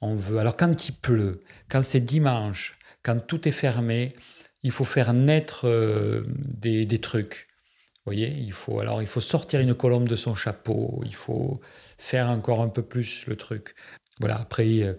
On 0.00 0.14
veut. 0.14 0.38
Alors 0.38 0.56
quand 0.56 0.88
il 0.88 0.92
pleut, 0.92 1.40
quand 1.68 1.82
c'est 1.82 2.00
dimanche, 2.00 2.78
quand 3.02 3.18
tout 3.26 3.48
est 3.48 3.52
fermé, 3.52 4.14
il 4.62 4.70
faut 4.70 4.84
faire 4.84 5.12
naître 5.12 5.66
euh, 5.66 6.24
des, 6.28 6.86
des 6.86 7.00
trucs. 7.00 7.46
Vous 7.98 8.12
voyez, 8.12 8.28
il 8.28 8.52
faut 8.52 8.78
alors 8.80 9.02
il 9.02 9.08
faut 9.08 9.20
sortir 9.20 9.60
une 9.60 9.74
colombe 9.74 10.08
de 10.08 10.16
son 10.16 10.34
chapeau, 10.34 11.02
il 11.04 11.14
faut 11.14 11.60
faire 11.98 12.28
encore 12.28 12.60
un 12.60 12.68
peu 12.68 12.82
plus 12.82 13.26
le 13.26 13.36
truc. 13.36 13.74
Voilà. 14.20 14.40
Après, 14.40 14.84
euh, 14.84 14.94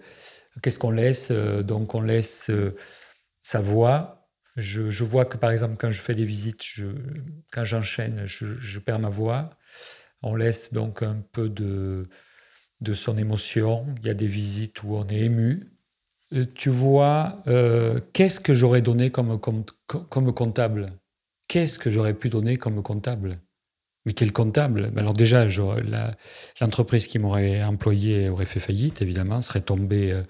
qu'est-ce 0.62 0.78
qu'on 0.78 0.90
laisse? 0.90 1.28
Euh, 1.30 1.62
Donc 1.62 1.94
on 1.94 2.00
laisse 2.02 2.50
sa 3.42 3.60
voix. 3.60 4.28
Je, 4.56 5.04
vois 5.04 5.24
que 5.24 5.36
par 5.36 5.52
exemple 5.52 5.76
quand 5.78 5.92
je 5.92 6.02
fais 6.02 6.16
des 6.16 6.24
visites, 6.24 6.64
quand 7.52 7.64
j'enchaîne, 7.64 8.26
je, 8.26 8.56
je 8.58 8.78
perds 8.80 8.98
ma 8.98 9.08
voix. 9.08 9.50
On 10.22 10.34
laisse 10.34 10.72
donc 10.72 11.02
un 11.02 11.22
peu 11.32 11.48
de 11.48 12.08
de 12.80 12.94
son 12.94 13.18
émotion. 13.18 13.86
Il 14.00 14.06
y 14.06 14.10
a 14.10 14.14
des 14.14 14.26
visites 14.26 14.82
où 14.84 14.94
on 14.96 15.06
est 15.08 15.18
ému. 15.20 15.64
Euh, 16.34 16.46
Tu 16.54 16.70
vois, 16.70 17.42
euh, 17.48 18.00
qu'est-ce 18.12 18.40
que 18.40 18.54
j'aurais 18.54 18.82
donné 18.82 19.10
comme, 19.10 19.40
comme, 19.40 19.64
comme 19.86 20.32
comptable? 20.34 20.92
Qu'est-ce 21.48 21.78
que 21.78 21.90
j'aurais 21.90 22.14
pu 22.14 22.28
donner 22.30 22.56
comme 22.56 22.82
comptable? 22.82 23.38
Mais 24.06 24.12
quel 24.12 24.32
comptable? 24.32 24.92
Alors 24.96 25.14
déjà, 25.14 25.46
l'entreprise 26.60 27.06
qui 27.06 27.18
m'aurait 27.18 27.62
employé 27.62 28.28
aurait 28.28 28.46
fait 28.46 28.60
faillite, 28.60 29.02
évidemment, 29.02 29.40
serait 29.40 29.60
tombée 29.62 30.12
euh, 30.12 30.22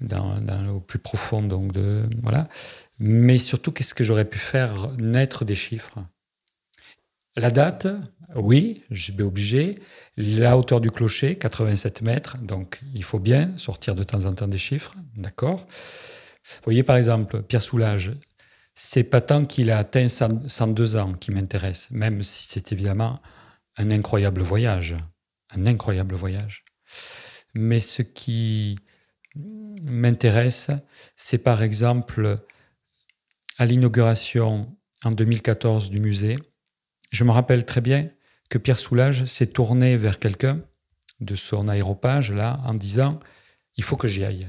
dans, 0.00 0.40
dans- 0.40 0.68
au 0.76 0.80
plus 0.80 0.98
profond. 0.98 1.42
Donc 1.42 1.72
de, 1.72 2.08
voilà. 2.22 2.48
Mais 2.98 3.38
surtout, 3.38 3.72
qu'est-ce 3.72 3.94
que 3.94 4.04
j'aurais 4.04 4.24
pu 4.24 4.38
faire 4.38 4.92
naître 4.98 5.44
des 5.44 5.54
chiffres? 5.54 5.98
La 7.36 7.50
date, 7.50 7.86
oui, 8.34 8.82
j'ai 8.90 9.12
bien 9.12 9.26
obligé. 9.26 9.78
La 10.16 10.58
hauteur 10.58 10.80
du 10.80 10.90
clocher, 10.90 11.36
87 11.36 12.02
mètres. 12.02 12.36
Donc, 12.38 12.80
il 12.94 13.02
faut 13.02 13.18
bien 13.18 13.56
sortir 13.56 13.94
de 13.94 14.02
temps 14.02 14.24
en 14.26 14.34
temps 14.34 14.48
des 14.48 14.58
chiffres. 14.58 14.94
D'accord? 15.16 15.66
Vous 15.66 16.64
voyez, 16.64 16.82
par 16.82 16.96
exemple, 16.96 17.42
Pierre 17.42 17.62
Soulages, 17.62 18.12
c'est 18.74 19.04
pas 19.04 19.20
tant 19.20 19.44
qu'il 19.44 19.70
a 19.70 19.78
atteint 19.78 20.08
100 20.08 20.48
102 20.48 20.96
ans 20.96 21.14
qui 21.14 21.30
m'intéresse, 21.30 21.90
même 21.90 22.22
si 22.22 22.48
c'est 22.48 22.72
évidemment 22.72 23.20
un 23.76 23.90
incroyable 23.90 24.42
voyage. 24.42 24.96
Un 25.50 25.66
incroyable 25.66 26.14
voyage. 26.14 26.64
Mais 27.54 27.80
ce 27.80 28.02
qui 28.02 28.76
m'intéresse, 29.82 30.70
c'est 31.16 31.38
par 31.38 31.62
exemple 31.62 32.38
à 33.56 33.66
l'inauguration 33.66 34.76
en 35.02 35.10
2014 35.10 35.90
du 35.90 36.00
musée. 36.00 36.38
Je 37.10 37.24
me 37.24 37.30
rappelle 37.30 37.64
très 37.64 37.80
bien 37.80 38.10
que 38.48 38.58
Pierre 38.58 38.78
Soulages 38.78 39.24
s'est 39.26 39.48
tourné 39.48 39.96
vers 39.96 40.18
quelqu'un 40.18 40.60
de 41.20 41.34
son 41.34 41.68
aéropage 41.68 42.32
là 42.32 42.60
en 42.64 42.74
disant 42.74 43.18
il 43.76 43.84
faut 43.84 43.96
que 43.96 44.08
j'y 44.08 44.24
aille. 44.24 44.46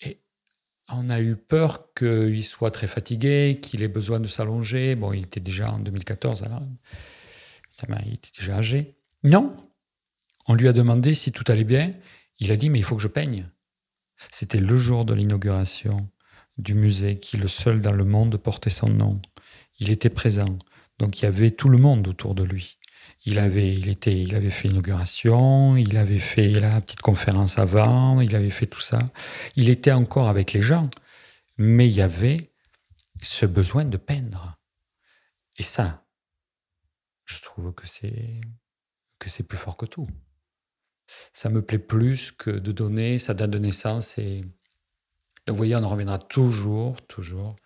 Et 0.00 0.20
on 0.88 1.08
a 1.08 1.20
eu 1.20 1.36
peur 1.36 1.92
qu'il 1.94 2.44
soit 2.44 2.70
très 2.70 2.86
fatigué, 2.86 3.58
qu'il 3.60 3.82
ait 3.82 3.88
besoin 3.88 4.20
de 4.20 4.28
s'allonger. 4.28 4.94
Bon, 4.94 5.12
il 5.12 5.24
était 5.24 5.40
déjà 5.40 5.72
en 5.72 5.78
2014, 5.78 6.42
alors 6.44 6.62
il 8.06 8.14
était 8.14 8.30
déjà 8.38 8.56
âgé. 8.56 8.94
Non, 9.24 9.56
on 10.46 10.54
lui 10.54 10.68
a 10.68 10.72
demandé 10.72 11.14
si 11.14 11.32
tout 11.32 11.44
allait 11.50 11.64
bien. 11.64 11.94
Il 12.38 12.52
a 12.52 12.56
dit 12.56 12.70
mais 12.70 12.78
il 12.78 12.84
faut 12.84 12.96
que 12.96 13.02
je 13.02 13.08
peigne. 13.08 13.48
C'était 14.30 14.60
le 14.60 14.76
jour 14.76 15.04
de 15.04 15.14
l'inauguration 15.14 16.08
du 16.56 16.74
musée 16.74 17.18
qui, 17.18 17.36
le 17.36 17.48
seul 17.48 17.80
dans 17.80 17.92
le 17.92 18.04
monde, 18.04 18.36
portait 18.36 18.70
son 18.70 18.88
nom. 18.88 19.20
Il 19.80 19.90
était 19.90 20.08
présent. 20.08 20.56
Donc 20.98 21.20
il 21.20 21.24
y 21.24 21.28
avait 21.28 21.50
tout 21.50 21.68
le 21.68 21.78
monde 21.78 22.06
autour 22.08 22.34
de 22.34 22.42
lui. 22.42 22.78
Il 23.26 23.38
avait, 23.38 23.74
il 23.74 23.88
était, 23.88 24.20
il 24.20 24.34
avait 24.34 24.50
fait 24.50 24.68
l'inauguration, 24.68 25.76
il 25.76 25.96
avait 25.96 26.18
fait 26.18 26.48
la 26.48 26.80
petite 26.80 27.00
conférence 27.00 27.58
avant, 27.58 28.20
il 28.20 28.36
avait 28.36 28.50
fait 28.50 28.66
tout 28.66 28.80
ça. 28.80 28.98
Il 29.56 29.70
était 29.70 29.92
encore 29.92 30.28
avec 30.28 30.52
les 30.52 30.60
gens, 30.60 30.90
mais 31.56 31.88
il 31.88 31.94
y 31.94 32.02
avait 32.02 32.52
ce 33.22 33.46
besoin 33.46 33.84
de 33.84 33.96
peindre. 33.96 34.58
Et 35.56 35.62
ça, 35.62 36.04
je 37.24 37.40
trouve 37.40 37.72
que 37.72 37.86
c'est 37.86 38.40
que 39.18 39.30
c'est 39.30 39.44
plus 39.44 39.58
fort 39.58 39.76
que 39.76 39.86
tout. 39.86 40.08
Ça 41.32 41.48
me 41.48 41.62
plaît 41.62 41.78
plus 41.78 42.30
que 42.32 42.50
de 42.50 42.72
donner 42.72 43.18
sa 43.18 43.34
date 43.34 43.50
de 43.50 43.58
naissance 43.58 44.18
et 44.18 44.42
donc 45.46 45.56
vous 45.56 45.58
voyez, 45.58 45.76
on 45.76 45.82
en 45.82 45.88
reviendra 45.88 46.18
toujours, 46.18 47.00
toujours 47.06 47.56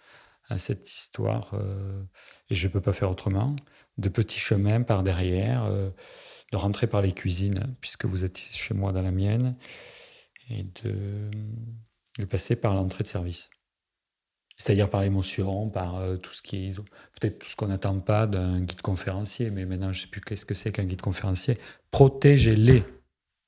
à 0.49 0.59
cette 0.59 0.93
histoire, 0.93 1.51
euh, 1.55 2.03
et 2.51 2.55
je 2.55 2.67
ne 2.67 2.73
peux 2.73 2.81
pas 2.81 2.93
faire 2.93 3.11
autrement, 3.11 3.55
de 3.99 4.09
petits 4.09 4.39
chemins 4.39 4.83
par 4.83 5.03
derrière, 5.03 5.65
euh, 5.65 5.91
de 6.53 6.57
rentrer 6.57 6.87
par 6.87 7.03
les 7.03 7.13
cuisines, 7.13 7.77
puisque 7.81 8.07
vous 8.07 8.25
êtes 8.25 8.39
chez 8.39 8.75
moi 8.75 8.93
dans 8.93 9.03
la 9.03 9.11
mienne, 9.11 9.57
et 10.51 10.65
de, 10.83 11.31
de 12.19 12.25
passer 12.25 12.57
par 12.57 12.75
l'entrée 12.75 13.05
de 13.05 13.09
service. 13.09 13.51
C'est-à-dire 14.57 14.91
par 14.91 15.03
l'émotion, 15.03 15.69
par 15.69 15.97
euh, 15.97 16.17
tout 16.17 16.33
ce 16.33 16.43
qui 16.43 16.69
est, 16.69 16.75
peut-être 16.75 17.39
tout 17.39 17.49
ce 17.49 17.55
qu'on 17.55 17.69
n'attend 17.69 18.01
pas 18.01 18.27
d'un 18.27 18.61
guide 18.61 18.81
conférencier, 18.81 19.51
mais 19.51 19.65
maintenant 19.65 19.93
je 19.93 20.01
ne 20.01 20.03
sais 20.07 20.11
plus 20.11 20.21
qu'est-ce 20.21 20.47
que 20.47 20.55
c'est 20.55 20.73
qu'un 20.73 20.85
guide 20.85 21.01
conférencier. 21.01 21.59
Protégez-les. 21.91 22.83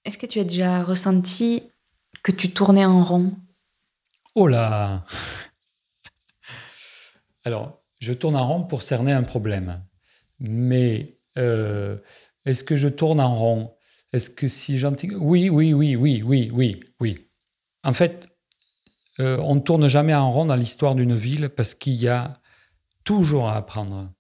Est-ce 0.05 0.19
que 0.19 0.27
tu 0.27 0.39
as 0.39 0.45
déjà 0.45 0.85
ressenti 0.85 1.73
que 2.23 2.31
tu 2.31 2.51
tournais 2.53 2.85
en 2.85 3.03
rond? 3.03 3.33
Oh 4.37 4.47
là 4.47 5.05
Alors, 7.45 7.79
je 8.01 8.13
tourne 8.13 8.37
en 8.37 8.47
rond 8.47 8.63
pour 8.65 8.83
cerner 8.83 9.13
un 9.13 9.23
problème. 9.23 9.83
Mais 10.39 11.15
euh, 11.39 11.99
est-ce 12.45 12.65
que 12.65 12.77
je 12.77 12.89
tourne 12.89 13.21
en 13.21 13.35
rond? 13.35 13.75
Est-ce 14.13 14.31
que 14.31 14.49
si 14.49 14.79
j'entends... 14.79 15.09
Oui, 15.19 15.49
oui, 15.51 15.73
oui, 15.73 15.97
oui, 15.97 16.23
oui, 16.25 16.51
oui, 16.53 16.81
oui. 17.01 17.29
En 17.85 17.93
fait, 17.93 18.29
euh, 19.21 19.39
on 19.43 19.55
ne 19.57 19.61
tourne 19.61 19.87
jamais 19.89 20.15
en 20.15 20.31
rond 20.31 20.47
dans 20.47 20.57
l'histoire 20.57 20.95
d'une 20.95 21.15
ville 21.15 21.49
parce 21.51 21.75
qu'il 21.75 21.95
y 21.95 22.09
a 22.09 22.41
toujours 23.05 23.49
à 23.49 23.57
apprendre. 23.57 24.13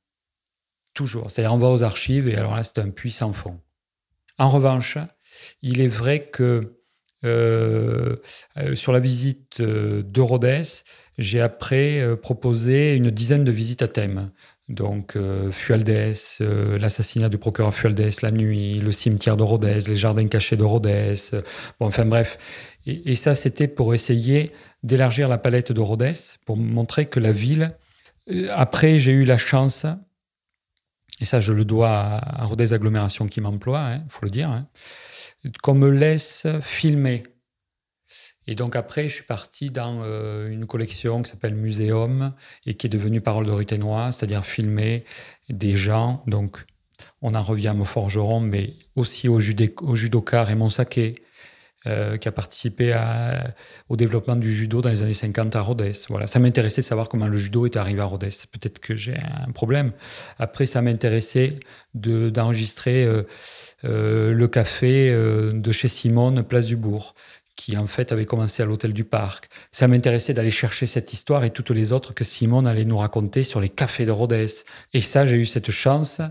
Toujours. 0.94 1.30
C'est-à-dire, 1.30 1.54
on 1.54 1.59
va 1.59 1.68
aux 1.68 1.83
archives 1.83 2.28
et 2.28 2.37
alors 2.37 2.54
là, 2.54 2.62
c'est 2.62 2.78
un 2.78 2.90
puits 2.90 3.12
sans 3.12 3.33
fond. 3.33 3.61
En 4.38 4.48
revanche, 4.48 4.98
il 5.62 5.80
est 5.80 5.88
vrai 5.88 6.26
que 6.26 6.80
sur 7.22 8.92
la 8.92 9.00
visite 9.00 9.61
euh, 9.61 10.02
de 10.02 10.20
Rhodes, 10.20 10.64
j'ai 11.18 11.40
après 11.40 12.00
euh, 12.00 12.16
proposé 12.16 12.94
une 12.94 13.11
dizaine 13.11 13.44
de 13.44 13.50
visites 13.50 13.83
à 13.83 13.88
thème. 13.88 14.30
Donc, 14.70 15.16
euh, 15.16 15.50
Fualdès, 15.50 16.38
euh, 16.40 16.78
l'assassinat 16.78 17.28
du 17.28 17.38
procureur 17.38 17.74
Fualdès 17.74 18.22
la 18.22 18.30
nuit, 18.30 18.74
le 18.74 18.92
cimetière 18.92 19.37
de 19.37 19.42
Rhodes, 19.42 19.64
les 19.64 19.96
jardins 19.96 20.26
cachés 20.28 20.56
de 20.56 20.62
Rhodes. 20.62 20.87
euh, 20.87 21.42
bon, 21.78 21.87
enfin 21.87 22.06
bref. 22.06 22.38
Et, 22.87 23.14
ça, 23.16 23.35
c'était 23.35 23.68
pour 23.68 23.92
essayer 23.94 24.52
d'élargir 24.83 25.28
la 25.28 25.38
palette 25.38 25.72
de 25.72 25.80
Rhodes, 25.80 26.14
pour 26.46 26.56
montrer 26.56 27.06
que 27.06 27.20
la 27.20 27.33
ville. 27.33 27.72
euh, 28.30 28.46
après, 28.50 28.98
j'ai 28.98 29.12
eu 29.12 29.24
la 29.24 29.38
chance, 29.38 29.85
et 31.20 31.24
ça, 31.26 31.40
je 31.40 31.52
le 31.52 31.64
dois 31.64 31.90
à, 31.90 32.42
à 32.42 32.44
Rodez 32.46 32.72
Agglomération 32.72 33.26
qui 33.26 33.40
m'emploie, 33.40 33.90
il 33.97 34.09
faut 34.09 34.24
le 34.24 34.30
dire, 34.30 34.49
hein, 34.49 34.66
qu'on 35.62 35.74
me 35.74 35.91
laisse 35.91 36.47
filmer. 36.61 37.22
Et 38.47 38.55
donc 38.55 38.74
après, 38.74 39.09
je 39.09 39.14
suis 39.14 39.24
parti 39.24 39.70
dans 39.70 40.03
euh, 40.03 40.49
une 40.51 40.66
collection 40.66 41.22
qui 41.22 41.30
s'appelle 41.30 41.55
Muséum 41.55 42.34
et 42.66 42.74
qui 42.74 42.86
est 42.86 42.91
devenue 42.91 43.20
Parole 43.20 43.47
de 43.47 43.53
Ruténois, 43.53 44.11
c'est-à-dire 44.11 44.45
filmer 44.45 45.05
des 45.49 45.76
gens. 45.76 46.22
Donc 46.26 46.64
on 47.22 47.34
en 47.34 47.43
revient 47.43 47.74
à 47.80 47.84
forgeron, 47.84 48.41
mais 48.41 48.74
aussi 48.97 49.28
au 49.28 49.38
judoka 49.38 50.45
Raymond 50.45 50.70
Saquet, 50.70 51.14
euh, 51.87 52.18
qui 52.18 52.28
a 52.28 52.33
participé 52.33 52.95
au 53.89 53.97
développement 53.97 54.37
du 54.37 54.53
judo 54.53 54.83
dans 54.83 54.91
les 54.91 55.03
années 55.03 55.14
50 55.14 55.57
à 55.57 55.62
Rhodes. 55.62 55.91
Voilà, 56.11 56.26
ça 56.26 56.39
m'intéressait 56.39 56.83
de 56.83 56.87
savoir 56.87 57.09
comment 57.09 57.26
le 57.26 57.39
judo 57.39 57.64
est 57.64 57.76
arrivé 57.78 58.03
à 58.03 58.05
Rhodes. 58.05 58.28
Peut-être 58.53 58.81
que 58.81 58.95
j'ai 58.95 59.16
un 59.16 59.51
problème. 59.53 59.93
Après, 60.39 60.66
ça 60.66 60.83
m'intéressait 60.83 61.59
d'enregistrer 61.95 63.05
euh, 63.05 63.22
euh, 63.85 64.35
le 64.35 64.47
café 64.47 65.11
de 65.11 65.72
chez 65.72 65.89
Simone, 65.89 66.43
place 66.43 66.66
du 66.66 66.76
Bourg 66.76 67.14
qui 67.57 67.76
en 67.76 67.87
fait 67.87 68.11
avait 68.12 68.24
commencé 68.24 68.62
à 68.62 68.66
l'hôtel 68.66 68.95
du 68.95 69.05
Parc. 69.05 69.49
Ça 69.70 69.87
m'intéressait 69.87 70.33
d'aller 70.33 70.51
chercher 70.51 70.87
cette 70.87 71.12
histoire 71.12 71.45
et 71.45 71.51
toutes 71.51 71.70
les 71.70 71.93
autres 71.93 72.14
que 72.14 72.24
Simone 72.24 72.66
allait 72.66 72.87
nous 72.87 72.97
raconter 72.97 73.43
sur 73.43 73.61
les 73.61 73.68
cafés 73.68 74.07
de 74.07 74.11
Rhodes. 74.11 74.47
Et 74.95 75.01
ça, 75.03 75.26
j'ai 75.26 75.37
eu 75.37 75.45
cette 75.45 75.70
chance 75.70 76.22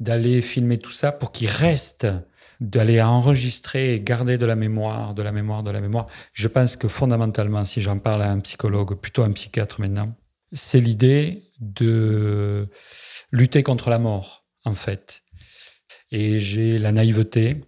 d'aller 0.00 0.40
filmer 0.42 0.78
tout 0.78 0.90
ça 0.90 1.12
pour 1.12 1.32
qu'il 1.32 1.48
reste 1.48 2.06
d'aller 2.60 3.00
enregistrer 3.02 3.94
et 3.94 4.00
garder 4.00 4.38
de 4.38 4.46
la 4.46 4.56
mémoire, 4.56 5.14
de 5.14 5.22
la 5.22 5.32
mémoire, 5.32 5.62
de 5.62 5.70
la 5.70 5.80
mémoire. 5.80 6.06
Je 6.32 6.48
pense 6.48 6.76
que 6.76 6.88
fondamentalement, 6.88 7.64
si 7.64 7.80
j'en 7.80 7.98
parle 7.98 8.22
à 8.22 8.30
un 8.30 8.40
psychologue, 8.40 8.94
plutôt 8.94 9.22
un 9.22 9.32
psychiatre 9.32 9.80
maintenant, 9.80 10.14
c'est 10.52 10.80
l'idée 10.80 11.42
de 11.60 12.68
lutter 13.32 13.62
contre 13.62 13.90
la 13.90 13.98
mort, 13.98 14.46
en 14.64 14.74
fait. 14.74 15.22
Et 16.10 16.38
j'ai 16.38 16.78
la 16.78 16.92
naïveté, 16.92 17.64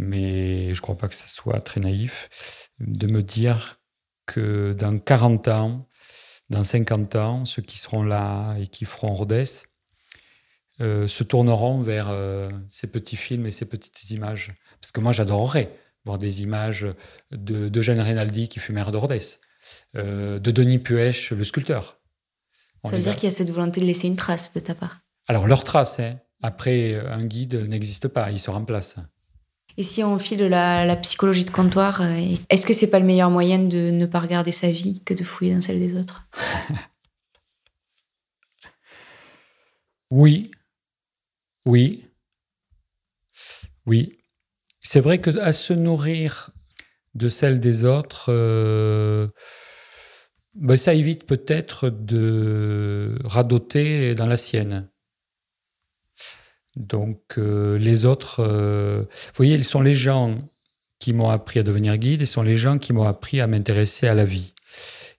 mais 0.00 0.74
je 0.74 0.78
ne 0.78 0.82
crois 0.82 0.96
pas 0.96 1.08
que 1.08 1.14
ce 1.14 1.28
soit 1.28 1.60
très 1.60 1.80
naïf, 1.80 2.70
de 2.78 3.06
me 3.06 3.22
dire 3.22 3.80
que 4.26 4.74
dans 4.78 4.98
40 4.98 5.48
ans, 5.48 5.88
dans 6.50 6.64
50 6.64 7.16
ans, 7.16 7.44
ceux 7.44 7.62
qui 7.62 7.78
seront 7.78 8.02
là 8.02 8.56
et 8.58 8.66
qui 8.66 8.84
feront 8.84 9.14
Rhodes, 9.14 9.46
euh, 10.80 11.06
se 11.06 11.22
tourneront 11.22 11.82
vers 11.82 12.08
euh, 12.08 12.48
ces 12.68 12.86
petits 12.86 13.16
films 13.16 13.46
et 13.46 13.50
ces 13.50 13.66
petites 13.66 14.10
images. 14.10 14.52
Parce 14.80 14.90
que 14.90 15.00
moi, 15.00 15.12
j'adorerais 15.12 15.76
voir 16.04 16.18
des 16.18 16.42
images 16.42 16.86
de, 17.30 17.68
de 17.68 17.80
Jeanne 17.80 18.00
Rinaldi 18.00 18.48
qui 18.48 18.58
fut 18.58 18.72
maire 18.72 18.90
de 18.90 18.96
Rodez, 18.96 19.20
euh, 19.96 20.38
de 20.38 20.50
Denis 20.50 20.78
Puech, 20.78 21.30
le 21.30 21.44
sculpteur. 21.44 22.00
Ça 22.84 22.90
veut 22.90 22.98
dire 22.98 23.14
qu'il 23.14 23.28
y 23.28 23.32
a 23.32 23.36
cette 23.36 23.50
volonté 23.50 23.80
de 23.80 23.86
laisser 23.86 24.08
une 24.08 24.16
trace 24.16 24.52
de 24.52 24.58
ta 24.58 24.74
part 24.74 25.02
Alors, 25.28 25.46
leur 25.46 25.62
trace, 25.62 26.00
hein. 26.00 26.18
après, 26.42 26.96
un 26.96 27.24
guide 27.24 27.68
n'existe 27.68 28.08
pas, 28.08 28.32
il 28.32 28.40
se 28.40 28.50
remplace. 28.50 28.96
Et 29.76 29.84
si 29.84 30.02
on 30.02 30.18
file 30.18 30.46
la, 30.46 30.84
la 30.84 30.96
psychologie 30.96 31.44
de 31.44 31.50
comptoir, 31.50 32.02
est-ce 32.50 32.66
que 32.66 32.74
c'est 32.74 32.88
pas 32.90 32.98
le 32.98 33.06
meilleur 33.06 33.30
moyen 33.30 33.60
de 33.60 33.92
ne 33.92 34.06
pas 34.06 34.18
regarder 34.18 34.50
sa 34.50 34.70
vie 34.72 35.00
que 35.04 35.14
de 35.14 35.22
fouiller 35.22 35.54
dans 35.54 35.60
celle 35.60 35.78
des 35.78 35.96
autres? 35.96 36.26
Oui, 40.12 40.50
oui. 41.66 42.08
Oui. 43.86 44.18
C'est 44.80 45.00
vrai 45.00 45.20
que 45.20 45.30
à 45.38 45.52
se 45.52 45.72
nourrir 45.72 46.50
de 47.14 47.28
celle 47.28 47.60
des 47.60 47.84
autres, 47.84 48.30
ben, 50.54 50.76
ça 50.76 50.94
évite 50.94 51.24
peut-être 51.24 51.88
de 51.88 53.18
radoter 53.24 54.14
dans 54.14 54.26
la 54.26 54.36
sienne. 54.36 54.88
Donc 56.76 57.38
euh, 57.38 57.78
les 57.78 58.04
autres, 58.04 58.40
euh, 58.40 59.02
vous 59.02 59.36
voyez, 59.36 59.54
ils 59.54 59.64
sont 59.64 59.82
les 59.82 59.94
gens 59.94 60.38
qui 60.98 61.12
m'ont 61.12 61.28
appris 61.28 61.60
à 61.60 61.62
devenir 61.62 61.96
guide, 61.96 62.20
ils 62.20 62.26
sont 62.26 62.42
les 62.42 62.56
gens 62.56 62.78
qui 62.78 62.92
m'ont 62.92 63.04
appris 63.04 63.40
à 63.40 63.46
m'intéresser 63.46 64.06
à 64.06 64.14
la 64.14 64.24
vie. 64.24 64.54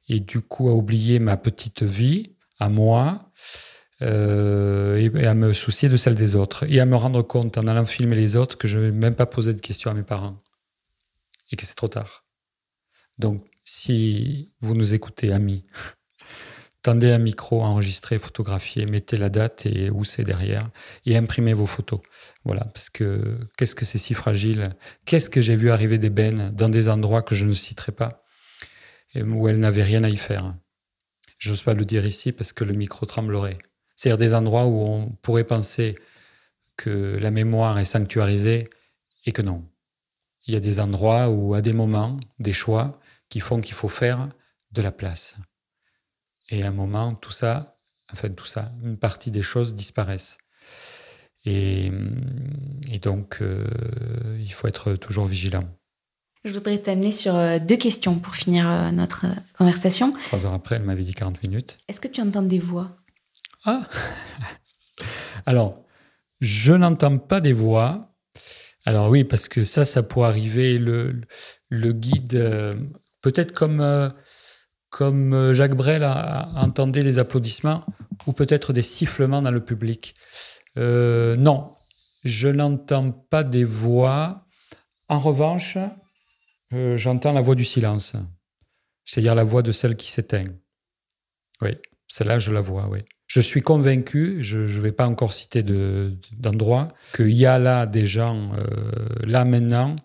Et 0.10 0.20
du 0.20 0.42
coup, 0.42 0.70
à 0.70 0.74
oublier 0.74 1.20
ma 1.20 1.38
petite 1.38 1.84
vie, 1.84 2.32
à 2.60 2.70
moi, 2.70 3.30
euh, 4.04 4.98
et, 4.98 5.26
à 5.26 5.34
me 5.34 5.54
soucier 5.54 5.90
de 5.90 5.98
celle 5.98 6.16
des 6.16 6.36
autres. 6.36 6.66
Et 6.70 6.80
à 6.80 6.86
me 6.86 6.96
rendre 6.96 7.22
compte 7.22 7.58
en 7.58 7.68
allant 7.68 7.86
filmer 7.86 8.16
les 8.16 8.36
autres 8.36 8.58
que 8.58 8.68
je 8.68 8.78
ne 8.78 8.86
vais 8.86 8.92
même 8.92 9.16
pas 9.16 9.26
poser 9.26 9.54
de 9.54 9.62
questions 9.62 9.90
à 9.90 9.94
mes 9.94 10.04
parents. 10.04 10.42
Et 11.52 11.56
que 11.56 11.66
c'est 11.66 11.76
trop 11.76 11.88
tard. 11.88 12.26
Donc, 13.18 13.46
si 13.64 14.52
vous 14.60 14.76
nous 14.76 14.94
écoutez, 14.94 15.32
amis, 15.32 15.66
tendez 16.82 17.12
un 17.12 17.20
micro, 17.20 17.62
enregistrez, 17.62 18.18
photographiez, 18.18 18.86
mettez 18.86 19.18
la 19.18 19.30
date 19.30 19.66
et 19.66 19.90
où 19.90 20.04
c'est 20.04 20.24
derrière 20.24 20.70
et 21.06 21.16
imprimez 21.16 21.54
vos 21.54 21.66
photos. 21.66 22.02
Voilà, 22.44 22.66
parce 22.66 22.90
que 22.90 23.38
qu'est-ce 23.58 23.76
que 23.76 23.86
c'est 23.86 23.98
si 23.98 24.14
fragile? 24.14 24.76
Qu'est-ce 25.06 25.30
que 25.30 25.42
j'ai 25.42 25.56
vu 25.56 25.72
arriver 25.72 25.98
des 25.98 26.10
bennes 26.10 26.52
dans 26.54 26.70
des 26.70 26.90
endroits 26.90 27.22
que 27.22 27.36
je 27.36 27.46
ne 27.46 27.54
citerai 27.54 27.92
pas? 27.92 28.24
Où 29.16 29.48
elles 29.48 29.60
n'avaient 29.60 29.84
rien 29.84 30.04
à 30.04 30.10
y 30.10 30.18
faire 30.18 30.56
J'ose 31.38 31.62
pas 31.62 31.76
le 31.76 31.86
dire 31.86 32.06
ici 32.06 32.32
parce 32.32 32.52
que 32.52 32.64
le 32.64 32.74
micro 32.74 33.06
tremblerait. 33.06 33.60
C'est-à-dire 34.04 34.18
des 34.18 34.34
endroits 34.34 34.66
où 34.66 34.82
on 34.82 35.12
pourrait 35.22 35.46
penser 35.46 35.96
que 36.76 37.18
la 37.22 37.32
mémoire 37.32 37.80
est 37.80 37.86
sanctuarisée 37.86 38.68
et 39.26 39.32
que 39.32 39.42
non. 39.42 39.64
Il 40.46 40.54
y 40.54 40.58
a 40.58 40.60
des 40.60 40.82
endroits 40.82 41.30
où, 41.30 41.54
à 41.54 41.62
des 41.62 41.72
moments, 41.72 42.20
des 42.38 42.52
choix 42.52 43.00
qui 43.30 43.40
font 43.40 43.62
qu'il 43.62 43.76
faut 43.76 43.88
faire 43.88 44.28
de 44.74 44.82
la 44.82 44.92
place. 44.92 45.38
Et 46.50 46.64
à 46.64 46.68
un 46.68 46.72
moment, 46.72 47.16
tout 47.16 47.32
ça, 47.32 47.78
enfin 48.12 48.28
tout 48.28 48.46
ça, 48.46 48.74
une 48.84 48.98
partie 48.98 49.32
des 49.32 49.42
choses 49.42 49.74
disparaissent. 49.74 50.38
Et, 51.46 51.90
donc, 53.02 53.38
euh, 53.42 53.66
il 54.38 54.52
faut 54.52 54.68
être 54.68 54.96
toujours 54.96 55.28
vigilant. 55.28 55.64
Je 56.44 56.52
voudrais 56.52 56.78
t'amener 56.78 57.14
sur 57.14 57.36
euh, 57.36 57.58
deux 57.58 57.78
questions 57.78 58.20
pour 58.20 58.36
finir 58.36 58.70
euh, 58.70 58.92
notre 58.92 59.28
conversation. 59.58 60.12
Trois 60.28 60.46
heures 60.46 60.54
après, 60.54 60.76
elle 60.76 60.84
m'avait 60.84 61.04
dit 61.04 61.14
40 61.14 61.42
minutes. 61.42 61.78
Est-ce 61.88 62.02
que 62.02 62.10
tu 62.10 62.20
entends 62.20 62.44
des 62.44 62.60
voix? 62.60 62.98
Ah 63.66 63.88
Alors, 65.46 65.84
je 66.42 66.74
n'entends 66.74 67.18
pas 67.18 67.42
des 67.42 67.54
voix. 67.54 68.14
Alors 68.86 69.10
oui, 69.10 69.24
parce 69.24 69.48
que 69.48 69.64
ça, 69.64 69.86
ça 69.86 70.04
pourrait 70.04 70.28
arriver. 70.28 70.78
Le, 70.78 71.22
guide, 71.72 72.36
euh, 72.36 72.74
peut-être 73.22 73.54
comme, 73.54 73.80
euh, 73.80 74.10
euh, 75.02 75.54
Jacques 75.54 75.76
Brel 75.76 76.04
a, 76.04 76.52
entendait 76.56 77.04
des 77.04 77.20
applaudissements 77.20 77.86
ou 78.28 78.34
peut-être 78.34 78.74
des 78.74 78.82
sifflements 78.82 79.42
dans 79.42 79.52
le 79.52 79.64
public. 79.64 80.16
non, 80.76 81.72
je 82.24 82.50
n'entends 82.50 83.12
pas 83.12 83.44
des 83.44 83.64
voix. 83.64 84.46
En 85.08 85.20
revanche, 85.20 85.78
j'entends 86.72 87.34
la 87.34 87.42
voix 87.42 87.56
du 87.56 87.66
silence, 87.66 88.16
c'est-à-dire 89.06 89.36
la 89.36 89.44
voix 89.44 89.62
de 89.62 89.72
celle 89.72 89.96
qui 89.96 90.12
s'éteint. 90.12 90.48
Oui, 91.62 91.78
celle-là, 92.08 92.40
je 92.40 92.52
la 92.52 92.62
vois, 92.62 92.88
oui. 92.90 93.00
Je 93.34 93.42
suis 93.42 93.64
convaincu, 93.64 94.38
je 94.42 94.60
ne 94.60 94.80
vais 94.80 94.92
pas 94.92 95.08
encore 95.08 95.34
citer 95.34 95.64
d'endroit, 95.64 96.90
qu'il 97.16 97.32
y 97.32 97.48
a 97.48 97.58
là 97.58 97.88
des 97.88 98.06
gens, 98.06 98.52
euh, 98.56 99.08
là 99.24 99.44
maintenant, 99.44 99.96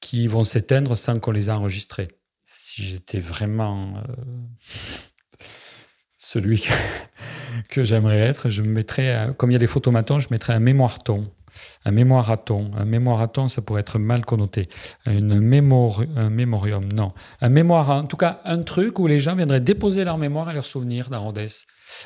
qui 0.00 0.28
vont 0.28 0.44
s'éteindre 0.44 0.96
sans 0.96 1.18
qu'on 1.18 1.32
les 1.32 1.48
ait 1.48 1.52
enregistrés. 1.52 2.06
Si 2.44 2.84
j'étais 2.84 3.18
vraiment 3.18 3.94
euh, 3.96 5.44
celui 6.16 6.64
que, 7.70 7.82
j'aimerais 7.82 8.20
être, 8.20 8.50
je 8.50 8.62
me 8.62 8.68
mettrais, 8.68 9.30
comme 9.36 9.50
il 9.50 9.54
y 9.54 9.56
a 9.56 9.58
des 9.58 9.66
photomatons, 9.66 10.20
je 10.20 10.28
mettrais 10.30 10.52
un 10.52 10.60
mémoire-ton. 10.60 11.22
Un 11.84 11.90
mémoire-ton. 11.90 12.70
Un 12.78 12.84
mémoire-ton, 12.84 13.48
ça 13.48 13.62
pourrait 13.62 13.80
être 13.80 13.98
mal 13.98 14.24
connoté. 14.24 14.68
Une 15.08 15.32
un 15.32 16.30
mémorium, 16.30 16.84
non. 16.92 17.14
Un 17.40 17.48
mémoire, 17.48 17.90
en 17.90 18.04
tout 18.04 18.16
cas, 18.16 18.40
un 18.44 18.62
truc 18.62 19.00
où 19.00 19.08
les 19.08 19.18
gens 19.18 19.34
viendraient 19.34 19.60
déposer 19.60 20.04
leur 20.04 20.18
mémoire 20.18 20.48
et 20.50 20.54
leurs 20.54 20.64
souvenirs 20.64 21.10
dans 21.10 21.24
Rodez. 21.24 21.48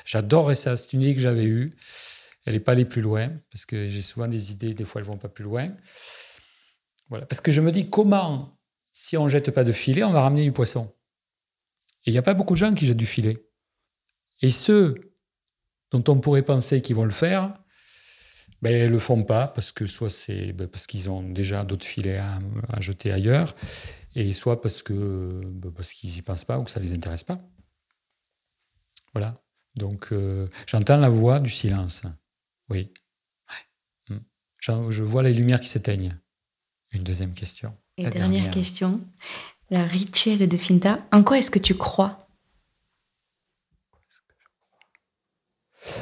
J'adorerais 0.05 0.55
ça. 0.55 0.76
C'est 0.76 0.93
une 0.93 1.03
idée 1.03 1.14
que 1.14 1.20
j'avais 1.20 1.45
eue. 1.45 1.74
Elle 2.47 2.55
n'est 2.55 2.61
pas 2.61 2.72
allée 2.72 2.85
plus 2.85 3.01
loin, 3.01 3.30
parce 3.51 3.64
que 3.64 3.87
j'ai 3.87 4.03
souvent 4.03 4.28
des 4.28 4.53
idées, 4.53 4.74
des 4.74 4.85
fois 4.85 5.01
elles 5.01 5.07
vont 5.07 5.16
pas 5.16 5.28
plus 5.28 5.45
loin. 5.45 5.72
Voilà. 7.09 7.26
Parce 7.26 7.41
que 7.41 7.51
je 7.51 7.61
me 7.61 7.72
dis, 7.72 7.89
comment, 7.89 8.59
si 8.93 9.16
on 9.16 9.28
jette 9.28 9.51
pas 9.51 9.64
de 9.64 9.72
filet, 9.72 10.05
on 10.05 10.12
va 10.12 10.22
ramener 10.22 10.45
du 10.45 10.53
poisson? 10.53 10.95
Et 12.05 12.11
il 12.11 12.12
n'y 12.12 12.18
a 12.18 12.22
pas 12.22 12.35
beaucoup 12.35 12.55
de 12.55 12.59
gens 12.59 12.74
qui 12.74 12.87
jettent 12.87 12.99
du 12.99 13.07
filet. 13.07 13.47
Et 14.41 14.51
ceux 14.51 14.95
dont 15.91 16.05
on 16.12 16.20
pourrait 16.20 16.43
penser 16.43 16.82
qu'ils 16.82 16.97
vont 16.97 17.05
le 17.05 17.11
faire, 17.11 17.55
ben, 18.61 18.74
ils 18.74 18.85
ne 18.85 18.89
le 18.89 18.99
font 18.99 19.22
pas, 19.22 19.47
parce 19.47 19.72
que 19.72 19.87
soit 19.87 20.11
c'est 20.11 20.53
ben, 20.53 20.66
parce 20.66 20.87
qu'ils 20.87 21.09
ont 21.11 21.22
déjà 21.22 21.64
d'autres 21.64 21.87
filets 21.87 22.18
à, 22.18 22.80
jeter 22.80 23.12
ailleurs, 23.12 23.55
et 24.14 24.32
soit 24.32 24.61
parce 24.61 24.82
que 24.82 25.41
ben, 25.45 25.70
parce 25.70 25.93
qu'ils 25.93 26.11
n'y 26.11 26.22
pensent 26.22 26.45
pas 26.45 26.59
ou 26.59 26.64
que 26.64 26.70
ça 26.70 26.80
ne 26.80 26.85
les 26.85 26.93
intéresse 26.93 27.24
pas. 27.24 27.41
Voilà. 29.12 29.43
Donc, 29.77 30.12
euh, 30.12 30.49
j'entends 30.66 30.97
la 30.97 31.09
voix 31.09 31.41
du 31.41 31.51
silence. 31.51 32.03
Oui. 32.68 32.93
Hmm. 34.09 34.18
Je 34.91 35.03
vois 35.03 35.22
les 35.22 35.33
lumières 35.33 35.61
qui 35.61 35.68
s'éteignent. 35.68 36.16
Une 36.93 37.03
deuxième 37.03 37.35
question. 37.35 37.77
Et 37.97 38.09
dernière, 38.09 38.51
question. 38.51 39.01
La 39.70 39.85
rituel 39.85 40.49
de 40.49 40.57
Finta, 40.57 41.05
en 41.12 41.22
quoi 41.22 41.39
est-ce 41.39 41.51
que 41.51 41.59
tu 41.59 41.75
crois? 41.75 42.29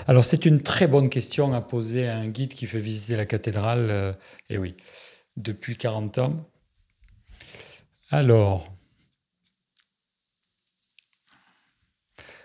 Alors, 0.06 0.24
c'est 0.24 0.46
une 0.46 0.62
très 0.62 0.86
bonne 0.86 1.08
question 1.08 1.52
à 1.52 1.60
poser 1.60 2.08
à 2.08 2.16
un 2.16 2.28
guide 2.28 2.54
qui 2.54 2.66
fait 2.66 2.78
visiter 2.78 3.16
la 3.16 3.26
cathédrale. 3.26 3.88
Euh, 3.90 4.12
et 4.48 4.58
oui, 4.58 4.76
depuis 5.36 5.76
40 5.76 6.18
ans. 6.18 6.50
Alors, 8.10 8.71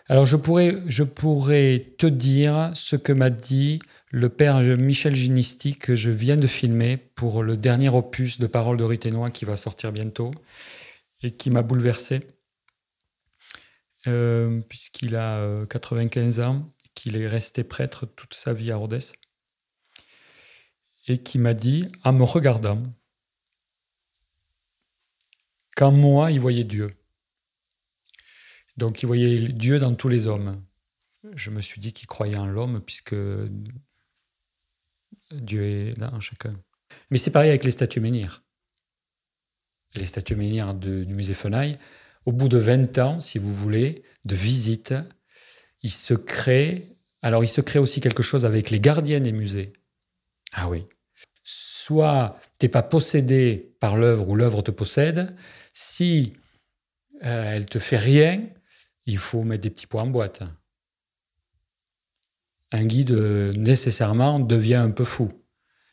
Alors 0.09 0.25
je 0.25 0.37
pourrais, 0.37 1.85
te 1.97 2.07
dire 2.07 2.71
ce 2.75 2.95
que 2.95 3.11
m'a 3.11 3.29
dit 3.29 3.79
le 4.09 4.29
père 4.29 4.61
Michel 4.61 5.15
Ginisti 5.15 5.75
que 5.75 5.95
je 5.95 6.09
viens 6.09 6.37
de 6.37 6.47
filmer 6.47 6.95
pour 6.95 7.43
le 7.43 7.57
dernier 7.57 7.89
opus 7.89 8.39
de 8.39 8.47
Paroles 8.47 8.77
de 8.77 8.85
Riténois 8.85 9.31
qui 9.31 9.43
va 9.43 9.57
sortir 9.57 9.91
bientôt 9.91 10.31
et 11.21 11.31
qui 11.31 11.49
m'a 11.49 11.61
bouleversé. 11.61 12.21
Euh, 14.07 14.61
puisqu'il 14.69 15.17
a 15.17 15.59
95 15.69 16.39
euh, 16.39 16.43
ans, 16.43 16.73
qu'il 16.95 17.17
est 17.17 17.27
resté 17.27 17.65
prêtre 17.65 18.05
toute 18.05 18.33
sa 18.33 18.53
vie 18.53 18.71
à 18.71 18.77
Rodez, 18.77 18.99
et 21.07 21.17
qui 21.17 21.37
m'a 21.39 21.53
dit, 21.53 21.87
en 22.05 22.13
me 22.13 22.23
regardant, 22.23 22.81
qu'en 25.75 25.91
moi, 25.91 26.31
il 26.31 26.39
voyait 26.39 26.63
Dieu. 26.63 26.89
Donc 28.77 29.01
il 29.01 29.07
voyait 29.07 29.49
Dieu 29.49 29.79
dans 29.79 29.93
tous 29.95 30.07
les 30.07 30.27
hommes. 30.27 30.61
Je 31.35 31.49
me 31.49 31.61
suis 31.61 31.81
dit 31.81 31.93
qu'il 31.93 32.07
croyait 32.07 32.37
en 32.37 32.45
l'homme, 32.45 32.81
puisque 32.81 33.15
Dieu 35.31 35.63
est 35.63 35.99
dans 35.99 36.19
chacun. 36.19 36.55
Mais 37.09 37.17
c'est 37.17 37.31
pareil 37.31 37.49
avec 37.49 37.63
les 37.63 37.71
statues 37.71 37.99
menhirs. 37.99 38.43
Les 39.95 40.05
statues 40.05 40.35
menhirs 40.35 40.73
du 40.73 41.05
musée 41.07 41.33
Fenaille, 41.33 41.77
au 42.25 42.31
bout 42.31 42.49
de 42.49 42.57
20 42.57 42.97
ans, 42.99 43.19
si 43.19 43.39
vous 43.39 43.55
voulez, 43.55 44.03
de 44.25 44.35
visite, 44.35 44.93
il 45.81 45.91
se 45.91 46.13
crée. 46.13 46.97
Alors, 47.21 47.43
il 47.43 47.47
se 47.47 47.61
crée 47.61 47.79
aussi 47.79 48.01
quelque 48.01 48.23
chose 48.23 48.45
avec 48.45 48.69
les 48.69 48.79
gardiens 48.79 49.19
des 49.19 49.31
musées. 49.31 49.73
Ah 50.51 50.69
oui. 50.69 50.85
Soit 51.43 52.37
tu 52.59 52.65
n'es 52.65 52.69
pas 52.69 52.83
possédé 52.83 53.75
par 53.79 53.95
l'œuvre 53.95 54.27
ou 54.27 54.35
l'œuvre 54.35 54.61
te 54.61 54.71
possède. 54.71 55.35
Si 55.73 56.33
euh, 57.23 57.55
elle 57.55 57.65
te 57.65 57.79
fait 57.79 57.97
rien, 57.97 58.43
il 59.07 59.17
faut 59.17 59.43
mettre 59.43 59.63
des 59.63 59.69
petits 59.69 59.87
points 59.87 60.03
en 60.03 60.07
boîte. 60.07 60.43
Un 62.71 62.85
guide, 62.85 63.11
euh, 63.11 63.53
nécessairement, 63.53 64.39
devient 64.39 64.75
un 64.75 64.91
peu 64.91 65.05
fou. 65.05 65.31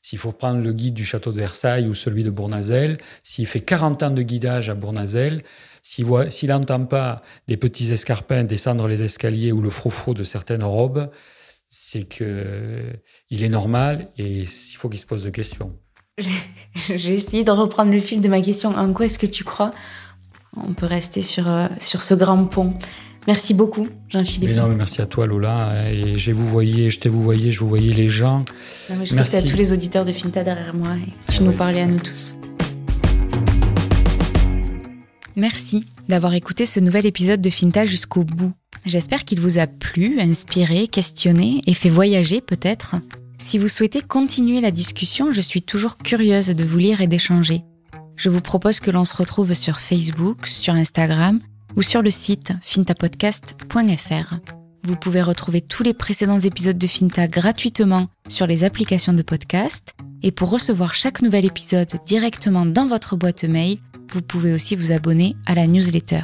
S'il 0.02 0.18
faut 0.18 0.32
prendre 0.32 0.60
le 0.60 0.72
guide 0.72 0.92
du 0.92 1.04
château 1.04 1.32
de 1.32 1.38
Versailles 1.38 1.86
ou 1.86 1.94
celui 1.94 2.24
de 2.24 2.30
Bournazel, 2.30 2.98
s'il 3.22 3.46
fait 3.46 3.60
40 3.60 4.02
ans 4.02 4.10
de 4.10 4.20
guidage 4.20 4.68
à 4.68 4.74
Bournazel, 4.74 5.42
s'il 5.80 6.48
n'entend 6.48 6.84
pas 6.84 7.22
des 7.46 7.56
petits 7.56 7.90
escarpins 7.90 8.44
descendre 8.44 8.86
les 8.86 9.02
escaliers 9.02 9.52
ou 9.52 9.62
le 9.62 9.70
froufrou 9.70 10.12
de 10.12 10.22
certaines 10.22 10.64
robes, 10.64 11.10
c'est 11.68 12.04
que 12.04 12.92
il 13.30 13.42
est 13.42 13.48
normal 13.48 14.10
et 14.18 14.40
il 14.40 14.76
faut 14.76 14.90
qu'il 14.90 15.00
se 15.00 15.06
pose 15.06 15.24
des 15.24 15.32
questions. 15.32 15.78
J'ai 16.74 17.14
essayé 17.14 17.44
de 17.44 17.50
reprendre 17.50 17.92
le 17.92 18.00
fil 18.00 18.20
de 18.20 18.28
ma 18.28 18.40
question. 18.40 18.76
En 18.76 18.92
quoi 18.92 19.06
est-ce 19.06 19.18
que 19.18 19.26
tu 19.26 19.42
crois 19.42 19.72
On 20.56 20.74
peut 20.74 20.86
rester 20.86 21.22
sur, 21.22 21.48
euh, 21.48 21.68
sur 21.80 22.02
ce 22.02 22.14
grand 22.14 22.44
pont? 22.44 22.74
Merci 23.26 23.54
beaucoup, 23.54 23.88
Jean-Philippe. 24.08 24.54
merci 24.76 25.00
à 25.00 25.06
toi, 25.06 25.26
Lola. 25.26 25.90
Et 25.90 26.18
je 26.18 26.32
vous 26.32 26.46
voyais, 26.46 26.90
je 26.90 26.98
t'ai 26.98 27.08
vous 27.08 27.22
voyais, 27.22 27.50
je 27.50 27.60
vous 27.60 27.68
voyais 27.68 27.92
les 27.92 28.08
gens. 28.08 28.44
je 28.90 29.04
sais 29.04 29.22
que 29.22 29.46
tu 29.46 29.52
tous 29.52 29.56
les 29.56 29.72
auditeurs 29.72 30.04
de 30.04 30.12
Finta 30.12 30.44
derrière 30.44 30.74
moi 30.74 30.90
et 30.90 31.32
tu 31.32 31.38
ah 31.40 31.44
nous 31.44 31.52
parlais 31.52 31.80
à 31.80 31.86
nous 31.86 31.98
tous. 31.98 32.34
Merci 35.36 35.84
d'avoir 36.08 36.34
écouté 36.34 36.66
ce 36.66 36.80
nouvel 36.80 37.06
épisode 37.06 37.40
de 37.40 37.50
Finta 37.50 37.84
jusqu'au 37.86 38.24
bout. 38.24 38.52
J'espère 38.84 39.24
qu'il 39.24 39.40
vous 39.40 39.58
a 39.58 39.66
plu, 39.66 40.20
inspiré, 40.20 40.86
questionné 40.86 41.62
et 41.66 41.72
fait 41.72 41.88
voyager 41.88 42.42
peut-être. 42.42 42.96
Si 43.38 43.56
vous 43.56 43.68
souhaitez 43.68 44.02
continuer 44.02 44.60
la 44.60 44.70
discussion, 44.70 45.32
je 45.32 45.40
suis 45.40 45.62
toujours 45.62 45.96
curieuse 45.96 46.48
de 46.48 46.64
vous 46.64 46.78
lire 46.78 47.00
et 47.00 47.06
d'échanger. 47.06 47.62
Je 48.16 48.28
vous 48.28 48.42
propose 48.42 48.80
que 48.80 48.90
l'on 48.90 49.04
se 49.04 49.16
retrouve 49.16 49.54
sur 49.54 49.78
Facebook, 49.78 50.46
sur 50.46 50.74
Instagram 50.74 51.40
ou 51.76 51.82
sur 51.82 52.02
le 52.02 52.10
site 52.10 52.52
fintapodcast.fr. 52.62 54.34
Vous 54.84 54.96
pouvez 54.96 55.22
retrouver 55.22 55.62
tous 55.62 55.82
les 55.82 55.94
précédents 55.94 56.38
épisodes 56.38 56.76
de 56.76 56.86
Finta 56.86 57.26
gratuitement 57.26 58.08
sur 58.28 58.46
les 58.46 58.64
applications 58.64 59.14
de 59.14 59.22
podcast. 59.22 59.94
Et 60.22 60.30
pour 60.30 60.50
recevoir 60.50 60.94
chaque 60.94 61.22
nouvel 61.22 61.46
épisode 61.46 61.90
directement 62.04 62.66
dans 62.66 62.86
votre 62.86 63.16
boîte 63.16 63.44
mail, 63.44 63.78
vous 64.12 64.20
pouvez 64.20 64.52
aussi 64.52 64.76
vous 64.76 64.92
abonner 64.92 65.36
à 65.46 65.54
la 65.54 65.66
newsletter. 65.66 66.22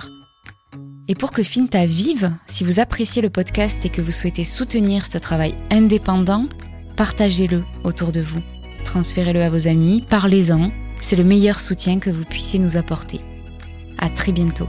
Et 1.09 1.15
pour 1.15 1.33
que 1.33 1.43
Finta 1.43 1.87
vive, 1.87 2.33
si 2.47 2.63
vous 2.65 2.79
appréciez 2.81 3.23
le 3.23 3.31
podcast 3.31 3.79
et 3.85 3.89
que 3.89 4.03
vous 4.03 4.13
souhaitez 4.13 4.45
soutenir 4.45 5.07
ce 5.07 5.19
travail 5.19 5.55
indépendant, 5.71 6.47
partagez-le 6.97 7.65
autour 7.83 8.13
de 8.13 8.21
vous. 8.21 8.41
Transférez-le 8.85 9.43
à 9.43 9.49
vos 9.49 9.67
amis, 9.69 10.05
parlez-en. 10.09 10.71
C'est 11.01 11.17
le 11.17 11.25
meilleur 11.25 11.59
soutien 11.61 11.99
que 11.99 12.11
vous 12.11 12.25
puissiez 12.25 12.59
nous 12.59 12.77
apporter. 12.77 13.21
À 13.99 14.11
très 14.11 14.33
bientôt. 14.33 14.69